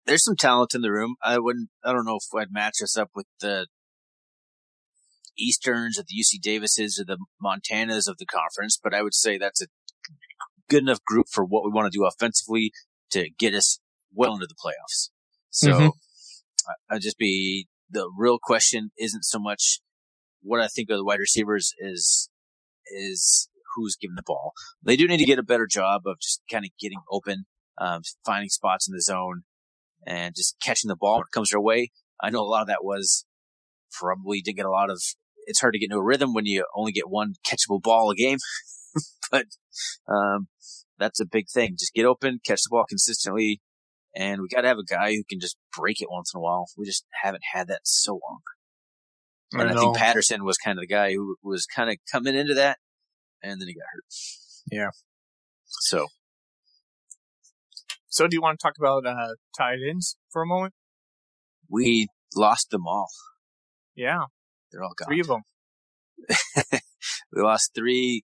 there's 0.05 0.23
some 0.23 0.35
talent 0.35 0.73
in 0.75 0.81
the 0.81 0.91
room. 0.91 1.15
I 1.23 1.39
wouldn't. 1.39 1.69
I 1.83 1.93
don't 1.93 2.05
know 2.05 2.17
if 2.17 2.35
I'd 2.35 2.51
match 2.51 2.75
us 2.81 2.97
up 2.97 3.11
with 3.15 3.27
the 3.39 3.67
Easterns 5.37 5.97
or 5.97 6.03
the 6.03 6.15
UC 6.19 6.41
Davises 6.41 6.99
or 6.99 7.05
the 7.05 7.17
Montanas 7.43 8.07
of 8.07 8.17
the 8.17 8.25
conference, 8.25 8.79
but 8.81 8.93
I 8.93 9.01
would 9.01 9.13
say 9.13 9.37
that's 9.37 9.61
a 9.61 9.67
good 10.69 10.83
enough 10.83 11.03
group 11.03 11.27
for 11.31 11.43
what 11.43 11.63
we 11.63 11.71
want 11.71 11.91
to 11.91 11.97
do 11.97 12.05
offensively 12.05 12.71
to 13.11 13.29
get 13.37 13.53
us 13.53 13.79
well 14.13 14.33
into 14.33 14.47
the 14.47 14.55
playoffs. 14.55 15.09
So 15.49 15.71
mm-hmm. 15.71 15.87
I'd 16.89 17.01
just 17.01 17.17
be 17.17 17.67
the 17.89 18.09
real 18.17 18.39
question 18.41 18.91
isn't 18.97 19.23
so 19.23 19.39
much 19.39 19.79
what 20.41 20.59
I 20.59 20.67
think 20.67 20.89
of 20.89 20.97
the 20.97 21.05
wide 21.05 21.19
receivers 21.19 21.73
is 21.79 22.29
is 22.87 23.49
who's 23.75 23.95
giving 23.95 24.15
the 24.15 24.23
ball. 24.25 24.53
They 24.83 24.95
do 24.95 25.07
need 25.07 25.17
to 25.17 25.25
get 25.25 25.39
a 25.39 25.43
better 25.43 25.67
job 25.67 26.01
of 26.05 26.19
just 26.19 26.41
kind 26.51 26.65
of 26.65 26.71
getting 26.79 26.99
open, 27.09 27.45
um, 27.79 28.01
finding 28.25 28.49
spots 28.49 28.87
in 28.87 28.93
the 28.93 29.01
zone, 29.01 29.43
and 30.05 30.35
just 30.35 30.55
catching 30.61 30.89
the 30.89 30.95
ball 30.95 31.15
when 31.15 31.21
it 31.21 31.33
comes 31.33 31.49
their 31.49 31.61
way. 31.61 31.91
I 32.21 32.29
know 32.29 32.41
a 32.41 32.47
lot 32.47 32.61
of 32.61 32.67
that 32.67 32.83
was 32.83 33.25
probably 33.91 34.41
didn't 34.41 34.57
get 34.57 34.65
a 34.65 34.71
lot 34.71 34.89
of. 34.89 35.01
It's 35.45 35.59
hard 35.59 35.73
to 35.73 35.79
get 35.79 35.85
into 35.85 35.97
a 35.97 36.03
rhythm 36.03 36.33
when 36.33 36.45
you 36.45 36.65
only 36.75 36.91
get 36.91 37.09
one 37.09 37.33
catchable 37.45 37.81
ball 37.81 38.09
a 38.11 38.15
game, 38.15 38.37
but 39.31 39.45
um, 40.07 40.47
that's 40.97 41.19
a 41.19 41.25
big 41.25 41.47
thing. 41.53 41.75
Just 41.77 41.93
get 41.93 42.05
open, 42.05 42.39
catch 42.45 42.61
the 42.63 42.69
ball 42.69 42.85
consistently, 42.87 43.61
and 44.15 44.41
we 44.41 44.47
got 44.47 44.61
to 44.61 44.67
have 44.67 44.77
a 44.77 44.85
guy 44.85 45.13
who 45.13 45.23
can 45.29 45.39
just 45.39 45.57
break 45.77 46.01
it 46.01 46.07
once 46.09 46.31
in 46.33 46.37
a 46.37 46.41
while. 46.41 46.67
We 46.77 46.85
just 46.85 47.05
haven't 47.21 47.43
had 47.53 47.67
that 47.67 47.81
so 47.83 48.13
long. 48.13 48.39
And 49.53 49.69
I, 49.69 49.73
I 49.73 49.77
think 49.77 49.97
Patterson 49.97 50.43
was 50.43 50.57
kind 50.57 50.79
of 50.79 50.81
the 50.81 50.87
guy 50.87 51.13
who 51.13 51.35
was 51.43 51.65
kind 51.65 51.89
of 51.89 51.97
coming 52.11 52.35
into 52.35 52.55
that, 52.55 52.77
and 53.41 53.59
then 53.59 53.67
he 53.67 53.73
got 53.73 53.85
hurt. 53.93 54.05
Yeah. 54.71 54.89
So. 55.65 56.07
So, 58.13 58.27
do 58.27 58.35
you 58.35 58.43
want 58.43 58.59
to 58.59 58.63
talk 58.63 58.75
about 58.77 59.07
uh, 59.07 59.33
tight 59.57 59.79
ends 59.89 60.17
for 60.31 60.43
a 60.43 60.45
moment? 60.45 60.75
We 61.67 62.09
lost 62.35 62.69
them 62.69 62.85
all. 62.85 63.07
Yeah. 63.95 64.25
They're 64.71 64.83
all 64.83 64.93
gone. 64.95 65.07
Three 65.07 65.19
of 65.19 65.25
them. 65.25 65.41
we 67.33 67.41
lost 67.41 67.71
three 67.73 68.21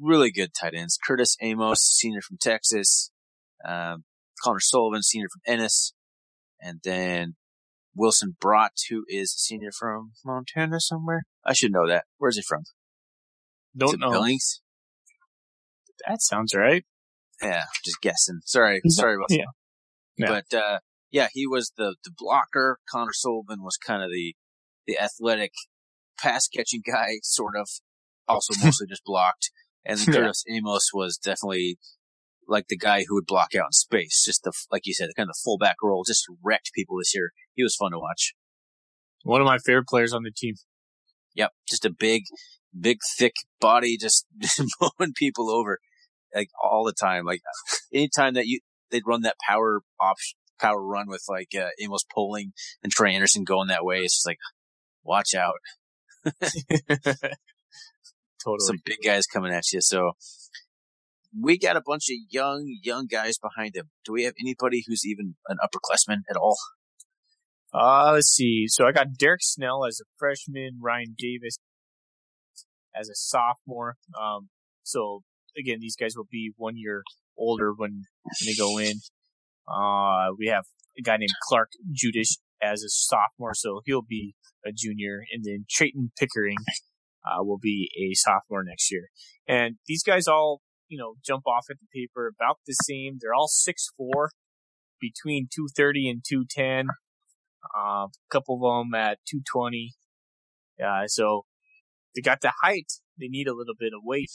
really 0.00 0.30
good 0.30 0.52
tight 0.58 0.72
ends. 0.74 0.98
Curtis 1.06 1.36
Amos, 1.42 1.80
senior 1.80 2.22
from 2.22 2.38
Texas. 2.40 3.10
Um, 3.62 4.04
Connor 4.42 4.60
Sullivan, 4.60 5.02
senior 5.02 5.28
from 5.30 5.42
Ennis. 5.44 5.92
And 6.58 6.80
then 6.82 7.34
Wilson 7.94 8.34
Brott, 8.40 8.70
who 8.88 9.04
is 9.08 9.34
senior 9.34 9.72
from 9.78 10.12
Montana 10.24 10.80
somewhere. 10.80 11.24
I 11.44 11.52
should 11.52 11.72
know 11.72 11.86
that. 11.86 12.04
Where's 12.16 12.36
he 12.36 12.42
from? 12.48 12.62
Don't 13.76 14.00
know. 14.00 14.10
Billings? 14.10 14.62
That 16.08 16.22
sounds 16.22 16.54
right. 16.54 16.86
Yeah, 17.42 17.64
just 17.84 18.00
guessing. 18.00 18.40
Sorry, 18.44 18.80
sorry 18.88 19.14
about 19.14 19.30
yeah. 19.30 19.44
that. 20.18 20.24
Yeah. 20.24 20.28
But 20.50 20.56
uh, 20.56 20.78
yeah, 21.10 21.28
he 21.32 21.46
was 21.46 21.72
the 21.76 21.96
the 22.04 22.12
blocker. 22.16 22.78
Connor 22.90 23.12
Sullivan 23.12 23.62
was 23.62 23.76
kind 23.76 24.02
of 24.02 24.10
the 24.10 24.34
the 24.86 24.98
athletic 24.98 25.52
pass 26.18 26.48
catching 26.48 26.82
guy, 26.86 27.18
sort 27.22 27.56
of. 27.56 27.68
Also, 28.28 28.54
mostly 28.64 28.86
just 28.86 29.04
blocked. 29.04 29.50
And 29.84 29.98
then 29.98 30.14
Curtis 30.14 30.44
yeah. 30.46 30.56
Amos 30.56 30.90
was 30.92 31.16
definitely 31.16 31.78
like 32.46 32.66
the 32.68 32.76
guy 32.76 33.04
who 33.08 33.14
would 33.14 33.26
block 33.26 33.54
out 33.54 33.68
in 33.68 33.72
space. 33.72 34.22
Just 34.24 34.42
the 34.44 34.52
like 34.70 34.82
you 34.84 34.94
said, 34.94 35.08
the 35.08 35.14
kind 35.14 35.28
of 35.28 35.34
the 35.34 35.40
fullback 35.42 35.76
role. 35.82 36.04
Just 36.06 36.26
wrecked 36.44 36.72
people 36.74 36.98
this 36.98 37.14
year. 37.14 37.30
He 37.54 37.62
was 37.62 37.76
fun 37.76 37.92
to 37.92 37.98
watch. 37.98 38.34
One 39.22 39.40
of 39.40 39.46
my 39.46 39.58
favorite 39.58 39.88
players 39.88 40.12
on 40.12 40.22
the 40.22 40.32
team. 40.34 40.54
Yep, 41.34 41.52
just 41.68 41.84
a 41.84 41.90
big, 41.90 42.24
big, 42.78 42.98
thick 43.16 43.34
body, 43.60 43.96
just, 43.96 44.26
just 44.40 44.62
mowing 44.80 45.12
people 45.14 45.50
over 45.50 45.78
like 46.34 46.50
all 46.62 46.84
the 46.84 46.92
time. 46.92 47.24
Like 47.24 47.40
anytime 47.92 48.34
that 48.34 48.46
you 48.46 48.60
they'd 48.90 49.06
run 49.06 49.22
that 49.22 49.36
power 49.46 49.80
option, 50.00 50.36
power 50.60 50.82
run 50.82 51.08
with 51.08 51.24
like 51.28 51.54
uh, 51.54 51.68
Amos 51.80 52.04
Poling 52.12 52.52
and 52.82 52.92
Troy 52.92 53.10
Andersen 53.10 53.44
going 53.44 53.68
that 53.68 53.84
way. 53.84 54.00
It's 54.00 54.16
just 54.16 54.26
like, 54.26 54.38
watch 55.02 55.34
out. 55.34 55.54
totally. 58.42 58.58
Some 58.60 58.78
big 58.84 58.98
guys 59.04 59.26
coming 59.26 59.52
at 59.52 59.72
you. 59.72 59.80
So 59.80 60.12
we 61.38 61.58
got 61.58 61.76
a 61.76 61.82
bunch 61.84 62.10
of 62.10 62.16
young, 62.30 62.76
young 62.82 63.06
guys 63.06 63.38
behind 63.38 63.76
him. 63.76 63.90
Do 64.04 64.12
we 64.12 64.24
have 64.24 64.34
anybody 64.40 64.84
who's 64.86 65.06
even 65.06 65.36
an 65.48 65.58
upperclassman 65.62 66.22
at 66.28 66.36
all? 66.36 66.56
Uh, 67.72 68.12
let's 68.14 68.30
see. 68.30 68.66
So 68.66 68.86
I 68.86 68.92
got 68.92 69.14
Derek 69.16 69.42
Snell 69.42 69.84
as 69.84 70.00
a 70.00 70.04
freshman, 70.18 70.80
Ryan 70.82 71.14
Davis 71.16 71.56
as 72.98 73.08
a 73.08 73.14
sophomore. 73.14 73.96
Um, 74.20 74.48
so 74.82 75.22
again, 75.58 75.78
these 75.80 75.96
guys 75.96 76.14
will 76.16 76.28
be 76.30 76.52
one 76.56 76.76
year 76.76 77.02
older 77.36 77.72
when, 77.72 78.04
when 78.22 78.46
they 78.46 78.54
go 78.54 78.78
in. 78.78 78.94
Uh, 79.68 80.32
we 80.38 80.46
have 80.48 80.64
a 80.98 81.02
guy 81.02 81.16
named 81.16 81.30
Clark 81.48 81.70
Judish 81.92 82.38
as 82.62 82.82
a 82.82 82.88
sophomore, 82.88 83.54
so 83.54 83.80
he'll 83.84 84.02
be 84.02 84.34
a 84.64 84.70
junior. 84.74 85.22
And 85.32 85.44
then 85.44 85.64
Trayton 85.70 86.12
Pickering, 86.18 86.58
uh, 87.24 87.42
will 87.44 87.58
be 87.58 87.90
a 87.98 88.14
sophomore 88.14 88.64
next 88.64 88.90
year. 88.90 89.08
And 89.46 89.76
these 89.86 90.02
guys 90.02 90.26
all, 90.26 90.62
you 90.88 90.98
know, 90.98 91.14
jump 91.24 91.46
off 91.46 91.66
at 91.70 91.76
the 91.80 91.86
paper 91.92 92.26
about 92.28 92.58
the 92.66 92.72
same. 92.72 93.18
They're 93.20 93.34
all 93.34 93.48
six 93.48 93.90
four, 93.96 94.30
between 95.00 95.48
230 95.52 96.08
and 96.08 96.24
210. 96.26 96.88
Uh, 97.76 97.80
a 97.80 98.08
couple 98.30 98.56
of 98.56 98.84
them 98.84 98.94
at 98.94 99.18
220. 99.28 99.94
Uh, 100.82 101.06
so 101.06 101.44
they 102.14 102.20
got 102.20 102.40
the 102.40 102.52
height. 102.62 102.92
They 103.18 103.28
need 103.28 103.48
a 103.48 103.54
little 103.54 103.74
bit 103.78 103.92
of 103.94 104.00
weight. 104.04 104.30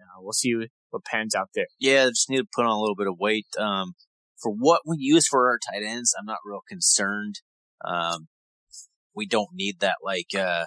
Uh, 0.00 0.20
we'll 0.20 0.32
see 0.32 0.54
what 0.90 1.04
pans 1.04 1.34
out 1.34 1.50
there. 1.54 1.66
Yeah, 1.78 2.06
just 2.06 2.30
need 2.30 2.38
to 2.38 2.46
put 2.54 2.64
on 2.64 2.70
a 2.70 2.80
little 2.80 2.96
bit 2.96 3.06
of 3.06 3.18
weight. 3.18 3.46
Um, 3.58 3.94
for 4.40 4.52
what 4.52 4.82
we 4.86 4.96
use 4.98 5.26
for 5.26 5.48
our 5.48 5.58
tight 5.58 5.84
ends, 5.84 6.14
I'm 6.18 6.26
not 6.26 6.38
real 6.44 6.62
concerned. 6.68 7.36
Um, 7.84 8.28
we 9.14 9.26
don't 9.26 9.50
need 9.54 9.80
that 9.80 9.96
like, 10.02 10.34
uh, 10.36 10.64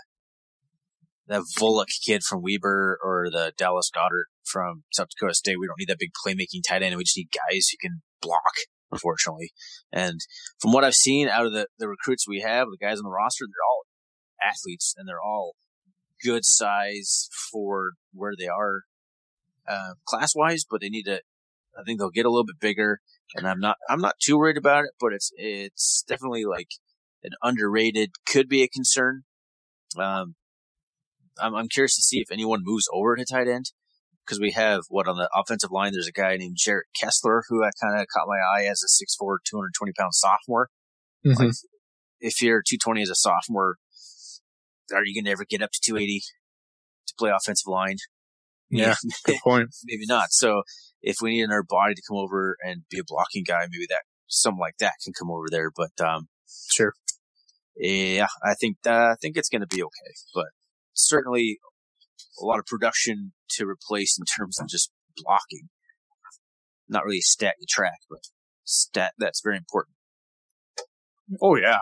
that 1.27 1.43
Volek 1.59 1.87
kid 2.05 2.23
from 2.23 2.41
Weber 2.41 2.97
or 3.03 3.27
the 3.29 3.53
Dallas 3.57 3.91
Goedert 3.93 4.25
from 4.45 4.83
South 4.93 5.09
Dakota 5.09 5.35
State. 5.35 5.57
We 5.59 5.67
don't 5.67 5.77
need 5.77 5.89
that 5.89 5.99
big 5.99 6.11
playmaking 6.25 6.61
tight 6.67 6.83
end. 6.83 6.95
We 6.95 7.03
just 7.03 7.17
need 7.17 7.29
guys 7.31 7.67
who 7.69 7.77
can 7.81 8.01
block 8.21 8.53
unfortunately. 8.91 9.51
And 9.91 10.19
from 10.59 10.71
what 10.71 10.83
I've 10.83 10.95
seen 10.95 11.27
out 11.27 11.45
of 11.45 11.53
the, 11.53 11.67
the 11.79 11.89
recruits 11.89 12.27
we 12.27 12.41
have, 12.41 12.67
the 12.67 12.77
guys 12.77 12.99
on 12.99 13.03
the 13.03 13.11
roster, 13.11 13.45
they're 13.45 13.67
all 13.69 13.85
athletes 14.41 14.93
and 14.97 15.07
they're 15.07 15.21
all 15.21 15.55
good 16.23 16.45
size 16.45 17.29
for 17.51 17.91
where 18.13 18.33
they 18.37 18.47
are 18.47 18.83
uh, 19.67 19.93
class 20.05 20.33
wise, 20.35 20.65
but 20.69 20.81
they 20.81 20.89
need 20.89 21.03
to. 21.03 21.21
I 21.77 21.83
think 21.83 21.99
they'll 21.99 22.09
get 22.09 22.25
a 22.25 22.29
little 22.29 22.45
bit 22.45 22.59
bigger, 22.59 22.99
and 23.35 23.47
I'm 23.47 23.59
not. 23.59 23.77
I'm 23.89 24.01
not 24.01 24.15
too 24.21 24.37
worried 24.37 24.57
about 24.57 24.85
it, 24.85 24.91
but 24.99 25.13
it's 25.13 25.31
it's 25.35 26.03
definitely 26.07 26.45
like 26.45 26.69
an 27.23 27.31
underrated. 27.43 28.11
Could 28.27 28.49
be 28.49 28.63
a 28.63 28.67
concern. 28.67 29.23
Um, 29.97 30.35
I'm, 31.39 31.55
I'm 31.55 31.67
curious 31.67 31.95
to 31.95 32.01
see 32.01 32.19
if 32.19 32.31
anyone 32.31 32.61
moves 32.63 32.87
over 32.91 33.15
to 33.15 33.25
tight 33.25 33.47
end 33.47 33.71
because 34.25 34.39
we 34.39 34.51
have 34.51 34.81
what 34.89 35.07
on 35.07 35.17
the 35.17 35.29
offensive 35.33 35.71
line. 35.71 35.93
There's 35.93 36.07
a 36.07 36.11
guy 36.11 36.35
named 36.37 36.57
Jarrett 36.57 36.87
Kessler 36.99 37.43
who 37.47 37.63
I 37.63 37.71
kind 37.81 37.99
of 37.99 38.07
caught 38.13 38.27
my 38.27 38.39
eye 38.39 38.65
as 38.65 38.83
a 38.83 39.03
6'4", 39.03 39.37
220 39.45 39.93
pound 39.97 40.13
sophomore. 40.13 40.69
Mm-hmm. 41.25 41.43
Like, 41.43 41.53
if 42.19 42.41
you're 42.41 42.63
220 42.67 43.01
as 43.01 43.09
a 43.09 43.15
sophomore, 43.15 43.77
are 44.93 45.05
you 45.05 45.13
going 45.13 45.25
to 45.25 45.31
ever 45.31 45.45
get 45.47 45.61
up 45.61 45.71
to 45.71 45.79
280 45.83 46.21
to 47.07 47.13
play 47.17 47.29
offensive 47.29 47.67
line? 47.67 47.97
Yeah, 48.69 48.95
good 49.25 49.37
point. 49.43 49.69
maybe 49.85 50.05
not. 50.07 50.27
So 50.31 50.63
if 51.01 51.17
we 51.21 51.31
need 51.31 51.43
another 51.43 51.65
body 51.67 51.95
to 51.95 52.01
come 52.07 52.17
over 52.17 52.57
and 52.63 52.83
be 52.89 52.99
a 52.99 53.03
blocking 53.05 53.43
guy, 53.47 53.61
maybe 53.71 53.85
that 53.89 54.03
something 54.27 54.59
like 54.59 54.77
that 54.79 54.93
can 55.03 55.13
come 55.17 55.31
over 55.31 55.45
there. 55.49 55.71
But 55.75 56.05
um, 56.05 56.27
sure. 56.75 56.93
Yeah, 57.75 58.27
I 58.43 58.55
think 58.55 58.77
uh, 58.85 59.11
I 59.11 59.15
think 59.21 59.37
it's 59.37 59.49
going 59.49 59.61
to 59.61 59.67
be 59.67 59.83
okay. 59.83 60.13
But 60.33 60.47
certainly 60.93 61.59
a 62.41 62.45
lot 62.45 62.59
of 62.59 62.65
production 62.65 63.33
to 63.51 63.67
replace 63.67 64.17
in 64.17 64.25
terms 64.25 64.59
of 64.59 64.67
just 64.67 64.91
blocking. 65.15 65.69
Not 66.89 67.05
really 67.05 67.17
a 67.17 67.21
stat 67.21 67.55
you 67.59 67.67
track, 67.69 67.99
but 68.09 68.19
stat 68.63 69.13
that's 69.17 69.41
very 69.43 69.57
important. 69.57 69.95
Oh 71.41 71.55
yeah. 71.55 71.79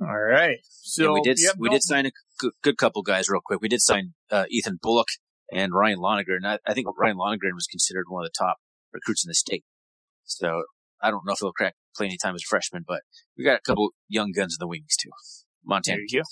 All 0.00 0.16
right. 0.16 0.58
So 0.64 1.02
yeah, 1.02 1.12
we 1.12 1.20
did 1.22 1.38
we 1.58 1.68
did 1.68 1.82
sign 1.82 2.06
a 2.06 2.10
good, 2.44 2.52
good, 2.62 2.78
couple 2.78 3.02
guys 3.02 3.28
real 3.28 3.40
quick. 3.44 3.60
We 3.60 3.68
did 3.68 3.80
sign 3.80 4.14
uh, 4.30 4.44
Ethan 4.50 4.78
Bullock 4.82 5.08
and 5.52 5.72
Ryan 5.72 5.98
Lonergan. 5.98 6.44
I, 6.44 6.58
I 6.66 6.74
think 6.74 6.86
Ryan 6.98 7.16
Lonergan 7.16 7.54
was 7.54 7.66
considered 7.66 8.06
one 8.08 8.24
of 8.24 8.28
the 8.28 8.38
top 8.38 8.56
recruits 8.92 9.24
in 9.24 9.28
the 9.28 9.34
state. 9.34 9.64
So 10.24 10.64
I 11.02 11.10
don't 11.10 11.26
know 11.26 11.32
if 11.32 11.38
he'll 11.40 11.52
crack 11.52 11.74
play 11.96 12.06
any 12.06 12.18
time 12.22 12.34
as 12.34 12.42
a 12.42 12.48
freshman, 12.48 12.84
but 12.86 13.02
we 13.36 13.44
got 13.44 13.58
a 13.58 13.62
couple 13.62 13.90
young 14.08 14.32
guns 14.32 14.56
in 14.58 14.64
the 14.64 14.68
wings 14.68 14.96
too. 15.00 15.10
Montana. 15.64 15.96
There 15.96 16.04
you 16.08 16.22
go. 16.22 16.24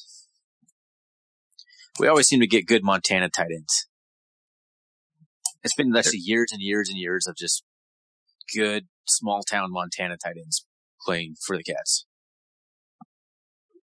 We 1.99 2.09
always 2.09 2.27
seem 2.27 2.41
to 2.41 2.47
get 2.47 2.67
good 2.67 2.83
Montana 2.83 3.29
tight 3.29 3.51
ends. 3.55 3.87
It's 5.63 5.75
been 5.75 5.95
actually 5.95 6.21
years 6.21 6.51
and 6.51 6.61
years 6.61 6.89
and 6.89 6.99
years 6.99 7.27
of 7.27 7.37
just 7.37 7.63
good 8.55 8.87
small 9.07 9.43
town 9.43 9.71
Montana 9.71 10.17
tight 10.17 10.37
ends 10.37 10.67
playing 11.05 11.37
for 11.45 11.57
the 11.57 11.63
Cats. 11.63 12.07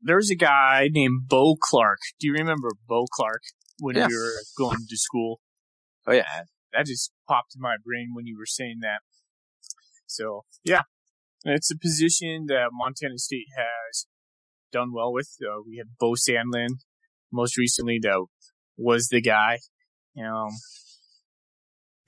There's 0.06 0.30
a 0.30 0.36
guy 0.36 0.90
named 0.92 1.28
Bo 1.28 1.56
Clark. 1.60 2.00
Do 2.20 2.28
you 2.28 2.34
remember 2.34 2.70
Bo 2.88 3.06
Clark 3.12 3.42
when 3.80 3.96
Yeah. 3.96 4.08
we 4.08 4.16
were 4.16 4.44
going 4.58 4.86
to 4.90 4.98
school? 4.98 5.40
Oh 6.06 6.12
yeah, 6.14 6.44
That 6.74 6.86
just 6.88 7.12
popped 7.28 7.56
in 7.56 7.62
my 7.62 7.76
brain 7.84 8.10
when 8.14 8.26
you 8.26 8.38
were 8.38 8.46
saying 8.46 8.80
that. 8.82 9.00
So 10.08 10.46
yeah, 10.64 10.82
it's 11.46 11.72
a 11.72 11.78
position 11.78 12.46
that 12.48 12.70
Montana 12.72 13.18
State 13.18 13.48
has 13.56 14.08
done 14.72 14.92
well 14.94 15.14
with. 15.14 15.30
Uh, 15.42 15.62
we 15.66 15.78
had 15.78 15.88
Beau 16.00 16.16
Sandland 16.16 16.80
most 17.32 17.58
recently 17.58 18.00
that 18.02 18.26
was 18.78 19.08
the 19.10 19.22
guy. 19.22 19.60
Um, 20.18 20.50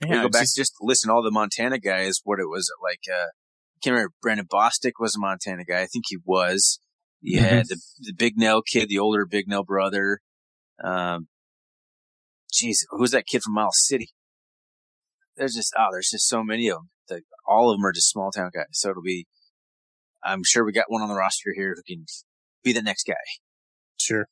we 0.02 0.10
yeah, 0.10 0.22
go 0.22 0.28
back 0.28 0.42
just- 0.42 0.56
just 0.56 0.72
listen 0.80 1.10
all 1.10 1.22
the 1.22 1.30
Montana 1.30 1.78
guys. 1.78 2.20
What 2.24 2.38
it 2.38 2.48
was 2.48 2.70
like? 2.82 3.00
Uh, 3.10 3.28
I 3.28 3.78
can't 3.82 3.94
remember. 3.94 4.12
Brandon 4.20 4.46
Bostic 4.46 4.92
was 5.00 5.16
a 5.16 5.18
Montana 5.18 5.64
guy. 5.64 5.80
I 5.82 5.86
think 5.86 6.04
he 6.08 6.18
was. 6.24 6.80
You 7.20 7.40
Mm-hmm. 7.40 7.58
the 7.68 7.80
the 8.00 8.14
Big 8.14 8.36
Nell 8.36 8.62
kid, 8.62 8.88
the 8.88 8.98
older 8.98 9.26
Big 9.26 9.48
Nell 9.48 9.64
brother. 9.64 10.20
Um, 10.82 11.28
jeez, 12.52 12.78
who's 12.90 13.10
that 13.12 13.26
kid 13.26 13.42
from 13.42 13.54
Miles 13.54 13.78
City? 13.78 14.10
There's 15.36 15.54
just 15.54 15.74
oh, 15.78 15.88
there's 15.92 16.10
just 16.10 16.28
so 16.28 16.42
many 16.42 16.68
of 16.68 16.76
them. 16.76 16.90
The, 17.08 17.22
all 17.46 17.70
of 17.70 17.78
them 17.78 17.86
are 17.86 17.92
just 17.92 18.10
small 18.10 18.30
town 18.30 18.50
guys. 18.54 18.66
So 18.72 18.90
it'll 18.90 19.02
be. 19.02 19.26
I'm 20.24 20.42
sure 20.44 20.64
we 20.64 20.72
got 20.72 20.86
one 20.90 21.02
on 21.02 21.08
the 21.08 21.14
roster 21.14 21.52
here 21.54 21.74
who 21.76 21.82
can 21.82 22.04
be 22.64 22.72
the 22.72 22.82
next 22.82 23.04
guy. 23.06 23.14
Sure. 24.00 24.28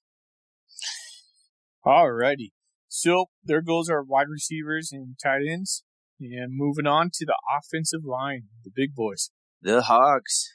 Alrighty. 1.87 2.51
So 2.89 3.27
there 3.45 3.63
goes 3.63 3.89
our 3.89 4.03
wide 4.03 4.29
receivers 4.29 4.91
and 4.93 5.17
tight 5.23 5.43
ends. 5.49 5.85
And 6.21 6.53
moving 6.57 6.87
on 6.87 7.11
to 7.15 7.27
the 7.27 7.37
offensive 7.59 8.05
line, 8.05 8.45
the 8.65 8.71
big 8.75 8.95
boys. 8.95 9.31
The 9.61 9.83
Hogs, 9.83 10.49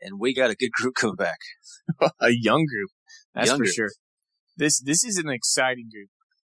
and 0.00 0.18
we 0.18 0.34
got 0.34 0.50
a 0.50 0.54
good 0.54 0.72
group 0.72 0.94
coming 0.94 1.16
back. 1.16 1.38
a 2.20 2.30
young 2.30 2.66
group. 2.66 2.90
That's 3.34 3.48
Young 3.48 3.58
for 3.58 3.64
group. 3.64 3.74
sure. 3.74 3.90
This 4.56 4.80
this 4.80 5.04
is 5.04 5.16
an 5.18 5.28
exciting 5.28 5.88
group. 5.92 6.08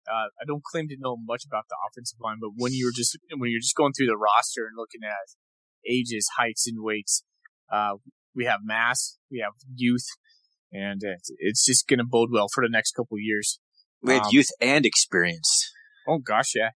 Uh, 0.07 0.28
I 0.40 0.45
don't 0.47 0.62
claim 0.62 0.88
to 0.88 0.97
know 0.99 1.16
much 1.16 1.45
about 1.47 1.64
the 1.70 1.76
offensive 1.88 2.18
line, 2.20 2.36
but 2.40 2.51
when 2.57 2.72
you're 2.74 2.92
just 2.95 3.16
when 3.36 3.51
you're 3.51 3.61
just 3.61 3.74
going 3.76 3.92
through 3.92 4.07
the 4.07 4.16
roster 4.18 4.66
and 4.66 4.76
looking 4.76 5.01
at 5.03 5.32
ages, 5.90 6.28
heights, 6.36 6.66
and 6.66 6.82
weights, 6.82 7.24
uh, 7.72 7.95
we 8.34 8.45
have 8.45 8.61
mass, 8.62 9.16
we 9.30 9.38
have 9.40 9.53
youth, 9.74 10.05
and 10.72 11.01
it's, 11.03 11.30
it's 11.38 11.64
just 11.64 11.88
going 11.88 11.99
to 11.99 12.05
bode 12.05 12.28
well 12.30 12.49
for 12.53 12.62
the 12.62 12.70
next 12.70 12.92
couple 12.92 13.16
of 13.16 13.22
years. 13.22 13.59
We 14.03 14.12
had 14.12 14.24
Um, 14.24 14.28
youth 14.32 14.49
and 14.61 14.84
experience. 14.84 15.70
Oh 16.07 16.18
gosh, 16.18 16.53
yeah. 16.55 16.70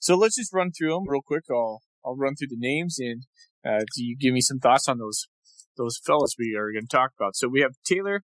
So 0.00 0.16
let's 0.16 0.36
just 0.36 0.52
run 0.52 0.72
through 0.76 0.94
them 0.94 1.04
real 1.08 1.22
quick. 1.24 1.44
I'll 1.50 1.82
I'll 2.04 2.16
run 2.16 2.34
through 2.34 2.48
the 2.48 2.56
names 2.58 2.96
and 2.98 3.22
uh, 3.64 3.84
do 3.94 4.02
you 4.04 4.16
give 4.18 4.32
me 4.34 4.40
some 4.40 4.58
thoughts 4.58 4.88
on 4.88 4.98
those 4.98 5.28
those 5.76 6.00
fellas 6.04 6.34
we 6.38 6.54
are 6.58 6.72
going 6.72 6.86
to 6.88 6.96
talk 6.96 7.12
about? 7.18 7.36
So 7.36 7.48
we 7.48 7.60
have 7.60 7.72
Taylor 7.84 8.22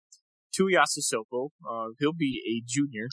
Tuiasosopo. 0.58 1.50
Uh, 1.68 1.88
he'll 1.98 2.12
be 2.12 2.40
a 2.46 2.62
junior, 2.66 3.08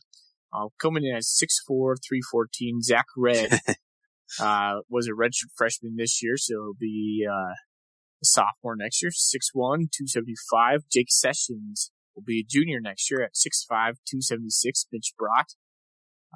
uh, 0.53 0.67
coming 0.82 1.05
in 1.05 1.15
at 1.15 1.23
6'4", 1.23 1.95
314. 2.07 2.82
Zach 2.82 3.05
Red 3.17 3.59
uh, 4.39 4.80
was 4.89 5.07
a 5.07 5.11
redshirt 5.11 5.51
freshman 5.55 5.95
this 5.97 6.21
year, 6.21 6.38
so 6.38 6.53
he'll 6.53 6.73
be 6.80 7.25
uh, 7.30 7.53
a 8.21 8.25
sophomore 8.25 8.75
next 8.75 9.01
year. 9.01 9.11
6'1", 9.11 9.91
275. 9.91 10.84
Jake 10.91 11.09
Sessions 11.09 11.91
will 12.15 12.23
be 12.25 12.41
a 12.41 12.45
junior 12.47 12.80
next 12.82 13.09
year 13.09 13.21
at 13.21 13.34
6'5", 13.34 13.69
276. 13.69 14.88
Mitch 14.91 15.13
Brott. 15.17 15.55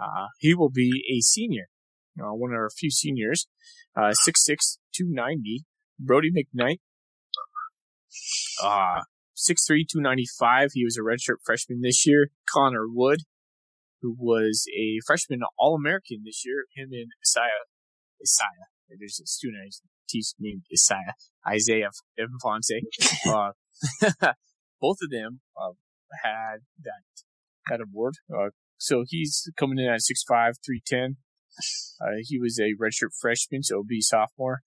Uh, 0.01 0.27
he 0.39 0.55
will 0.55 0.71
be 0.71 1.03
a 1.15 1.21
senior, 1.21 1.67
uh, 2.19 2.33
one 2.33 2.51
of 2.51 2.55
our 2.55 2.69
few 2.69 2.89
seniors, 2.89 3.47
uh, 3.95 4.11
6'6", 4.27 4.77
290. 4.95 5.65
Brody 5.99 6.31
McKnight, 6.31 6.79
uh, 8.61 9.01
6'3", 9.35 9.85
295. 9.89 10.69
He 10.73 10.83
was 10.83 10.97
a 10.97 11.01
redshirt 11.01 11.37
freshman 11.45 11.81
this 11.81 12.05
year. 12.05 12.29
Connor 12.51 12.85
Wood, 12.87 13.21
who 14.01 14.15
was 14.17 14.65
a 14.77 14.99
freshman 15.05 15.41
All-American 15.57 16.23
this 16.25 16.43
year. 16.45 16.65
Him 16.75 16.89
and 16.91 17.09
Isaiah, 17.21 17.65
Isaiah. 18.21 18.97
There's 18.99 19.19
a 19.23 19.25
student 19.25 19.63
I 19.65 19.69
teach 20.07 20.33
named 20.39 20.63
Isaiah, 20.71 21.13
Isaiah 21.47 21.89
Ifanse. 22.19 22.81
uh, 23.27 24.33
both 24.81 24.97
of 25.01 25.09
them, 25.09 25.39
uh, 25.59 25.73
had 26.23 26.57
that, 26.83 27.01
that 27.69 27.81
award. 27.81 28.15
Uh, 28.31 28.49
so 28.77 29.03
he's 29.07 29.49
coming 29.57 29.79
in 29.79 29.87
at 29.87 30.01
6'5", 30.01 30.55
310. 30.63 31.17
Uh, 32.01 32.19
he 32.21 32.39
was 32.39 32.59
a 32.59 32.73
redshirt 32.81 33.15
freshman, 33.19 33.63
so 33.63 33.75
he'll 33.75 33.83
be 33.83 34.01
sophomore. 34.01 34.61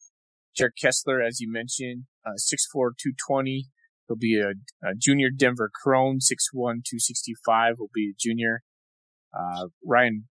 Jared 0.56 0.72
Kessler, 0.80 1.20
as 1.20 1.40
you 1.40 1.52
mentioned, 1.52 2.04
uh, 2.26 2.32
6'4", 2.32 2.90
220. 2.98 3.68
He'll 4.08 4.16
be 4.16 4.40
a, 4.40 4.50
a 4.86 4.94
junior. 4.98 5.28
Denver 5.34 5.70
Crone, 5.72 6.18
6'1", 6.18 6.82
265. 6.84 7.74
Will 7.78 7.90
be 7.94 8.10
a 8.10 8.16
junior. 8.18 8.62
Uh, 9.32 9.68
Ryan 9.84 10.28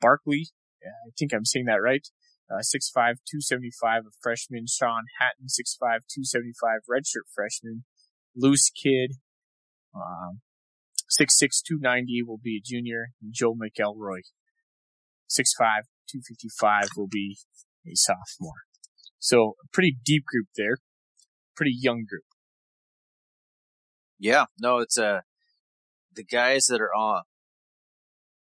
Barkley, 0.00 0.48
I 0.84 1.10
think 1.18 1.32
I'm 1.32 1.44
saying 1.44 1.66
that 1.66 1.82
right. 1.82 2.06
Uh, 2.50 2.60
6'5", 2.60 3.22
275, 3.24 4.02
a 4.06 4.10
freshman. 4.20 4.66
Sean 4.66 5.04
Hatton, 5.18 5.46
6'5", 5.46 5.78
275, 5.80 6.80
redshirt 6.90 7.30
freshman. 7.34 7.84
Loose 8.36 8.70
kid, 8.70 9.12
um, 9.94 10.40
6'6", 11.20 11.62
290 11.66 12.22
will 12.26 12.40
be 12.42 12.56
a 12.56 12.62
junior. 12.64 13.10
Joe 13.30 13.54
McElroy, 13.54 14.20
6'5", 15.30 15.88
255 16.08 16.88
will 16.96 17.08
be 17.08 17.38
a 17.86 17.94
sophomore. 17.94 18.64
So 19.18 19.54
a 19.62 19.68
pretty 19.72 19.96
deep 20.04 20.24
group 20.26 20.48
there. 20.56 20.76
Pretty 21.62 21.78
young 21.80 22.04
group. 22.08 22.24
Yeah, 24.18 24.46
no, 24.58 24.78
it's 24.78 24.98
uh 24.98 25.20
the 26.12 26.24
guys 26.24 26.66
that 26.66 26.80
are 26.80 26.92
on 26.92 27.22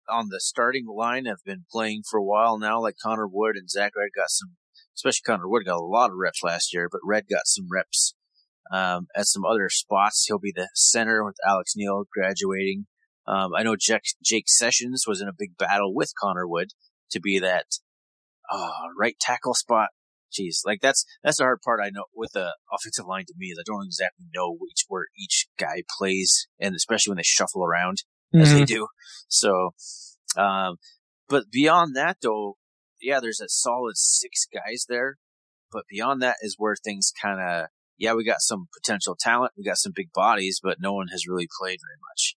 on 0.08 0.28
the 0.30 0.40
starting 0.40 0.86
line 0.86 1.26
have 1.26 1.44
been 1.44 1.66
playing 1.70 2.04
for 2.10 2.16
a 2.16 2.24
while 2.24 2.58
now, 2.58 2.80
like 2.80 2.94
Connor 3.02 3.28
Wood 3.30 3.56
and 3.56 3.68
Zach 3.68 3.92
Red 3.94 4.08
got 4.16 4.30
some, 4.30 4.56
especially 4.96 5.20
Connor 5.26 5.50
Wood 5.50 5.66
got 5.66 5.76
a 5.76 5.84
lot 5.84 6.08
of 6.08 6.16
reps 6.16 6.42
last 6.42 6.72
year, 6.72 6.88
but 6.90 7.02
Red 7.04 7.24
got 7.28 7.42
some 7.44 7.66
reps 7.70 8.14
um, 8.72 9.08
at 9.14 9.26
some 9.26 9.44
other 9.44 9.68
spots. 9.68 10.24
He'll 10.26 10.38
be 10.38 10.54
the 10.56 10.70
center 10.74 11.22
with 11.22 11.36
Alex 11.46 11.74
Neal 11.76 12.04
graduating. 12.10 12.86
Um, 13.26 13.52
I 13.54 13.62
know 13.62 13.76
Jake, 13.78 14.14
Jake 14.24 14.48
Sessions 14.48 15.04
was 15.06 15.20
in 15.20 15.28
a 15.28 15.34
big 15.38 15.58
battle 15.58 15.94
with 15.94 16.14
Connor 16.18 16.48
Wood 16.48 16.68
to 17.10 17.20
be 17.20 17.38
that 17.38 17.66
uh, 18.50 18.70
right 18.98 19.16
tackle 19.20 19.52
spot. 19.52 19.90
Jeez, 20.32 20.58
like 20.64 20.80
that's 20.80 21.04
that's 21.24 21.38
the 21.38 21.44
hard 21.44 21.60
part. 21.64 21.80
I 21.82 21.90
know 21.90 22.04
with 22.14 22.32
the 22.32 22.54
offensive 22.72 23.06
line 23.06 23.24
to 23.26 23.34
me 23.36 23.48
is 23.48 23.58
I 23.58 23.62
don't 23.66 23.84
exactly 23.84 24.26
know 24.34 24.52
which 24.52 24.84
where 24.88 25.06
each 25.18 25.48
guy 25.58 25.82
plays, 25.98 26.46
and 26.60 26.74
especially 26.74 27.10
when 27.10 27.16
they 27.16 27.24
shuffle 27.24 27.64
around 27.64 28.04
as 28.32 28.52
they 28.52 28.64
do. 28.64 28.86
So, 29.28 29.70
um, 30.36 30.76
but 31.28 31.50
beyond 31.50 31.96
that 31.96 32.18
though, 32.22 32.58
yeah, 33.00 33.18
there's 33.18 33.40
a 33.40 33.48
solid 33.48 33.96
six 33.96 34.46
guys 34.52 34.86
there. 34.88 35.16
But 35.72 35.84
beyond 35.88 36.22
that 36.22 36.36
is 36.42 36.56
where 36.58 36.74
things 36.76 37.12
kind 37.22 37.40
of, 37.40 37.66
yeah, 37.96 38.14
we 38.14 38.24
got 38.24 38.40
some 38.40 38.68
potential 38.74 39.16
talent, 39.18 39.52
we 39.56 39.64
got 39.64 39.78
some 39.78 39.92
big 39.94 40.12
bodies, 40.12 40.60
but 40.62 40.78
no 40.80 40.92
one 40.92 41.08
has 41.08 41.28
really 41.28 41.48
played 41.60 41.78
very 41.80 41.98
much. 42.10 42.36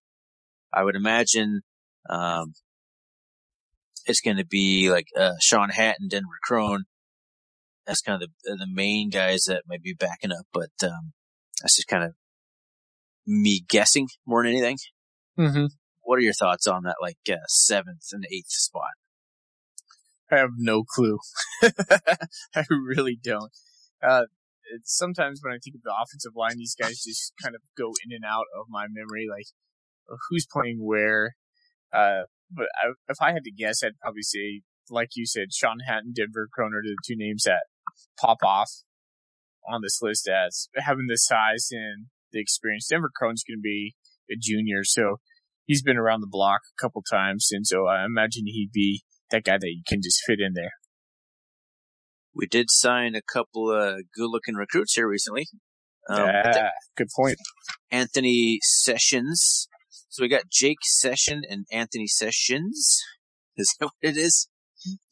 I 0.72 0.84
would 0.84 0.96
imagine, 0.96 1.62
um, 2.08 2.54
it's 4.06 4.20
going 4.20 4.36
to 4.36 4.46
be 4.46 4.90
like 4.90 5.06
uh, 5.18 5.34
Sean 5.40 5.70
Hatton, 5.70 6.08
Denver 6.08 6.38
Crone. 6.42 6.84
That's 7.86 8.00
kind 8.00 8.22
of 8.22 8.30
the 8.44 8.56
the 8.56 8.66
main 8.66 9.10
guys 9.10 9.44
that 9.44 9.64
might 9.68 9.82
be 9.82 9.94
backing 9.94 10.32
up, 10.32 10.46
but 10.52 10.70
um, 10.82 11.12
that's 11.60 11.76
just 11.76 11.88
kind 11.88 12.04
of 12.04 12.12
me 13.26 13.64
guessing 13.68 14.08
more 14.26 14.42
than 14.42 14.52
anything. 14.52 14.78
Mm-hmm. 15.38 15.66
What 16.02 16.18
are 16.18 16.22
your 16.22 16.32
thoughts 16.32 16.66
on 16.66 16.84
that, 16.84 16.96
like 17.00 17.18
uh, 17.30 17.46
seventh 17.46 18.08
and 18.12 18.24
eighth 18.30 18.50
spot? 18.50 18.92
I 20.30 20.36
have 20.36 20.50
no 20.56 20.82
clue. 20.82 21.18
I 21.62 22.64
really 22.70 23.18
don't. 23.22 23.52
Uh, 24.02 24.24
it's, 24.72 24.96
sometimes 24.96 25.40
when 25.42 25.52
I 25.52 25.58
think 25.62 25.76
of 25.76 25.82
the 25.82 25.94
offensive 25.94 26.32
line, 26.34 26.56
these 26.56 26.76
guys 26.78 27.02
just 27.02 27.32
kind 27.42 27.54
of 27.54 27.62
go 27.76 27.92
in 28.04 28.14
and 28.14 28.24
out 28.24 28.46
of 28.58 28.66
my 28.68 28.86
memory, 28.88 29.26
like 29.30 29.46
uh, 30.10 30.16
who's 30.28 30.46
playing 30.50 30.78
where. 30.84 31.36
Uh, 31.92 32.24
but 32.50 32.66
I, 32.82 32.92
if 33.08 33.18
I 33.20 33.32
had 33.32 33.44
to 33.44 33.52
guess, 33.52 33.82
I'd 33.82 33.98
probably 34.00 34.22
say, 34.22 34.62
like 34.90 35.10
you 35.14 35.26
said, 35.26 35.52
Sean 35.52 35.78
Hatton, 35.86 36.12
Denver 36.14 36.48
Croner, 36.56 36.82
the 36.82 36.96
two 37.06 37.16
names 37.16 37.44
that 37.44 37.64
pop 38.20 38.38
off 38.44 38.70
on 39.68 39.80
this 39.82 40.00
list 40.02 40.28
as 40.28 40.68
having 40.76 41.06
the 41.08 41.16
size 41.16 41.68
and 41.70 42.06
the 42.32 42.40
experience. 42.40 42.86
Denver 42.88 43.10
Crone's 43.14 43.44
going 43.46 43.58
to 43.58 43.62
be 43.62 43.94
a 44.30 44.34
junior, 44.38 44.84
so 44.84 45.16
he's 45.66 45.82
been 45.82 45.96
around 45.96 46.20
the 46.20 46.28
block 46.30 46.60
a 46.78 46.82
couple 46.82 47.02
times, 47.02 47.48
and 47.50 47.66
so 47.66 47.86
I 47.86 48.04
imagine 48.04 48.44
he'd 48.46 48.72
be 48.72 49.02
that 49.30 49.44
guy 49.44 49.58
that 49.58 49.66
you 49.68 49.82
can 49.86 50.00
just 50.02 50.22
fit 50.26 50.40
in 50.40 50.52
there. 50.54 50.72
We 52.34 52.46
did 52.46 52.66
sign 52.70 53.14
a 53.14 53.22
couple 53.22 53.70
of 53.70 54.00
good-looking 54.16 54.56
recruits 54.56 54.94
here 54.94 55.08
recently. 55.08 55.46
Um, 56.08 56.26
yeah, 56.26 56.70
good 56.96 57.08
point. 57.16 57.36
Anthony 57.90 58.58
Sessions. 58.62 59.68
So 60.08 60.22
we 60.22 60.28
got 60.28 60.50
Jake 60.50 60.78
Session 60.82 61.42
and 61.48 61.66
Anthony 61.72 62.06
Sessions. 62.06 63.00
Is 63.56 63.74
that 63.78 63.86
what 63.86 63.92
it 64.02 64.16
is? 64.16 64.48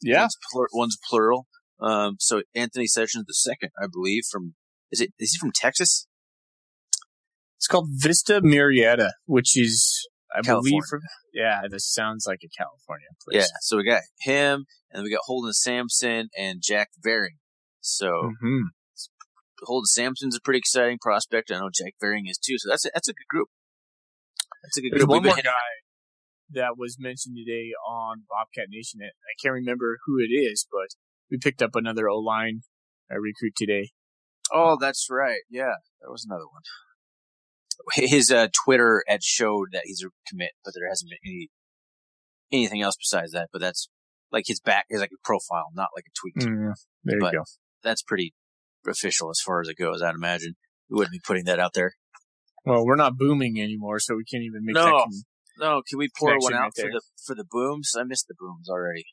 Yeah. 0.01 0.21
One's, 0.21 0.37
plur- 0.51 0.67
one's 0.73 0.97
plural. 1.09 1.47
Um, 1.83 2.15
so 2.19 2.41
Anthony 2.55 2.87
Sessions 2.87 3.25
the 3.27 3.33
second, 3.33 3.71
I 3.81 3.87
believe, 3.91 4.23
from 4.31 4.55
is 4.91 5.01
it 5.01 5.11
is 5.19 5.33
he 5.33 5.37
from 5.37 5.51
Texas? 5.53 6.07
It's 7.57 7.67
called 7.67 7.89
Vista 7.91 8.41
Murrieta, 8.41 9.11
which 9.25 9.57
is 9.57 10.07
I 10.33 10.41
California. 10.41 10.71
believe 10.71 10.83
from 10.89 11.01
yeah, 11.33 11.61
this 11.69 11.91
sounds 11.91 12.25
like 12.27 12.39
a 12.43 12.49
California 12.57 13.07
place. 13.23 13.43
Yeah. 13.43 13.57
So 13.61 13.77
we 13.77 13.83
got 13.83 14.01
him, 14.21 14.65
and 14.91 15.03
we 15.03 15.11
got 15.11 15.21
Holden 15.25 15.53
Sampson 15.53 16.29
and 16.37 16.61
Jack 16.63 16.89
Varing. 17.03 17.37
So 17.81 18.07
mm-hmm. 18.07 18.61
Holden 19.63 19.85
Sampson's 19.85 20.37
a 20.37 20.41
pretty 20.41 20.59
exciting 20.59 20.99
prospect. 21.01 21.51
I 21.51 21.59
know 21.59 21.69
Jack 21.73 21.93
Varing 21.99 22.27
is 22.27 22.37
too. 22.37 22.55
So 22.57 22.69
that's 22.69 22.85
a, 22.85 22.91
that's 22.93 23.09
a 23.09 23.13
good 23.13 23.27
group. 23.29 23.49
That's 24.63 24.77
a 24.77 24.81
good 24.81 24.91
There's 24.93 25.01
group. 25.01 25.09
one 25.09 25.23
more 25.23 25.35
guy 25.35 25.73
that 26.51 26.77
was 26.77 26.97
mentioned 26.99 27.35
today 27.35 27.71
on 27.87 28.23
Bobcat 28.29 28.67
Nation. 28.69 29.01
I 29.03 29.35
can't 29.41 29.53
remember 29.53 29.97
who 30.05 30.19
it 30.19 30.31
is, 30.31 30.65
but 30.71 30.95
we 31.33 31.39
picked 31.39 31.63
up 31.63 31.71
another 31.75 32.07
O 32.07 32.19
line 32.19 32.61
uh, 33.11 33.17
recruit 33.19 33.55
today. 33.57 33.89
Oh, 34.53 34.77
that's 34.79 35.07
right. 35.09 35.39
Yeah, 35.49 35.73
that 36.01 36.11
was 36.11 36.25
another 36.29 36.45
one. 36.45 36.61
His 37.95 38.29
uh, 38.31 38.47
Twitter 38.63 39.03
had 39.07 39.23
showed 39.23 39.69
that 39.73 39.81
he's 39.85 40.03
a 40.05 40.09
commit, 40.29 40.51
but 40.63 40.73
there 40.75 40.87
hasn't 40.87 41.09
been 41.09 41.17
any 41.25 41.49
anything 42.51 42.81
else 42.83 42.95
besides 42.95 43.31
that. 43.31 43.49
But 43.51 43.61
that's 43.61 43.89
like 44.31 44.43
his 44.47 44.59
back 44.61 44.85
is 44.91 45.01
like 45.01 45.09
a 45.11 45.25
profile, 45.25 45.69
not 45.73 45.89
like 45.95 46.05
a 46.07 46.13
tweet. 46.15 46.47
Mm, 46.47 46.73
there 47.03 47.17
But- 47.19 47.33
you 47.33 47.39
go. 47.39 47.43
That's 47.83 48.03
pretty 48.03 48.33
official 48.87 49.29
as 49.29 49.41
far 49.45 49.59
as 49.59 49.67
it 49.67 49.75
goes. 49.77 50.01
I'd 50.01 50.15
imagine 50.15 50.53
we 50.89 50.95
wouldn't 50.95 51.11
be 51.11 51.19
putting 51.25 51.45
that 51.45 51.59
out 51.59 51.73
there. 51.73 51.93
Well, 52.63 52.85
we're 52.85 52.95
not 52.95 53.17
booming 53.17 53.59
anymore, 53.59 53.99
so 53.99 54.15
we 54.15 54.23
can't 54.23 54.43
even 54.43 54.61
make 54.63 54.75
No. 54.75 54.85
that. 54.85 54.91
Con- 55.03 55.11
No, 55.57 55.81
can 55.89 55.97
we 55.97 56.09
pour 56.17 56.37
one 56.39 56.53
out 56.53 56.61
right 56.61 56.71
for 56.77 56.89
the 56.91 57.01
for 57.25 57.35
the 57.35 57.43
booms? 57.43 57.91
I 57.99 58.03
missed 58.03 58.27
the 58.29 58.35
booms 58.39 58.69
already. 58.69 59.03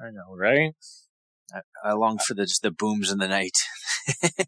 I 0.00 0.06
know, 0.10 0.34
right? 0.34 0.72
I, 1.52 1.90
I 1.90 1.92
long 1.92 2.18
for 2.18 2.34
the 2.34 2.44
just 2.44 2.62
the 2.62 2.70
booms 2.70 3.10
in 3.10 3.18
the 3.18 3.28
night. 3.28 3.56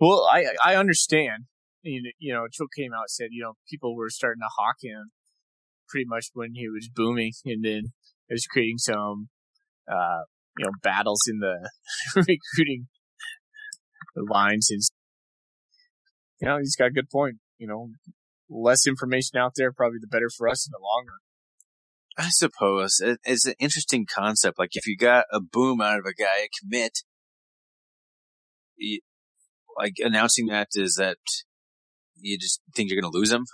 Well, 0.00 0.28
I 0.32 0.46
I 0.64 0.76
understand. 0.76 1.44
You 1.82 2.34
know, 2.34 2.46
Choate 2.50 2.70
came 2.76 2.92
out 2.92 3.08
said, 3.08 3.28
you 3.30 3.42
know, 3.42 3.54
people 3.70 3.96
were 3.96 4.10
starting 4.10 4.40
to 4.40 4.48
hawk 4.56 4.76
him 4.82 5.10
pretty 5.88 6.06
much 6.06 6.26
when 6.34 6.54
he 6.54 6.68
was 6.68 6.88
booming, 6.92 7.32
and 7.44 7.64
then 7.64 7.92
it 8.28 8.34
was 8.34 8.46
creating 8.46 8.78
some, 8.78 9.28
uh, 9.90 10.24
you 10.58 10.66
know, 10.66 10.72
battles 10.82 11.22
in 11.28 11.38
the 11.38 11.70
recruiting 12.16 12.88
lines. 14.16 14.68
And 14.70 14.82
you 16.40 16.48
know, 16.48 16.58
he's 16.58 16.76
got 16.76 16.88
a 16.88 16.92
good 16.92 17.10
point. 17.10 17.36
You 17.58 17.68
know, 17.68 17.88
less 18.50 18.86
information 18.86 19.38
out 19.38 19.52
there, 19.56 19.72
probably 19.72 19.98
the 20.00 20.08
better 20.08 20.30
for 20.36 20.48
us 20.48 20.66
in 20.66 20.72
the 20.72 20.82
long 20.82 21.06
run. 21.08 21.27
I 22.18 22.30
suppose 22.30 23.00
it, 23.00 23.20
it's 23.24 23.46
an 23.46 23.54
interesting 23.60 24.04
concept. 24.04 24.58
Like 24.58 24.70
if 24.72 24.86
you 24.86 24.96
got 24.96 25.26
a 25.32 25.40
boom 25.40 25.80
out 25.80 26.00
of 26.00 26.04
a 26.04 26.12
guy, 26.12 26.44
a 26.44 26.48
commit, 26.60 26.98
like 29.76 29.94
announcing 30.00 30.46
that 30.46 30.68
is 30.74 30.96
that 30.96 31.18
you 32.16 32.36
just 32.36 32.60
think 32.74 32.90
you're 32.90 33.00
going 33.00 33.10
to 33.10 33.16
lose 33.16 33.30
him. 33.30 33.46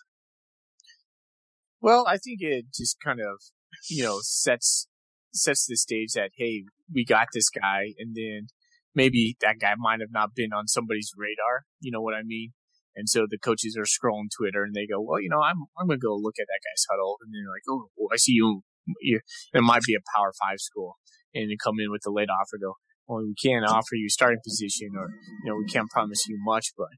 Well, 1.81 2.07
I 2.09 2.17
think 2.17 2.39
it 2.41 2.67
just 2.75 2.97
kind 3.05 3.21
of, 3.21 3.43
you 3.91 4.03
know, 4.03 4.21
sets 4.23 4.89
sets 5.35 5.67
the 5.67 5.77
stage 5.77 6.13
that 6.15 6.31
hey, 6.37 6.65
we 6.93 7.05
got 7.05 7.29
this 7.35 7.51
guy, 7.51 7.93
and 7.99 8.17
then 8.17 8.47
maybe 8.95 9.37
that 9.43 9.57
guy 9.61 9.75
might 9.77 10.01
have 10.01 10.13
not 10.13 10.35
been 10.35 10.55
on 10.55 10.67
somebody's 10.67 11.13
radar. 11.15 11.65
You 11.81 11.91
know 11.93 12.01
what 12.01 12.15
I 12.15 12.23
mean? 12.25 12.53
And 12.97 13.09
so 13.09 13.27
the 13.29 13.39
coaches 13.39 13.77
are 13.77 13.85
scrolling 13.85 14.31
Twitter 14.37 14.63
and 14.63 14.75
they 14.75 14.87
go, 14.87 15.01
well, 15.01 15.21
you 15.21 15.29
know, 15.29 15.43
I'm 15.43 15.65
I'm 15.79 15.89
gonna 15.89 15.99
go 15.99 16.15
look 16.15 16.37
at 16.41 16.47
that 16.47 16.61
guy's 16.63 16.87
huddle, 16.91 17.17
and 17.23 17.33
they're 17.35 17.51
like, 17.51 17.67
oh, 17.69 17.89
well, 17.97 18.09
I 18.13 18.17
see 18.17 18.33
you. 18.33 18.63
you 19.01 19.21
it 19.53 19.63
might 19.63 19.83
be 19.83 19.95
a 19.95 20.03
Power 20.17 20.33
Five 20.41 20.61
school, 20.61 20.97
and 21.35 21.51
you 21.51 21.57
come 21.57 21.81
in 21.81 21.91
with 21.91 22.03
a 22.07 22.13
late 22.13 22.29
offer, 22.31 22.59
go, 22.61 22.75
well, 23.07 23.25
we 23.25 23.35
can't 23.35 23.65
offer 23.67 23.95
you 23.95 24.09
starting 24.09 24.41
position, 24.45 24.91
or 24.97 25.09
you 25.43 25.51
know, 25.51 25.57
we 25.57 25.67
can't 25.67 25.91
promise 25.91 26.27
you 26.29 26.39
much, 26.43 26.73
but 26.77 26.89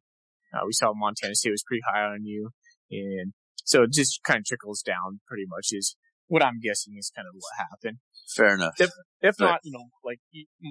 uh, 0.55 0.65
we 0.67 0.73
saw 0.73 0.93
Montana 0.95 1.35
State 1.35 1.51
was 1.51 1.65
pretty 1.67 1.83
high 1.91 2.03
on 2.03 2.25
you, 2.25 2.51
and 2.91 3.33
so 3.65 3.83
it 3.83 3.93
just 3.93 4.21
kind 4.25 4.39
of 4.39 4.45
trickles 4.45 4.83
down 4.83 5.21
pretty 5.27 5.45
much 5.49 5.69
is 5.73 5.97
what 6.29 6.45
I'm 6.45 6.61
guessing 6.61 6.95
is 6.99 7.11
kind 7.15 7.27
of 7.29 7.35
what 7.35 7.69
happened. 7.71 7.99
Fair 8.35 8.55
enough. 8.55 8.75
If 8.79 8.91
Right. 9.41 9.49
not, 9.49 9.61
you 9.65 9.73
know, 9.73 9.89
like 10.05 10.21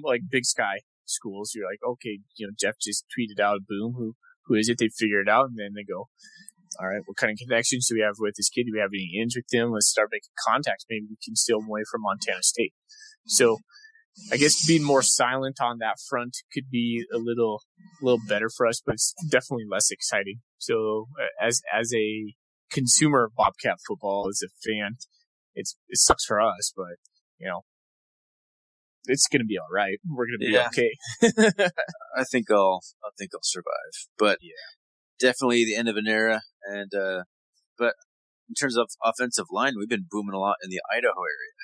like 0.04 0.22
Big 0.30 0.44
Sky 0.44 0.80
schools, 1.04 1.52
you're 1.54 1.68
like, 1.68 1.80
okay, 1.86 2.20
you 2.36 2.46
know, 2.46 2.52
Jeff 2.58 2.76
just 2.80 3.04
tweeted 3.16 3.40
out, 3.40 3.60
boom, 3.66 3.94
who 3.96 4.14
who 4.46 4.54
is 4.54 4.68
it? 4.68 4.78
They 4.78 4.88
figure 4.88 5.20
it 5.20 5.28
out, 5.28 5.46
and 5.46 5.58
then 5.58 5.72
they 5.74 5.84
go, 5.84 6.08
all 6.78 6.88
right, 6.88 7.02
what 7.06 7.16
kind 7.16 7.32
of 7.32 7.38
connections 7.38 7.88
do 7.88 7.94
we 7.94 8.02
have 8.02 8.16
with 8.18 8.34
this 8.36 8.48
kid? 8.48 8.64
Do 8.64 8.72
we 8.74 8.80
have 8.80 8.90
any 8.92 9.20
ins 9.20 9.36
with 9.36 9.48
them? 9.48 9.72
Let's 9.72 9.88
start 9.88 10.08
making 10.12 10.30
contacts. 10.46 10.84
Maybe 10.88 11.06
we 11.08 11.16
can 11.24 11.36
steal 11.36 11.60
him 11.60 11.68
away 11.68 11.82
from 11.90 12.02
Montana 12.02 12.42
State. 12.42 12.74
So. 13.26 13.58
I 14.32 14.38
guess 14.38 14.66
being 14.66 14.82
more 14.82 15.02
silent 15.02 15.60
on 15.60 15.76
that 15.80 15.96
front 16.08 16.38
could 16.50 16.70
be 16.70 17.04
a 17.12 17.18
little, 17.18 17.60
little 18.00 18.18
better 18.26 18.48
for 18.48 18.66
us, 18.66 18.80
but 18.80 18.94
it's 18.94 19.12
definitely 19.30 19.66
less 19.70 19.90
exciting. 19.90 20.40
So, 20.56 21.08
as 21.38 21.60
as 21.70 21.92
a 21.94 22.34
consumer 22.70 23.24
of 23.24 23.34
Bobcat 23.34 23.76
football, 23.86 24.28
as 24.30 24.42
a 24.42 24.48
fan, 24.66 24.96
it's 25.54 25.76
it 25.88 25.98
sucks 25.98 26.24
for 26.24 26.40
us, 26.40 26.72
but 26.74 26.96
you 27.38 27.46
know, 27.46 27.62
it's 29.06 29.26
gonna 29.30 29.44
be 29.44 29.58
all 29.58 29.68
right. 29.72 29.98
We're 30.08 30.26
gonna 30.26 30.38
be 30.38 30.52
Yeah. 30.52 30.68
okay. 30.68 30.96
I 32.16 32.24
think 32.30 32.50
I'll 32.50 32.80
I 33.04 33.08
think 33.18 33.30
I'll 33.34 33.40
survive. 33.42 33.94
But 34.18 34.38
Yeah. 34.42 34.50
definitely 35.18 35.64
the 35.64 35.76
end 35.76 35.88
of 35.88 35.96
an 35.96 36.06
era. 36.06 36.42
And 36.68 36.92
uh, 36.94 37.22
but 37.78 37.94
in 38.48 38.54
terms 38.54 38.76
of 38.76 38.88
offensive 39.04 39.46
line, 39.50 39.74
we've 39.78 39.88
been 39.88 40.06
booming 40.10 40.34
a 40.34 40.38
lot 40.38 40.56
in 40.62 40.70
the 40.70 40.80
Idaho 40.92 41.20
area. 41.20 41.54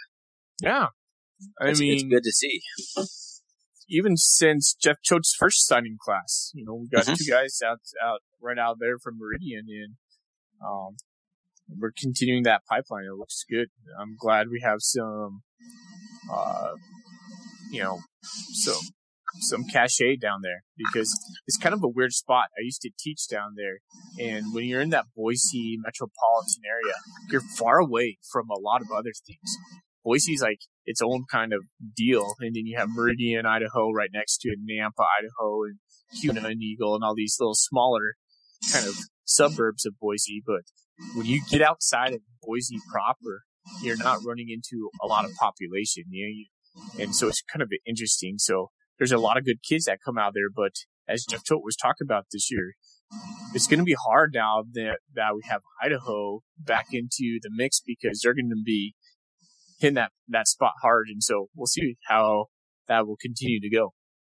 Yeah, 0.60 0.86
I 1.60 1.70
It's, 1.70 1.80
mean, 1.80 1.94
it's 1.94 2.02
good 2.04 2.22
to 2.24 2.32
see. 2.32 2.60
even 3.88 4.16
since 4.16 4.74
Jeff 4.74 4.96
Choate's 5.04 5.34
first 5.38 5.66
signing 5.66 5.96
class, 6.00 6.50
you 6.54 6.64
know, 6.64 6.74
we 6.74 6.88
got 6.88 7.06
Mhm. 7.06 7.16
two 7.18 7.30
guys 7.30 7.58
out 7.64 7.80
out 8.02 8.20
right 8.40 8.58
out 8.58 8.76
there 8.80 8.98
from 8.98 9.18
Meridian, 9.18 9.66
and 9.68 9.96
um, 10.64 10.96
we're 11.68 11.92
continuing 11.96 12.42
that 12.44 12.62
pipeline. 12.68 13.04
It 13.04 13.14
looks 13.18 13.44
good. 13.48 13.68
I'm 14.00 14.16
glad 14.18 14.48
we 14.50 14.60
have 14.60 14.78
some, 14.80 15.42
uh, 16.32 16.72
you 17.72 17.82
know, 17.82 18.00
so 18.52 18.74
some 19.40 19.64
cachet 19.64 20.16
down 20.16 20.40
there 20.42 20.62
because 20.76 21.10
it's 21.46 21.56
kind 21.56 21.74
of 21.74 21.82
a 21.82 21.88
weird 21.88 22.12
spot. 22.12 22.48
I 22.58 22.62
used 22.62 22.82
to 22.82 22.90
teach 22.98 23.26
down 23.28 23.54
there, 23.56 23.78
and 24.24 24.54
when 24.54 24.64
you're 24.64 24.82
in 24.82 24.90
that 24.90 25.06
Boise 25.16 25.78
metropolitan 25.82 26.62
area, 26.68 26.94
you're 27.30 27.40
far 27.40 27.78
away 27.78 28.18
from 28.30 28.50
a 28.50 28.60
lot 28.60 28.82
of 28.82 28.92
other 28.92 29.12
things. 29.26 29.56
Boise's 30.04 30.42
like 30.42 30.58
its 30.84 31.00
own 31.00 31.24
kind 31.30 31.52
of 31.52 31.62
deal, 31.96 32.34
and 32.40 32.54
then 32.54 32.66
you 32.66 32.76
have 32.76 32.90
Meridian, 32.90 33.46
Idaho, 33.46 33.90
right 33.90 34.10
next 34.12 34.38
to 34.38 34.50
it, 34.50 34.58
Nampa, 34.58 35.04
Idaho, 35.18 35.64
and 35.64 35.78
Kuna 36.20 36.46
and 36.48 36.62
Eagle, 36.62 36.94
and 36.94 37.04
all 37.04 37.14
these 37.14 37.36
little 37.40 37.54
smaller 37.54 38.14
kind 38.72 38.86
of 38.86 38.94
suburbs 39.24 39.86
of 39.86 39.94
Boise. 39.98 40.42
But 40.44 40.62
when 41.14 41.26
you 41.26 41.40
get 41.48 41.62
outside 41.62 42.12
of 42.12 42.20
Boise 42.42 42.76
proper, 42.92 43.44
you're 43.82 43.96
not 43.96 44.18
running 44.26 44.48
into 44.50 44.90
a 45.00 45.06
lot 45.06 45.24
of 45.24 45.30
population, 45.36 46.04
you 46.10 46.26
know, 46.26 46.30
you, 46.30 46.46
and 46.98 47.14
so 47.14 47.28
it's 47.28 47.42
kind 47.42 47.62
of 47.62 47.70
interesting. 47.86 48.36
So 48.38 48.70
there's 48.98 49.12
a 49.12 49.18
lot 49.18 49.36
of 49.36 49.44
good 49.44 49.62
kids 49.66 49.84
that 49.84 49.98
come 50.04 50.18
out 50.18 50.32
there, 50.34 50.50
but 50.54 50.72
as 51.08 51.24
Jeff 51.24 51.44
Choate 51.44 51.64
was 51.64 51.76
talking 51.76 52.04
about 52.04 52.26
this 52.32 52.50
year, 52.50 52.74
it's 53.54 53.66
going 53.66 53.80
to 53.80 53.84
be 53.84 53.96
hard 54.06 54.32
now 54.34 54.64
that 54.72 54.98
that 55.14 55.34
we 55.34 55.42
have 55.44 55.60
Idaho 55.82 56.40
back 56.58 56.86
into 56.92 57.38
the 57.42 57.50
mix 57.54 57.80
because 57.84 58.20
they're 58.22 58.34
going 58.34 58.50
to 58.50 58.62
be 58.64 58.94
hitting 59.78 59.94
that 59.94 60.12
that 60.28 60.48
spot 60.48 60.72
hard, 60.82 61.08
and 61.08 61.22
so 61.22 61.48
we'll 61.54 61.66
see 61.66 61.96
how 62.06 62.46
that 62.88 63.06
will 63.06 63.18
continue 63.20 63.60
to 63.60 63.70
go. 63.70 63.92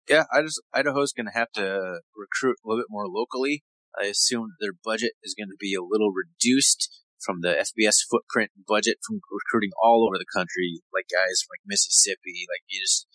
Yeah, 0.10 0.24
I 0.34 0.42
just 0.42 0.62
Idaho's 0.74 1.14
going 1.14 1.28
to 1.28 1.34
have 1.34 1.52
to 1.54 2.00
recruit 2.16 2.58
a 2.66 2.68
little 2.68 2.82
bit 2.82 2.88
more 2.90 3.08
locally. 3.08 3.64
I 4.00 4.06
assume 4.06 4.50
their 4.60 4.74
budget 4.84 5.12
is 5.24 5.36
going 5.38 5.50
to 5.50 5.58
be 5.60 5.76
a 5.76 5.84
little 5.84 6.12
reduced 6.12 6.90
from 7.24 7.42
the 7.42 7.54
FBS 7.56 7.98
footprint 8.10 8.52
and 8.56 8.66
budget 8.66 8.98
from 9.06 9.22
recruiting 9.32 9.72
all 9.82 10.06
over 10.06 10.18
the 10.18 10.30
country, 10.34 10.82
like 10.94 11.06
guys 11.12 11.42
from 11.42 11.56
like 11.56 11.66
Mississippi. 11.66 12.46
Like 12.52 12.64
you 12.70 12.82
just 12.82 13.08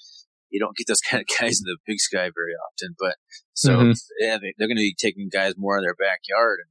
you 0.51 0.59
don't 0.59 0.77
get 0.77 0.87
those 0.89 1.01
kind 1.09 1.21
of 1.21 1.29
guys 1.29 1.61
in 1.61 1.65
the 1.69 1.79
Big 1.87 2.01
Sky 2.01 2.31
very 2.35 2.55
often. 2.57 2.97
But 2.99 3.17
so 3.53 3.71
Mhm. 3.77 4.01
yeah, 4.21 4.39
they, 4.39 4.55
they're 4.57 4.69
going 4.69 4.77
to 4.79 4.89
be 4.89 4.97
taking 4.99 5.29
guys 5.33 5.55
more 5.57 5.77
in 5.79 5.85
their 5.85 5.95
backyard, 5.99 6.61
and 6.65 6.71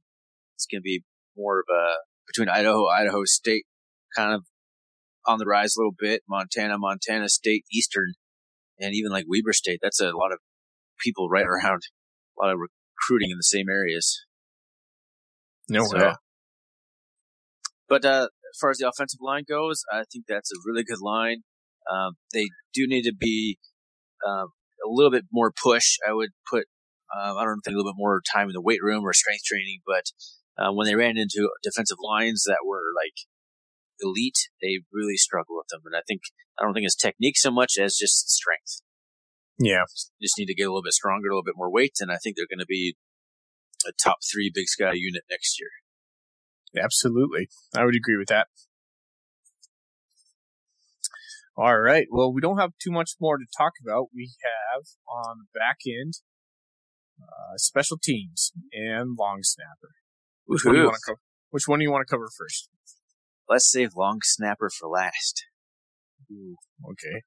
it's 0.56 0.66
going 0.66 0.80
to 0.80 0.84
be 0.84 1.04
more 1.36 1.60
of 1.60 1.66
a 1.72 1.96
between 2.26 2.48
Idaho, 2.48 2.86
Idaho 2.88 3.24
State, 3.24 3.64
kind 4.14 4.34
of 4.34 4.44
on 5.26 5.38
the 5.38 5.46
rise 5.46 5.76
a 5.76 5.80
little 5.80 5.94
bit. 5.98 6.22
Montana, 6.28 6.76
Montana 6.78 7.28
State, 7.28 7.64
Eastern, 7.72 8.14
and 8.78 8.94
even 8.94 9.10
like 9.12 9.24
Weber 9.28 9.52
State. 9.52 9.78
That's 9.82 10.00
a 10.00 10.10
lot 10.10 10.32
of 10.32 10.38
people 10.98 11.28
right 11.28 11.46
around, 11.46 11.82
a 12.40 12.44
lot 12.44 12.52
of 12.52 12.58
recruiting 12.58 13.30
in 13.30 13.36
the 13.38 13.42
same 13.44 13.68
areas. 13.70 14.24
No 15.68 15.84
So- 15.84 15.98
But 17.88 18.04
uh, 18.04 18.28
as 18.52 18.58
far 18.60 18.70
as 18.70 18.78
the 18.78 18.88
offensive 18.88 19.20
line 19.22 19.44
goes, 19.48 19.82
I 19.92 20.04
think 20.12 20.26
that's 20.28 20.50
a 20.52 20.60
really 20.66 20.84
good 20.84 21.00
line. 21.00 21.42
Um, 21.90 22.14
they 22.34 22.48
do 22.74 22.86
need 22.86 23.02
to 23.02 23.14
be 23.14 23.58
a 24.24 24.44
a 24.84 24.88
little 24.88 25.10
bit 25.10 25.24
more 25.32 25.52
push. 25.52 25.96
I 26.06 26.12
would 26.12 26.30
put, 26.48 26.64
uh, 27.14 27.34
I 27.34 27.44
don't 27.44 27.60
think 27.60 27.74
a 27.74 27.78
little 27.78 27.92
bit 27.92 27.98
more 27.98 28.22
time 28.32 28.48
in 28.48 28.52
the 28.52 28.62
weight 28.62 28.82
room 28.82 29.04
or 29.04 29.12
strength 29.12 29.44
training, 29.44 29.80
but 29.86 30.04
uh, 30.58 30.72
when 30.72 30.86
they 30.86 30.94
ran 30.94 31.16
into 31.16 31.50
defensive 31.62 31.98
lines 32.02 32.44
that 32.46 32.66
were 32.66 32.92
like 32.96 33.14
elite, 34.00 34.48
they 34.62 34.80
really 34.92 35.16
struggle 35.16 35.56
with 35.56 35.68
them. 35.68 35.82
And 35.84 35.96
I 35.96 36.02
think 36.06 36.22
I 36.58 36.64
don't 36.64 36.74
think 36.74 36.86
it's 36.86 36.96
technique 36.96 37.36
so 37.36 37.50
much 37.50 37.74
as 37.78 37.96
just 37.96 38.30
strength. 38.30 38.82
Yeah, 39.58 39.84
just 40.22 40.38
need 40.38 40.46
to 40.46 40.54
get 40.54 40.64
a 40.64 40.70
little 40.70 40.82
bit 40.82 40.92
stronger, 40.92 41.28
a 41.28 41.32
little 41.32 41.42
bit 41.42 41.56
more 41.56 41.70
weight, 41.70 41.96
and 42.00 42.12
I 42.12 42.16
think 42.22 42.36
they're 42.36 42.50
going 42.50 42.62
to 42.62 42.66
be 42.66 42.96
a 43.86 43.90
top 44.02 44.18
three 44.22 44.50
Big 44.54 44.68
Sky 44.68 44.92
unit 44.94 45.22
next 45.30 45.58
year. 45.58 45.70
Absolutely, 46.76 47.48
I 47.76 47.84
would 47.84 47.96
agree 47.96 48.16
with 48.16 48.28
that. 48.28 48.48
All 51.56 51.80
right. 51.80 52.06
Well, 52.08 52.32
we 52.32 52.40
don't 52.40 52.58
have 52.58 52.70
too 52.80 52.92
much 52.92 53.12
more 53.20 53.36
to 53.36 53.44
talk 53.56 53.72
about. 53.82 54.10
We 54.14 54.30
have 54.44 54.84
on 55.08 55.38
the 55.38 55.58
back 55.58 55.78
end 55.84 56.14
uh, 57.20 57.56
special 57.56 57.98
teams 58.00 58.52
and 58.72 59.16
long 59.18 59.40
snapper. 59.42 59.90
Which 60.46 60.64
one, 60.64 60.74
do 60.74 60.80
you 60.80 60.86
want 60.86 60.98
to 61.04 61.10
cover? 61.10 61.18
Which 61.50 61.66
one 61.66 61.80
do 61.80 61.82
you 61.82 61.90
want 61.90 62.06
to 62.06 62.10
cover 62.10 62.28
first? 62.38 62.68
Let's 63.48 63.68
save 63.68 63.96
long 63.96 64.20
snapper 64.22 64.70
for 64.70 64.88
last. 64.88 65.46
Ooh, 66.30 66.56
okay. 66.90 67.22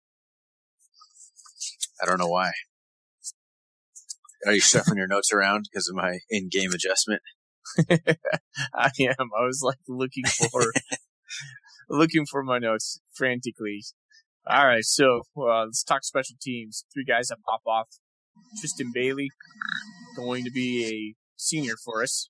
I 2.01 2.05
don't 2.05 2.19
know 2.19 2.29
why. 2.29 2.51
Are 4.45 4.53
you 4.53 4.61
shuffling 4.61 4.97
your 4.97 5.07
notes 5.07 5.33
around 5.33 5.65
because 5.69 5.89
of 5.89 5.95
my 5.95 6.19
in-game 6.29 6.71
adjustment? 6.71 7.21
I 7.89 8.89
am. 8.99 9.29
I 9.37 9.45
was 9.45 9.61
like 9.63 9.79
looking 9.87 10.25
for 10.25 10.73
looking 11.89 12.25
for 12.29 12.43
my 12.43 12.59
notes 12.59 12.99
frantically. 13.13 13.83
All 14.47 14.65
right, 14.65 14.83
so 14.83 15.21
uh, 15.37 15.65
let's 15.65 15.83
talk 15.83 16.03
special 16.03 16.35
teams. 16.41 16.85
Three 16.93 17.05
guys 17.05 17.27
that 17.27 17.37
pop 17.47 17.61
off. 17.67 17.87
Tristan 18.59 18.91
Bailey, 18.93 19.29
going 20.15 20.43
to 20.43 20.51
be 20.51 20.85
a 20.85 21.15
senior 21.37 21.75
for 21.83 22.01
us. 22.01 22.29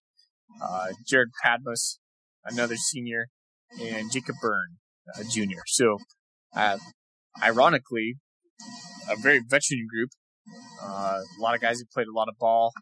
Uh, 0.61 0.87
Jared 1.07 1.29
Padmos, 1.43 1.97
another 2.45 2.75
senior, 2.75 3.27
and 3.81 4.11
Jacob 4.11 4.35
Byrne, 4.41 4.77
a 5.17 5.23
junior. 5.23 5.61
So, 5.67 5.97
uh, 6.55 6.77
ironically, 7.41 8.15
a 9.09 9.15
very 9.15 9.39
veteran 9.39 9.87
group. 9.89 10.09
Uh, 10.83 11.21
a 11.21 11.41
lot 11.41 11.55
of 11.55 11.61
guys 11.61 11.79
who 11.79 11.85
played 11.93 12.07
a 12.07 12.13
lot 12.13 12.27
of 12.27 12.37
ball 12.37 12.73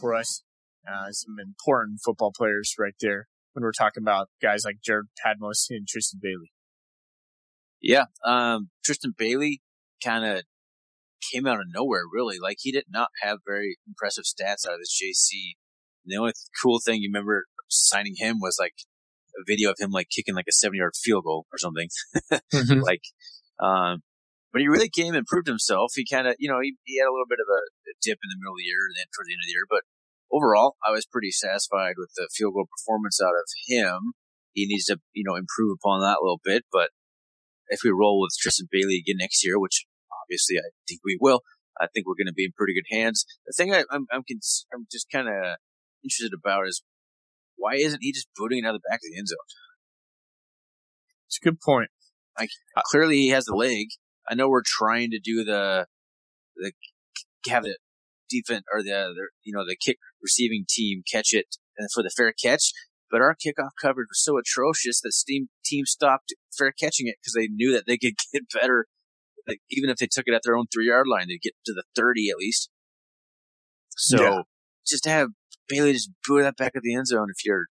for 0.00 0.14
us. 0.14 0.42
Uh, 0.88 1.10
some 1.10 1.36
important 1.38 2.00
football 2.04 2.32
players 2.34 2.74
right 2.78 2.94
there 3.00 3.28
when 3.52 3.62
we're 3.62 3.72
talking 3.72 4.02
about 4.02 4.28
guys 4.40 4.64
like 4.64 4.76
Jared 4.82 5.06
Padmos 5.24 5.66
and 5.70 5.86
Tristan 5.86 6.20
Bailey. 6.22 6.52
Yeah, 7.82 8.04
um, 8.24 8.70
Tristan 8.84 9.14
Bailey 9.16 9.60
kind 10.02 10.24
of 10.24 10.42
came 11.32 11.46
out 11.46 11.60
of 11.60 11.66
nowhere, 11.72 12.02
really. 12.12 12.38
Like 12.38 12.58
he 12.60 12.72
did 12.72 12.86
not 12.88 13.08
have 13.22 13.38
very 13.46 13.76
impressive 13.86 14.24
stats 14.24 14.66
out 14.66 14.74
of 14.74 14.80
this 14.80 14.98
JC. 15.00 15.54
And 16.04 16.12
the 16.12 16.16
only 16.16 16.32
cool 16.62 16.80
thing 16.84 17.02
you 17.02 17.10
remember 17.12 17.44
signing 17.68 18.14
him 18.16 18.38
was 18.40 18.56
like 18.58 18.74
a 19.38 19.42
video 19.46 19.70
of 19.70 19.76
him 19.78 19.90
like 19.90 20.08
kicking 20.08 20.34
like 20.34 20.48
a 20.48 20.52
seven 20.52 20.78
yard 20.78 20.94
field 20.96 21.24
goal 21.24 21.46
or 21.52 21.58
something. 21.58 21.88
mm-hmm. 22.32 22.80
Like, 22.82 23.02
um, 23.60 24.02
but 24.52 24.62
he 24.62 24.68
really 24.68 24.88
came 24.88 25.14
and 25.14 25.26
proved 25.26 25.46
himself. 25.46 25.92
He 25.94 26.04
kind 26.10 26.26
of, 26.26 26.34
you 26.38 26.50
know, 26.50 26.60
he, 26.60 26.74
he 26.84 26.98
had 26.98 27.06
a 27.06 27.14
little 27.14 27.28
bit 27.28 27.38
of 27.38 27.46
a, 27.48 27.62
a 27.90 27.94
dip 28.02 28.18
in 28.18 28.28
the 28.30 28.38
middle 28.40 28.54
of 28.54 28.58
the 28.58 28.66
year 28.66 28.88
and 28.88 28.96
then 28.98 29.06
toward 29.14 29.28
the 29.28 29.34
end 29.36 29.44
of 29.44 29.48
the 29.48 29.54
year, 29.54 29.68
but 29.68 29.84
overall, 30.32 30.76
I 30.86 30.90
was 30.90 31.06
pretty 31.06 31.30
satisfied 31.30 31.94
with 31.96 32.10
the 32.16 32.28
field 32.34 32.54
goal 32.54 32.68
performance 32.70 33.20
out 33.22 33.34
of 33.34 33.46
him. 33.66 34.12
He 34.52 34.66
needs 34.66 34.86
to, 34.86 34.98
you 35.12 35.24
know, 35.26 35.36
improve 35.36 35.76
upon 35.78 36.00
that 36.00 36.18
a 36.20 36.24
little 36.24 36.40
bit, 36.42 36.64
but 36.72 36.90
if 37.68 37.80
we 37.84 37.90
roll 37.90 38.20
with 38.20 38.36
Tristan 38.38 38.66
Bailey 38.70 38.98
again 38.98 39.16
next 39.18 39.44
year, 39.44 39.58
which 39.58 39.86
obviously 40.24 40.58
I 40.58 40.70
think 40.88 41.00
we 41.04 41.16
will, 41.20 41.40
I 41.80 41.86
think 41.86 42.06
we're 42.06 42.18
going 42.18 42.26
to 42.26 42.34
be 42.34 42.44
in 42.44 42.52
pretty 42.56 42.74
good 42.74 42.94
hands. 42.94 43.24
The 43.46 43.54
thing 43.56 43.72
I, 43.72 43.84
am 43.92 44.06
I'm, 44.12 44.22
cons- 44.28 44.66
I'm 44.74 44.86
just 44.90 45.06
kind 45.10 45.28
of 45.28 45.56
interested 46.02 46.32
about 46.34 46.66
is 46.66 46.82
why 47.56 47.74
isn't 47.74 48.02
he 48.02 48.12
just 48.12 48.28
booting 48.36 48.64
it 48.64 48.66
out 48.66 48.74
of 48.74 48.82
the 48.82 48.88
back 48.88 48.98
of 48.98 49.10
the 49.10 49.18
end 49.18 49.28
zone? 49.28 49.38
It's 51.28 51.38
a 51.40 51.44
good 51.44 51.60
point. 51.60 51.90
Like 52.38 52.50
uh, 52.76 52.82
clearly 52.86 53.16
he 53.16 53.28
has 53.28 53.44
the 53.44 53.54
leg. 53.54 53.86
I 54.28 54.34
know 54.34 54.48
we're 54.48 54.62
trying 54.64 55.10
to 55.10 55.20
do 55.20 55.44
the 55.44 55.86
the 56.56 56.72
have 57.48 57.62
the 57.62 57.76
defense 58.30 58.64
or 58.72 58.82
the, 58.82 58.92
uh, 58.92 59.08
the 59.08 59.28
you 59.42 59.52
know 59.52 59.64
the 59.66 59.76
kick 59.76 59.98
receiving 60.22 60.64
team 60.68 61.02
catch 61.10 61.32
it 61.32 61.56
uh, 61.80 61.86
for 61.92 62.02
the 62.02 62.10
fair 62.16 62.32
catch, 62.32 62.72
but 63.10 63.20
our 63.20 63.34
kickoff 63.34 63.70
coverage 63.80 64.08
was 64.10 64.22
so 64.22 64.38
atrocious 64.38 65.00
that 65.00 65.12
Steam 65.12 65.48
team 65.64 65.84
stopped 65.84 66.34
fair 66.56 66.72
catching 66.72 67.08
it 67.08 67.16
because 67.20 67.34
they 67.34 67.48
knew 67.48 67.72
that 67.72 67.84
they 67.86 67.98
could 67.98 68.14
get 68.32 68.42
better. 68.52 68.86
Like, 69.48 69.60
even 69.70 69.90
if 69.90 69.96
they 69.96 70.06
took 70.10 70.28
it 70.28 70.34
at 70.34 70.42
their 70.44 70.56
own 70.56 70.66
three 70.72 70.88
yard 70.88 71.06
line, 71.10 71.26
they'd 71.28 71.42
get 71.42 71.54
to 71.66 71.72
the 71.72 71.82
30 71.96 72.30
at 72.30 72.36
least. 72.36 72.70
So 73.96 74.22
yeah. 74.22 74.42
just 74.86 75.04
to 75.04 75.10
have 75.10 75.28
Bailey 75.68 75.92
just 75.92 76.10
boot 76.26 76.42
that 76.42 76.56
back 76.56 76.72
at 76.76 76.82
the 76.82 76.94
end 76.94 77.06
zone 77.06 77.28
if 77.30 77.44
your 77.44 77.66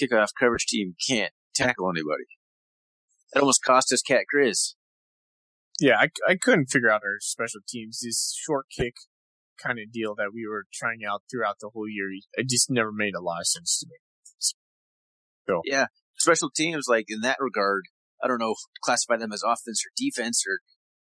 kickoff 0.00 0.28
coverage 0.38 0.66
team 0.66 0.94
can't 1.08 1.32
tackle 1.54 1.88
anybody. 1.88 2.24
That 3.32 3.40
almost 3.40 3.64
cost 3.64 3.92
us 3.92 4.02
Cat 4.02 4.24
Grizz. 4.34 4.74
Yeah, 5.80 5.96
I, 5.98 6.08
I 6.28 6.36
couldn't 6.36 6.66
figure 6.66 6.90
out 6.90 7.02
our 7.04 7.18
special 7.20 7.60
teams. 7.66 8.00
This 8.00 8.36
short 8.38 8.66
kick 8.76 8.94
kind 9.60 9.78
of 9.78 9.92
deal 9.92 10.14
that 10.14 10.30
we 10.32 10.46
were 10.46 10.64
trying 10.72 11.00
out 11.08 11.22
throughout 11.30 11.56
the 11.60 11.70
whole 11.72 11.88
year, 11.88 12.08
it 12.34 12.48
just 12.48 12.70
never 12.70 12.92
made 12.92 13.14
a 13.14 13.22
lot 13.22 13.40
of 13.40 13.46
sense 13.46 13.78
to 13.80 13.86
me. 13.88 13.96
So 15.48 15.60
yeah, 15.64 15.86
special 16.18 16.50
teams 16.54 16.86
like 16.88 17.06
in 17.08 17.20
that 17.22 17.38
regard, 17.40 17.84
I 18.22 18.28
don't 18.28 18.38
know, 18.38 18.54
classify 18.82 19.16
them 19.16 19.32
as 19.32 19.42
offense 19.42 19.82
or 19.84 19.90
defense 19.96 20.44
or, 20.48 20.60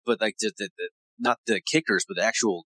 but 0.07 0.21
like 0.21 0.37
the, 0.39 0.53
the, 0.57 0.71
the 0.77 0.91
not 1.19 1.39
the 1.47 1.61
kickers, 1.61 2.05
but 2.07 2.17
the 2.17 2.25
actual 2.25 2.67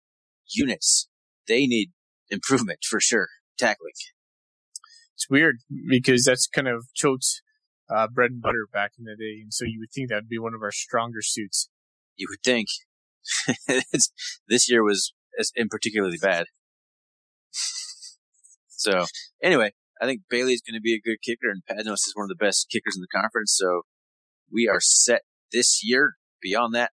units, 0.52 1.08
they 1.46 1.66
need 1.66 1.92
improvement 2.30 2.80
for 2.88 3.00
sure. 3.00 3.28
Tackling. 3.58 3.92
It's 5.14 5.30
weird 5.30 5.58
because 5.88 6.24
that's 6.24 6.48
kind 6.48 6.66
of 6.66 6.86
Choate's 7.00 7.42
uh, 7.94 8.08
bread 8.08 8.32
and 8.32 8.42
butter 8.42 8.66
back 8.72 8.92
in 8.98 9.04
the 9.04 9.14
day, 9.14 9.42
and 9.42 9.52
so 9.52 9.64
you 9.64 9.78
would 9.80 9.92
think 9.94 10.08
that'd 10.08 10.28
be 10.28 10.38
one 10.38 10.54
of 10.54 10.62
our 10.62 10.72
stronger 10.72 11.20
suits. 11.22 11.68
You 12.16 12.26
would 12.30 12.42
think. 12.42 12.68
this 14.48 14.68
year 14.68 14.82
was 14.82 15.12
in 15.54 15.68
particularly 15.68 16.18
bad. 16.20 16.46
So 18.82 19.06
anyway, 19.40 19.70
I 20.00 20.06
think 20.06 20.22
Bailey 20.28 20.54
is 20.54 20.60
going 20.60 20.74
to 20.74 20.80
be 20.80 20.92
a 20.92 21.00
good 21.00 21.18
kicker, 21.24 21.48
and 21.48 21.62
Padmos 21.70 21.92
is 22.04 22.12
one 22.14 22.24
of 22.24 22.28
the 22.28 22.44
best 22.44 22.66
kickers 22.68 22.96
in 22.96 23.00
the 23.00 23.06
conference. 23.16 23.54
So 23.56 23.82
we 24.52 24.66
are 24.66 24.80
set 24.80 25.22
this 25.52 25.82
year. 25.84 26.14
Beyond 26.42 26.74
that, 26.74 26.90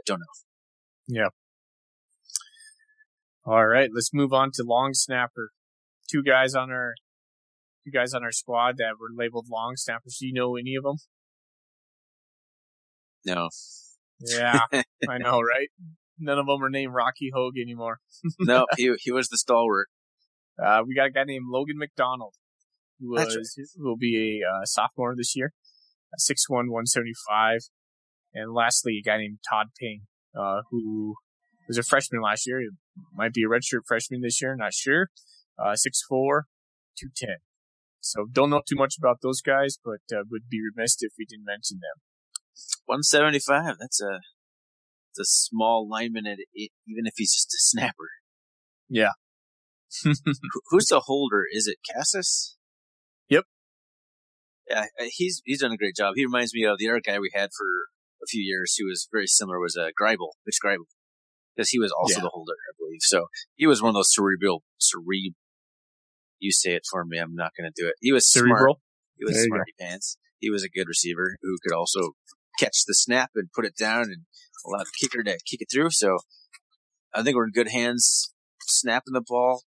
I 0.00 0.02
don't 0.04 0.18
know. 0.18 0.24
Yeah. 1.06 1.28
All 3.44 3.68
right, 3.68 3.88
let's 3.94 4.12
move 4.12 4.32
on 4.32 4.50
to 4.54 4.64
long 4.64 4.94
snapper. 4.94 5.52
Two 6.10 6.24
guys 6.24 6.56
on 6.56 6.72
our 6.72 6.94
two 7.84 7.96
guys 7.96 8.12
on 8.12 8.24
our 8.24 8.32
squad 8.32 8.76
that 8.78 8.94
were 9.00 9.08
labeled 9.14 9.46
long 9.48 9.74
snappers. 9.76 10.18
Do 10.18 10.26
you 10.26 10.32
know 10.32 10.56
any 10.56 10.74
of 10.74 10.82
them? 10.82 10.96
No. 13.24 13.48
Yeah, 14.20 14.58
I 15.08 15.18
know, 15.18 15.40
right? 15.40 15.68
None 16.18 16.38
of 16.38 16.46
them 16.46 16.62
are 16.62 16.70
named 16.70 16.94
Rocky 16.94 17.30
Hogue 17.34 17.58
anymore. 17.60 18.00
no, 18.40 18.66
he 18.76 18.94
he 19.00 19.12
was 19.12 19.28
the 19.28 19.38
stalwart. 19.38 19.88
Uh, 20.62 20.82
we 20.86 20.94
got 20.94 21.06
a 21.06 21.10
guy 21.10 21.24
named 21.24 21.46
Logan 21.48 21.78
McDonald 21.78 22.34
who 23.00 23.10
was 23.10 23.36
right. 23.36 23.66
will 23.76 23.96
be 23.96 24.42
a 24.42 24.46
uh, 24.46 24.64
sophomore 24.64 25.14
this 25.16 25.36
year, 25.36 25.52
six 26.16 26.48
one 26.48 26.70
one 26.70 26.86
seventy 26.86 27.12
five, 27.28 27.60
and 28.34 28.52
lastly 28.52 29.00
a 29.00 29.06
guy 29.06 29.18
named 29.18 29.38
Todd 29.48 29.68
Ping, 29.78 30.02
uh, 30.38 30.62
who 30.70 31.14
was 31.66 31.78
a 31.78 31.82
freshman 31.82 32.22
last 32.22 32.46
year. 32.46 32.60
He 32.60 32.68
might 33.14 33.32
be 33.32 33.44
a 33.44 33.48
redshirt 33.48 33.82
freshman 33.86 34.22
this 34.22 34.40
year, 34.40 34.56
not 34.56 34.74
sure. 34.74 35.08
Uh, 35.58 35.76
six 35.76 36.02
four, 36.08 36.46
two 36.98 37.08
ten. 37.16 37.36
So 38.00 38.26
don't 38.30 38.50
know 38.50 38.62
too 38.66 38.76
much 38.76 38.94
about 38.98 39.18
those 39.22 39.40
guys, 39.40 39.76
but 39.84 40.16
uh, 40.16 40.22
would 40.30 40.48
be 40.48 40.60
remiss 40.62 40.96
if 41.00 41.12
we 41.18 41.24
didn't 41.24 41.44
mention 41.44 41.78
them. 41.78 42.02
175. 42.86 43.76
That's 43.78 44.00
a 44.00 44.20
a 45.18 45.24
small 45.24 45.88
lineman 45.88 46.26
at 46.26 46.38
even 46.56 47.06
if 47.06 47.14
he's 47.16 47.32
just 47.32 47.48
a 47.48 47.58
snapper. 47.58 48.08
Yeah. 48.88 49.12
Who's 50.04 50.86
the 50.86 51.00
holder? 51.06 51.44
Is 51.50 51.66
it 51.66 51.78
Kassis? 51.88 52.56
Yep. 53.28 53.44
Yeah, 54.68 54.84
uh, 55.00 55.04
he's 55.10 55.40
he's 55.44 55.60
done 55.60 55.72
a 55.72 55.76
great 55.76 55.96
job. 55.96 56.12
He 56.16 56.24
reminds 56.24 56.52
me 56.54 56.64
of 56.64 56.78
the 56.78 56.88
other 56.88 57.00
guy 57.00 57.18
we 57.18 57.30
had 57.34 57.50
for 57.56 57.66
a 58.22 58.26
few 58.28 58.42
years 58.42 58.74
who 58.76 58.86
was 58.86 59.08
very 59.10 59.26
similar 59.26 59.58
was 59.58 59.76
uh, 59.76 59.88
Greibel, 59.98 60.32
Mitch 60.44 60.58
Greibel, 60.64 60.84
because 61.54 61.70
he 61.70 61.78
was 61.78 61.92
also 61.92 62.16
yeah. 62.16 62.24
the 62.24 62.30
holder, 62.32 62.52
I 62.52 62.72
believe. 62.78 63.00
So 63.00 63.26
he 63.56 63.66
was 63.66 63.80
one 63.80 63.90
of 63.90 63.94
those 63.94 64.12
cerebral, 64.12 64.62
cerebral. 64.78 65.34
You 66.38 66.52
say 66.52 66.74
it 66.74 66.82
for 66.90 67.04
me. 67.04 67.18
I'm 67.18 67.34
not 67.34 67.52
going 67.58 67.70
to 67.70 67.82
do 67.82 67.88
it. 67.88 67.94
He 68.00 68.12
was 68.12 68.30
cerebral. 68.30 68.74
Smart. 68.74 68.78
He 69.16 69.24
was 69.24 69.44
smarty 69.44 69.72
pants. 69.80 70.18
He 70.38 70.50
was 70.50 70.62
a 70.62 70.68
good 70.68 70.86
receiver 70.86 71.36
who 71.42 71.56
could 71.62 71.74
also 71.74 72.12
catch 72.58 72.84
the 72.86 72.94
snap 72.94 73.30
and 73.34 73.48
put 73.52 73.64
it 73.64 73.76
down 73.76 74.04
and 74.04 74.22
allow 74.66 74.78
the 74.78 74.90
kicker 75.00 75.22
to 75.22 75.32
kick 75.48 75.60
it 75.60 75.68
through. 75.72 75.90
So 75.90 76.18
I 77.14 77.22
think 77.22 77.36
we're 77.36 77.46
in 77.46 77.52
good 77.52 77.70
hands 77.70 78.32
snapping 78.62 79.14
the 79.14 79.22
ball. 79.26 79.62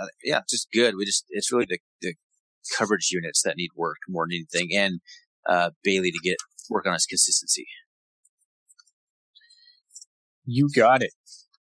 Uh, 0.00 0.06
yeah, 0.22 0.40
just 0.48 0.68
good. 0.72 0.94
We 0.96 1.06
just, 1.06 1.24
it's 1.30 1.50
really 1.50 1.66
the, 1.68 1.78
the 2.02 2.14
coverage 2.76 3.08
units 3.12 3.42
that 3.44 3.56
need 3.56 3.70
work 3.76 3.96
more 4.08 4.26
than 4.28 4.36
anything, 4.52 4.76
and 4.76 5.00
uh, 5.48 5.70
Bailey 5.82 6.10
to 6.10 6.18
get 6.22 6.36
work 6.68 6.86
on 6.86 6.92
his 6.92 7.06
consistency. 7.06 7.66
You 10.44 10.68
got 10.74 11.02
it. 11.02 11.12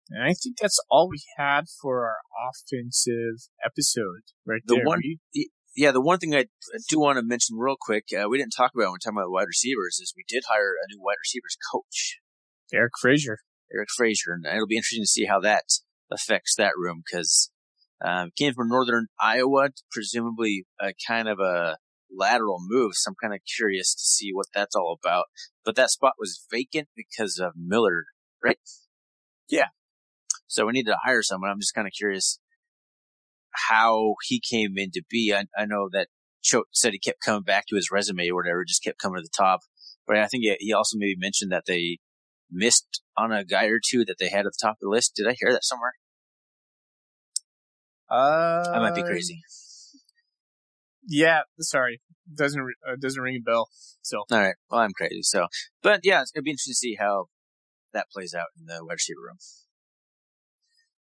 And 0.10 0.24
I 0.24 0.34
think 0.34 0.58
that's 0.60 0.80
all 0.90 1.10
we 1.10 1.22
had 1.38 1.66
for 1.82 2.06
our 2.06 2.18
offensive 2.50 3.48
episode 3.64 4.22
right 4.46 4.62
The 4.66 4.76
there. 4.76 4.86
one- 4.86 5.02
We- 5.34 5.52
Yeah, 5.76 5.92
the 5.92 6.02
one 6.02 6.18
thing 6.18 6.34
I 6.36 6.40
I 6.74 6.80
do 6.90 7.00
want 7.00 7.18
to 7.18 7.24
mention 7.24 7.56
real 7.58 7.78
quick, 7.80 8.06
uh, 8.12 8.28
we 8.28 8.38
didn't 8.38 8.54
talk 8.58 8.72
about 8.74 8.86
when 8.86 8.92
we're 8.94 8.98
talking 8.98 9.18
about 9.20 9.32
wide 9.32 9.48
receivers, 9.48 10.00
is 10.02 10.14
we 10.18 10.26
did 10.28 10.44
hire 10.50 10.74
a 10.74 10.88
new 10.90 11.00
wide 11.02 11.16
receivers 11.24 11.56
coach, 11.72 12.20
Eric 12.74 12.94
Frazier. 13.02 13.38
Eric 13.74 13.90
Frazier, 13.96 14.34
and 14.34 14.46
it'll 14.46 14.68
be 14.68 14.78
interesting 14.78 15.04
to 15.04 15.08
see 15.08 15.26
how 15.26 15.40
that 15.42 15.64
affects 16.12 16.56
that 16.56 16.72
room 16.76 17.04
because 17.06 17.52
um, 18.04 18.32
came 18.36 18.54
from 18.54 18.70
northern 18.70 19.08
Iowa, 19.22 19.70
presumably 19.92 20.66
a 20.82 20.94
kind 21.08 21.28
of 21.28 21.40
a 21.40 21.78
lateral 22.12 22.60
move. 22.62 22.94
So 22.96 23.10
I'm 23.10 23.16
kind 23.22 23.34
of 23.34 23.42
curious 23.58 23.94
to 23.94 24.02
see 24.02 24.32
what 24.34 24.48
that's 24.54 24.76
all 24.76 24.98
about. 25.04 25.26
But 25.64 25.76
that 25.76 25.92
spot 25.92 26.14
was 26.18 26.46
vacant 26.52 26.88
because 26.96 27.38
of 27.38 27.54
Miller, 27.56 28.06
right? 28.44 28.58
Yeah. 29.50 29.68
So 30.48 30.66
we 30.66 30.72
need 30.74 30.86
to 30.86 30.98
hire 31.04 31.22
someone. 31.22 31.50
I'm 31.50 31.60
just 31.60 31.76
kind 31.76 31.88
of 31.88 31.94
curious 31.94 32.40
how 33.70 34.16
he 34.28 34.42
came 34.42 34.78
into 34.78 35.04
be. 35.10 35.34
I, 35.36 35.46
I 35.62 35.66
know 35.66 35.90
that 35.92 36.08
Choate 36.42 36.68
said 36.72 36.94
he 36.94 37.00
kept 37.00 37.22
coming 37.24 37.44
back 37.44 37.66
to 37.68 37.76
his 37.76 37.92
resume 37.92 38.30
or 38.30 38.36
whatever, 38.36 38.64
just 38.66 38.84
kept 38.84 39.00
coming 39.00 39.18
to 39.18 39.24
the 39.24 39.30
top. 39.36 39.62
But 40.08 40.18
I 40.18 40.28
think 40.28 40.44
he- 40.44 40.58
he 40.60 40.74
also 40.74 40.98
maybe 40.98 41.16
mentioned 41.20 41.52
that 41.52 41.66
they 41.68 41.98
missed 42.52 43.02
on 43.18 43.32
a 43.32 43.44
guy 43.44 43.66
or 43.66 43.80
two 43.84 44.04
that 44.06 44.16
they 44.20 44.30
had 44.30 44.46
at 44.46 44.54
the 44.54 44.60
top 44.62 44.74
of 44.76 44.80
the 44.82 44.90
list. 44.90 45.16
Did 45.16 45.28
I 45.28 45.36
hear 45.40 45.52
that 45.52 45.64
somewhere? 45.64 45.94
Uh, 48.10 48.64
I 48.74 48.80
might 48.80 48.96
be 48.96 49.04
crazy. 49.04 49.42
Yeah, 51.08 51.42
sorry, 51.60 52.02
doesn't 52.34 52.62
uh, 52.88 52.96
doesn't 53.00 53.22
ring 53.22 53.38
a 53.42 53.44
bell. 53.44 53.70
So 54.02 54.24
All 54.32 54.40
right. 54.40 54.56
Well, 54.70 54.82
I'm 54.82 54.94
crazy. 54.94 55.22
So, 55.24 55.48
but 55.82 56.02
yeah, 56.04 56.22
it's 56.22 56.32
gonna 56.32 56.44
be 56.44 56.52
interesting 56.52 56.72
to 56.72 56.76
see 56.76 56.96
how 57.00 57.26
that 57.94 58.08
plays 58.14 58.34
out 58.34 58.48
in 58.60 58.66
the 58.66 58.84
wide 58.86 58.94
receiver 58.94 59.22
room. 59.26 59.38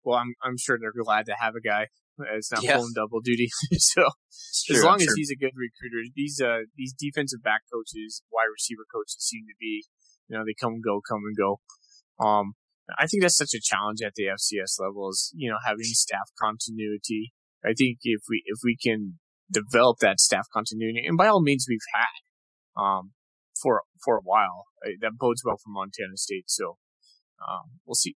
well, 0.04 0.18
I'm 0.18 0.34
I'm 0.44 0.58
sure 0.58 0.78
they're 0.80 0.94
glad 1.04 1.26
to 1.28 1.36
have 1.40 1.56
a 1.56 1.62
guy. 1.62 1.88
It's 2.34 2.52
not 2.52 2.64
Yeah. 2.64 2.76
pulling 2.76 2.94
double 2.96 3.20
duty. 3.22 3.50
so 3.74 4.04
It's 4.30 4.70
as 4.70 4.84
long 4.84 4.94
I'm 4.94 5.00
as 5.02 5.06
sure. 5.06 5.16
he's 5.16 5.32
a 5.32 5.36
good 5.36 5.54
recruiter, 5.56 6.06
these 6.16 6.40
uh 6.42 6.66
these 6.76 6.94
defensive 6.94 7.42
back 7.44 7.62
coaches, 7.72 8.22
wide 8.32 8.50
receiver 8.52 8.84
coaches 8.94 9.18
seem 9.20 9.46
to 9.48 9.56
be, 9.60 9.86
you 10.32 10.38
know, 10.38 10.46
they 10.46 10.56
come 10.58 10.74
and 10.74 10.84
go, 10.84 11.02
come 11.08 11.22
and 11.26 11.36
go. 11.36 11.60
Um, 12.26 12.54
I 12.98 13.08
think 13.08 13.22
that's 13.22 13.38
such 13.38 13.54
a 13.54 13.62
challenge 13.62 14.00
at 14.02 14.14
the 14.16 14.24
FCS 14.24 14.80
level 14.80 15.10
is 15.10 15.32
you 15.36 15.50
know 15.50 15.58
having 15.66 15.84
staff 15.84 16.32
continuity. 16.40 17.34
I 17.64 17.74
think 17.78 18.00
if 18.04 18.22
we 18.30 18.44
if 18.46 18.60
we 18.64 18.78
can 18.78 19.20
develop 19.52 19.98
that 20.00 20.20
staff 20.20 20.48
continuity, 20.54 21.04
and 21.06 21.18
by 21.18 21.28
all 21.28 21.42
means 21.42 21.66
we've 21.68 21.80
had, 21.94 22.82
um, 22.82 23.12
for 23.62 23.84
for 24.04 24.18
a 24.18 24.22
while, 24.24 24.66
uh, 24.86 24.92
that 25.02 25.18
bodes 25.18 25.44
well 25.46 25.58
for 25.58 25.70
Montana 25.70 26.16
State. 26.16 26.46
So, 26.48 26.78
um, 27.48 27.80
we'll 27.86 27.96
see. 27.96 28.16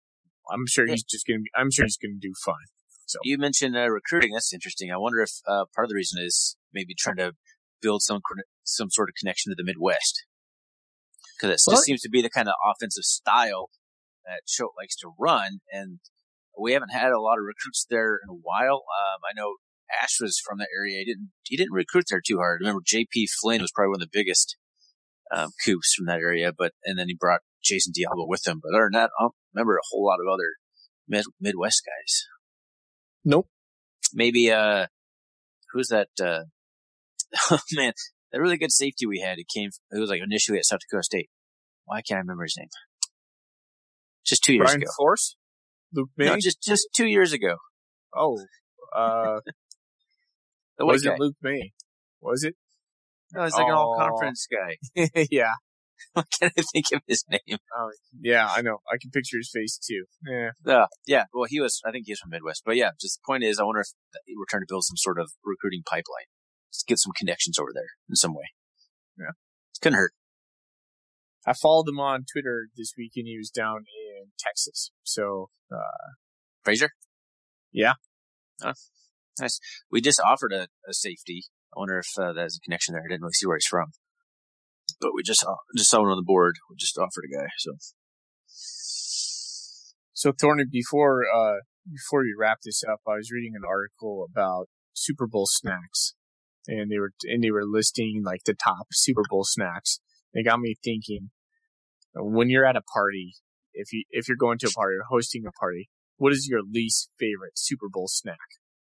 I'm 0.52 0.66
sure 0.68 0.88
he's 0.88 1.04
just 1.04 1.28
gonna 1.28 1.40
be. 1.40 1.52
I'm 1.56 1.72
sure 1.72 1.86
he's 1.86 1.98
gonna 1.98 2.16
do 2.20 2.34
fine. 2.44 2.70
So 3.06 3.20
you 3.24 3.38
mentioned 3.38 3.76
uh, 3.76 3.90
recruiting. 3.90 4.32
That's 4.34 4.54
interesting. 4.54 4.92
I 4.92 4.98
wonder 4.98 5.22
if 5.22 5.32
uh, 5.48 5.66
part 5.76 5.86
of 5.86 5.90
the 5.90 5.96
reason 5.96 6.24
is 6.24 6.56
maybe 6.74 6.94
trying 6.98 7.18
to 7.18 7.34
build 7.82 8.02
some 8.02 8.22
some 8.64 8.90
sort 8.90 9.10
of 9.10 9.16
connection 9.16 9.52
to 9.52 9.56
the 9.56 9.66
Midwest 9.66 10.26
because 11.38 11.50
it 11.62 11.64
Well- 11.68 11.76
just 11.78 11.86
seems 11.86 12.02
to 12.02 12.10
be 12.10 12.22
the 12.22 12.30
kind 12.30 12.48
of 12.48 12.56
offensive 12.66 13.04
style 13.04 13.70
that 14.26 14.42
Choate 14.48 14.74
likes 14.78 14.96
to 14.98 15.14
run, 15.20 15.60
and 15.72 16.00
we 16.60 16.74
haven't 16.74 16.90
had 16.90 17.12
a 17.12 17.20
lot 17.22 17.38
of 17.38 17.44
recruits 17.46 17.86
there 17.90 18.20
in 18.24 18.30
a 18.30 18.34
while. 18.42 18.84
Um, 18.90 19.20
I 19.30 19.34
know 19.36 19.58
Ash 20.02 20.20
was 20.20 20.40
from 20.44 20.58
that 20.60 20.70
area. 20.76 21.00
He 21.00 21.06
didn't 21.06 21.32
he 21.44 21.58
didn't 21.58 21.74
recruit 21.74 22.06
there 22.10 22.22
too 22.26 22.38
hard. 22.38 22.62
Remember, 22.62 22.82
J.P. 22.84 23.28
Flynn 23.42 23.62
was 23.62 23.72
probably 23.72 23.90
one 23.92 24.02
of 24.02 24.10
the 24.12 24.18
biggest 24.20 24.58
um, 25.32 25.52
coups 25.64 25.94
from 25.94 26.06
that 26.08 26.20
area, 26.20 26.52
but 26.58 26.74
and 26.84 26.98
then 26.98 27.08
he 27.08 27.16
brought 27.16 27.42
Jason 27.64 27.94
Diablo 27.96 28.26
with 28.28 28.48
him. 28.48 28.60
But 28.64 28.76
other 28.76 28.86
than 28.86 28.94
that, 29.02 29.12
I 29.20 29.24
don't 29.24 29.36
remember 29.54 29.78
a 29.78 29.82
whole 29.92 30.06
lot 30.06 30.20
of 30.20 30.32
other 30.32 30.54
mid- 31.08 31.26
Midwest 31.40 31.84
guys 31.86 32.26
Nope. 33.24 33.48
maybe 34.14 34.52
uh 34.52 34.88
who's 35.72 35.88
that 35.90 36.10
uh 36.22 36.44
oh 37.52 37.60
man 37.74 37.94
that 38.36 38.42
really 38.42 38.58
good 38.58 38.72
safety 38.72 39.06
we 39.06 39.20
had 39.22 39.40
it 39.40 39.48
came 39.48 39.70
it 39.92 40.00
was 40.00 40.10
like 40.10 40.22
initially 40.22 40.58
at 40.58 40.66
south 40.66 40.80
dakota 40.82 41.04
state 41.04 41.30
why 41.86 42.02
can't 42.02 42.18
i 42.18 42.22
remember 42.22 42.44
his 42.44 42.56
name 42.60 42.68
just 44.26 44.44
two 44.44 44.54
years 44.54 44.66
Brian 44.66 44.82
ago 44.82 44.92
Force, 44.98 45.38
Luke 45.94 46.10
May. 46.18 46.26
no 46.26 46.36
just 46.38 46.62
just 46.62 46.88
two 46.94 47.06
years 47.08 47.32
ago 47.32 47.56
oh, 48.14 48.38
uh, 48.96 49.40
was 50.80 51.04
guy 51.04 51.14
it 51.14 51.20
Luke 51.20 51.36
May? 51.42 51.72
Was 52.22 52.44
it? 52.44 52.56
no 53.34 53.44
it's 53.44 53.56
like 53.56 53.68
an 53.68 53.72
all 53.74 53.96
Oh. 53.98 54.10
conference 54.10 54.48
guy 54.52 54.78
yeah. 55.32 55.54
why 56.14 56.24
can't 56.40 56.52
i 56.58 56.62
think 56.74 56.88
of 56.94 57.02
his 57.08 57.24
name 57.30 57.58
Oh, 57.78 57.90
yeah, 58.22 58.50
I 58.54 58.62
know. 58.62 58.80
I 58.92 58.98
can 59.02 59.12
picture 59.12 59.38
his 59.38 59.50
face 59.54 59.78
too. 59.78 60.04
Yeah. 60.30 60.50
uh, 60.68 60.88
yeah 61.08 61.26
well 61.34 61.46
he 61.50 61.62
was 61.62 61.82
i 61.86 61.92
think 61.92 62.04
he's 62.06 62.20
from 62.20 62.32
midwest 62.32 62.64
but 62.66 62.76
yeah 62.76 62.90
just 63.00 63.20
the 63.22 63.26
point 63.26 63.44
is 63.46 63.60
i 63.60 63.64
wonder 63.64 63.82
if 63.82 63.88
we're 64.38 64.46
trying 64.50 64.62
to 64.64 64.68
build 64.68 64.84
some 64.84 64.98
sort 64.98 65.20
of 65.20 65.32
recruiting 65.46 65.84
pipeline 65.86 66.28
get 66.88 67.00
some 67.00 67.14
connections 67.18 67.58
over 67.60 67.72
there 67.74 67.90
in 68.10 68.16
some 68.16 68.34
way 68.34 68.46
Yeah. 69.18 69.30
it 69.30 69.82
couldn't 69.82 69.98
hurt 69.98 70.14
I 71.48 71.54
followed 71.54 71.88
him 71.88 72.00
on 72.00 72.26
Twitter 72.32 72.70
this 72.76 72.94
week 72.98 73.14
and 73.16 73.28
he 73.28 73.38
was 73.38 73.52
down 73.52 73.78
in 73.78 74.32
Texas. 74.40 74.92
So, 75.04 75.50
uh, 75.72 76.14
frazier 76.64 76.90
Yeah. 77.72 77.94
Oh, 78.64 78.74
nice. 79.40 79.60
We 79.92 80.02
just 80.02 80.20
offered 80.20 80.54
a, 80.54 80.68
a 80.90 80.94
safety. 80.94 81.44
I 81.76 81.80
wonder 81.80 82.00
if 82.00 82.08
uh, 82.18 82.34
there's 82.34 82.58
a 82.58 82.66
connection 82.66 82.94
there. 82.94 83.04
I 83.06 83.10
didn't 83.10 83.22
really 83.22 83.34
see 83.34 83.46
where 83.46 83.58
he's 83.58 83.68
from, 83.68 83.92
but 85.02 85.12
we 85.14 85.22
just 85.24 85.44
uh, 85.44 85.56
just 85.78 85.90
saw 85.92 86.02
one 86.02 86.10
on 86.12 86.18
the 86.18 86.24
board. 86.24 86.56
We 86.70 86.78
just 86.80 86.98
offered 86.98 87.26
a 87.30 87.38
guy. 87.38 87.48
So 87.58 87.74
so 90.14 90.32
Thorny, 90.32 90.64
before, 90.72 91.26
uh, 91.32 91.58
before 91.92 92.22
we 92.22 92.34
wrap 92.38 92.60
this 92.64 92.82
up, 92.90 93.02
I 93.08 93.18
was 93.18 93.30
reading 93.32 93.54
an 93.56 93.64
article 93.68 94.26
about 94.32 94.68
Super 94.94 95.28
Bowl 95.28 95.46
snacks 95.48 96.15
and 96.68 96.92
they 96.92 97.00
were, 97.00 97.14
and 97.24 97.44
they 97.44 97.52
were 97.52 97.66
listing 97.66 98.24
like 98.26 98.44
the 98.46 98.54
top 98.54 98.88
Super 98.92 99.24
Bowl 99.30 99.44
snacks. 99.44 100.00
They 100.34 100.44
got 100.44 100.60
me 100.60 100.76
thinking 100.84 101.30
when 102.16 102.50
you're 102.50 102.66
at 102.66 102.76
a 102.76 102.82
party, 102.82 103.36
if 103.74 103.92
you, 103.92 104.04
if 104.10 104.28
you're 104.28 104.38
going 104.38 104.58
to 104.60 104.68
a 104.68 104.72
party 104.72 104.96
or 104.96 105.04
hosting 105.10 105.46
a 105.46 105.52
party, 105.52 105.90
what 106.18 106.32
is 106.32 106.48
your 106.50 106.62
least 106.62 107.10
favorite 107.20 107.54
Super 107.56 107.88
Bowl 107.92 108.08
snack? 108.08 108.38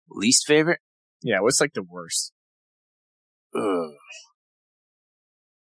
least 0.09 0.47
favorite. 0.47 0.81
Yeah. 1.23 1.41
What's 1.41 1.61
like 1.61 1.73
the 1.73 1.83
worst? 1.83 2.33
Ugh. 3.55 3.95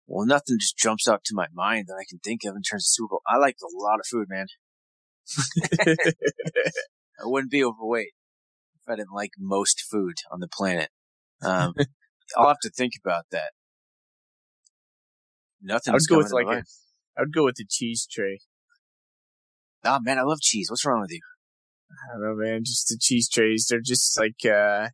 Well, 0.06 0.26
nothing 0.26 0.58
just 0.60 0.76
jumps 0.76 1.08
out 1.08 1.24
to 1.24 1.34
my 1.34 1.46
mind 1.52 1.86
that 1.88 1.98
I 2.00 2.04
can 2.08 2.20
think 2.20 2.42
of 2.44 2.54
in 2.54 2.62
terms 2.62 2.84
of 2.84 2.88
Super 2.88 3.08
Bowl. 3.10 3.22
I 3.26 3.38
like 3.38 3.56
a 3.62 3.82
lot 3.82 3.98
of 3.98 4.06
food, 4.06 4.28
man. 4.28 4.46
I 7.20 7.24
wouldn't 7.24 7.50
be 7.50 7.64
overweight 7.64 8.12
if 8.76 8.88
I 8.88 8.94
didn't 8.94 9.14
like 9.14 9.32
most 9.38 9.82
food 9.90 10.14
on 10.30 10.40
the 10.40 10.48
planet. 10.48 10.90
Um, 11.42 11.74
I'll 12.36 12.48
have 12.48 12.60
to 12.62 12.70
think 12.70 12.92
about 13.04 13.24
that. 13.30 13.52
Nothing. 15.62 15.92
I 15.92 15.96
would 15.96 16.08
go 16.08 16.18
with 16.18 16.32
like 16.32 16.46
a, 16.46 16.62
I 17.16 17.22
would 17.22 17.34
go 17.34 17.44
with 17.44 17.56
the 17.56 17.66
cheese 17.68 18.06
tray. 18.10 18.40
Oh 19.84 19.98
man, 20.00 20.18
I 20.18 20.22
love 20.22 20.40
cheese. 20.40 20.70
What's 20.70 20.84
wrong 20.84 21.00
with 21.00 21.12
you? 21.12 21.20
I 21.90 22.12
don't 22.12 22.22
know, 22.22 22.44
man. 22.44 22.62
Just 22.64 22.88
the 22.88 22.98
cheese 23.00 23.28
trays. 23.28 23.66
They're 23.68 23.80
just 23.80 24.18
like, 24.18 24.44
uh, 24.44 24.88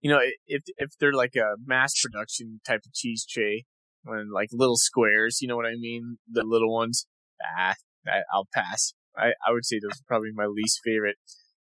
you 0.00 0.10
know, 0.10 0.20
if 0.46 0.62
if 0.78 0.90
they're 0.98 1.12
like 1.12 1.36
a 1.36 1.56
mass 1.64 1.92
production 2.02 2.60
type 2.66 2.80
of 2.86 2.92
cheese 2.92 3.26
tray, 3.28 3.64
when 4.04 4.30
like 4.32 4.48
little 4.52 4.76
squares, 4.76 5.38
you 5.40 5.48
know 5.48 5.56
what 5.56 5.66
I 5.66 5.74
mean? 5.78 6.18
The 6.30 6.42
little 6.44 6.72
ones. 6.72 7.06
Ah, 7.42 7.74
I, 8.06 8.20
I'll 8.32 8.48
pass. 8.52 8.94
I 9.16 9.32
I 9.46 9.52
would 9.52 9.64
say 9.64 9.78
those 9.78 10.00
are 10.00 10.08
probably 10.08 10.30
my 10.34 10.46
least 10.46 10.80
favorite. 10.84 11.16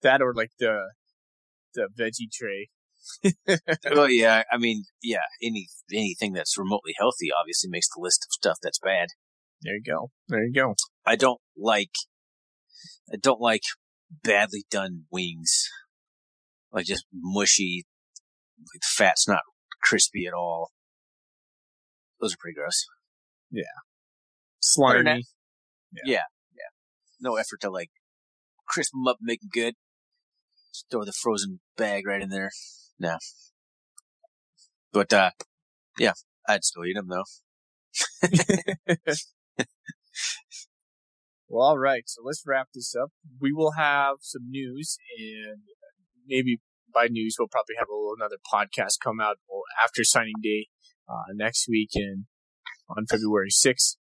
That 0.02 0.20
or 0.20 0.34
like 0.34 0.50
the 0.58 0.90
the 1.74 1.88
veggie 1.98 2.30
tray. 2.32 2.68
well, 3.90 4.10
yeah. 4.10 4.42
I 4.50 4.58
mean, 4.58 4.84
yeah. 5.02 5.24
Any 5.42 5.68
anything 5.92 6.32
that's 6.32 6.58
remotely 6.58 6.94
healthy 6.98 7.28
obviously 7.38 7.70
makes 7.70 7.88
the 7.88 8.00
list 8.02 8.26
of 8.26 8.32
stuff 8.32 8.58
that's 8.62 8.78
bad. 8.78 9.08
There 9.62 9.74
you 9.74 9.82
go. 9.82 10.10
There 10.28 10.44
you 10.44 10.52
go. 10.52 10.74
I 11.04 11.16
don't 11.16 11.40
like. 11.56 11.92
I 13.12 13.16
don't 13.16 13.40
like 13.40 13.62
badly 14.22 14.64
done 14.70 15.04
wings, 15.10 15.68
like 16.72 16.86
just 16.86 17.06
mushy. 17.12 17.84
Like 18.58 18.80
the 18.80 19.04
fat's 19.04 19.28
not 19.28 19.40
crispy 19.82 20.26
at 20.26 20.34
all. 20.34 20.70
Those 22.20 22.34
are 22.34 22.38
pretty 22.40 22.54
gross. 22.54 22.86
Yeah. 23.50 23.64
Slimy. 24.60 24.98
Internet. 25.00 25.22
Yeah. 25.92 26.02
yeah. 26.04 26.22
Yeah. 26.54 26.70
No 27.20 27.36
effort 27.36 27.60
to 27.62 27.70
like 27.70 27.90
crisp 28.66 28.92
them 28.92 29.06
up, 29.06 29.16
and 29.20 29.26
make 29.26 29.40
them 29.40 29.50
good. 29.52 29.74
Just 30.72 30.86
throw 30.90 31.04
the 31.04 31.12
frozen 31.12 31.60
bag 31.76 32.06
right 32.06 32.22
in 32.22 32.28
there. 32.28 32.50
No. 32.98 33.18
But 34.92 35.12
uh, 35.12 35.30
yeah, 35.98 36.12
I'd 36.48 36.64
still 36.64 36.84
eat 36.84 36.94
them 36.94 37.08
though. 37.08 37.24
Well, 41.48 41.68
all 41.68 41.78
right. 41.78 42.02
So 42.06 42.22
let's 42.24 42.42
wrap 42.44 42.68
this 42.74 42.94
up. 43.00 43.12
We 43.40 43.52
will 43.52 43.72
have 43.72 44.16
some 44.20 44.50
news, 44.50 44.98
and 45.16 45.62
maybe 46.26 46.60
by 46.92 47.06
news 47.08 47.36
we'll 47.38 47.48
probably 47.48 47.76
have 47.78 47.88
a 47.88 47.94
little, 47.94 48.14
another 48.18 48.38
podcast 48.52 48.98
come 49.02 49.20
out 49.20 49.36
after 49.82 50.02
signing 50.02 50.34
day 50.42 50.66
uh, 51.08 51.32
next 51.34 51.68
week 51.68 51.90
and 51.94 52.24
on 52.88 53.06
February 53.06 53.50
sixth. 53.50 53.96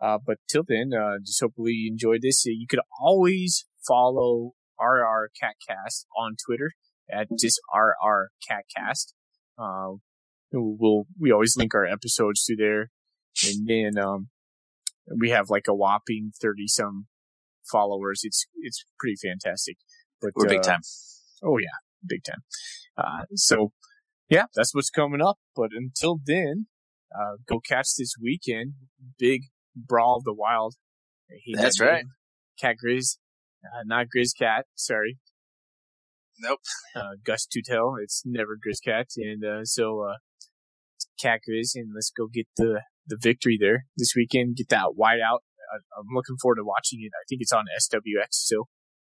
Uh, 0.00 0.18
but 0.24 0.38
till 0.50 0.64
then, 0.66 0.90
uh, 0.92 1.18
just 1.24 1.40
hopefully 1.40 1.72
you 1.72 1.92
enjoyed 1.92 2.22
this. 2.22 2.44
You 2.44 2.66
could 2.68 2.80
always 3.00 3.66
follow 3.86 4.54
RR 4.80 5.30
Catcast 5.40 6.06
on 6.18 6.34
Twitter 6.44 6.72
at 7.10 7.28
just 7.38 7.60
RR 7.74 8.30
Catcast. 8.48 9.12
Uh, 9.58 9.96
we'll, 10.52 11.04
we 11.18 11.32
always 11.32 11.56
link 11.56 11.74
our 11.74 11.86
episodes 11.86 12.44
to 12.44 12.56
there. 12.56 12.90
And 13.46 13.66
then, 13.66 14.02
um, 14.02 14.28
we 15.20 15.30
have 15.30 15.50
like 15.50 15.66
a 15.68 15.74
whopping 15.74 16.32
30 16.40 16.66
some 16.68 17.06
followers. 17.70 18.20
It's, 18.22 18.46
it's 18.56 18.84
pretty 18.98 19.16
fantastic. 19.22 19.76
But, 20.20 20.32
We're 20.34 20.48
big 20.48 20.60
uh, 20.60 20.62
time. 20.62 20.80
Oh 21.42 21.58
yeah, 21.58 21.76
big 22.06 22.24
time. 22.24 22.42
Uh, 22.96 23.24
so 23.34 23.72
yeah, 24.28 24.44
that's 24.54 24.74
what's 24.74 24.90
coming 24.90 25.20
up. 25.20 25.38
But 25.54 25.70
until 25.76 26.18
then, 26.24 26.66
uh, 27.14 27.36
go 27.46 27.60
catch 27.60 27.88
this 27.98 28.14
weekend. 28.20 28.74
Big 29.18 29.42
brawl 29.76 30.16
of 30.16 30.24
the 30.24 30.32
wild. 30.32 30.74
That's 31.54 31.78
that 31.78 31.84
right. 31.84 32.04
Cat 32.60 32.76
Grizz, 32.84 33.18
uh, 33.64 33.82
not 33.84 34.06
Grizz 34.14 34.30
Cat. 34.38 34.66
Sorry. 34.74 35.18
Nope. 36.38 36.60
Uh, 36.96 37.16
Gus 37.24 37.44
Tutel. 37.46 37.96
It's 38.00 38.22
never 38.24 38.56
Grizz 38.56 38.78
Cat. 38.84 39.08
And, 39.16 39.44
uh, 39.44 39.64
so, 39.64 40.02
uh, 40.02 40.18
Cat 41.20 41.40
Grizz 41.48 41.72
and 41.74 41.90
let's 41.92 42.12
go 42.16 42.28
get 42.32 42.46
the, 42.56 42.82
the 43.08 43.18
victory 43.20 43.58
there 43.60 43.86
this 43.96 44.12
weekend. 44.14 44.56
Get 44.56 44.68
that 44.68 44.94
white 44.94 45.18
out. 45.20 45.42
I, 45.72 45.78
I'm 45.98 46.06
looking 46.14 46.36
forward 46.40 46.56
to 46.56 46.64
watching 46.64 47.00
it. 47.02 47.10
I 47.14 47.24
think 47.28 47.40
it's 47.40 47.52
on 47.52 47.64
SWX. 47.80 48.28
So, 48.30 48.68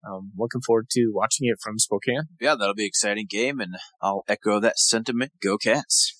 um, 0.08 0.32
looking 0.38 0.60
forward 0.64 0.88
to 0.92 1.10
watching 1.12 1.48
it 1.48 1.58
from 1.62 1.78
Spokane. 1.78 2.28
Yeah, 2.40 2.54
that'll 2.54 2.74
be 2.74 2.84
an 2.84 2.88
exciting 2.88 3.26
game, 3.28 3.60
and 3.60 3.76
I'll 4.00 4.24
echo 4.28 4.60
that 4.60 4.78
sentiment. 4.78 5.32
Go 5.42 5.58
Cats. 5.58 6.14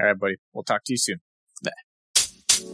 All 0.00 0.06
right, 0.06 0.18
buddy. 0.18 0.36
We'll 0.52 0.64
talk 0.64 0.82
to 0.86 0.92
you 0.92 0.98
soon. 0.98 1.20
You 1.64 2.72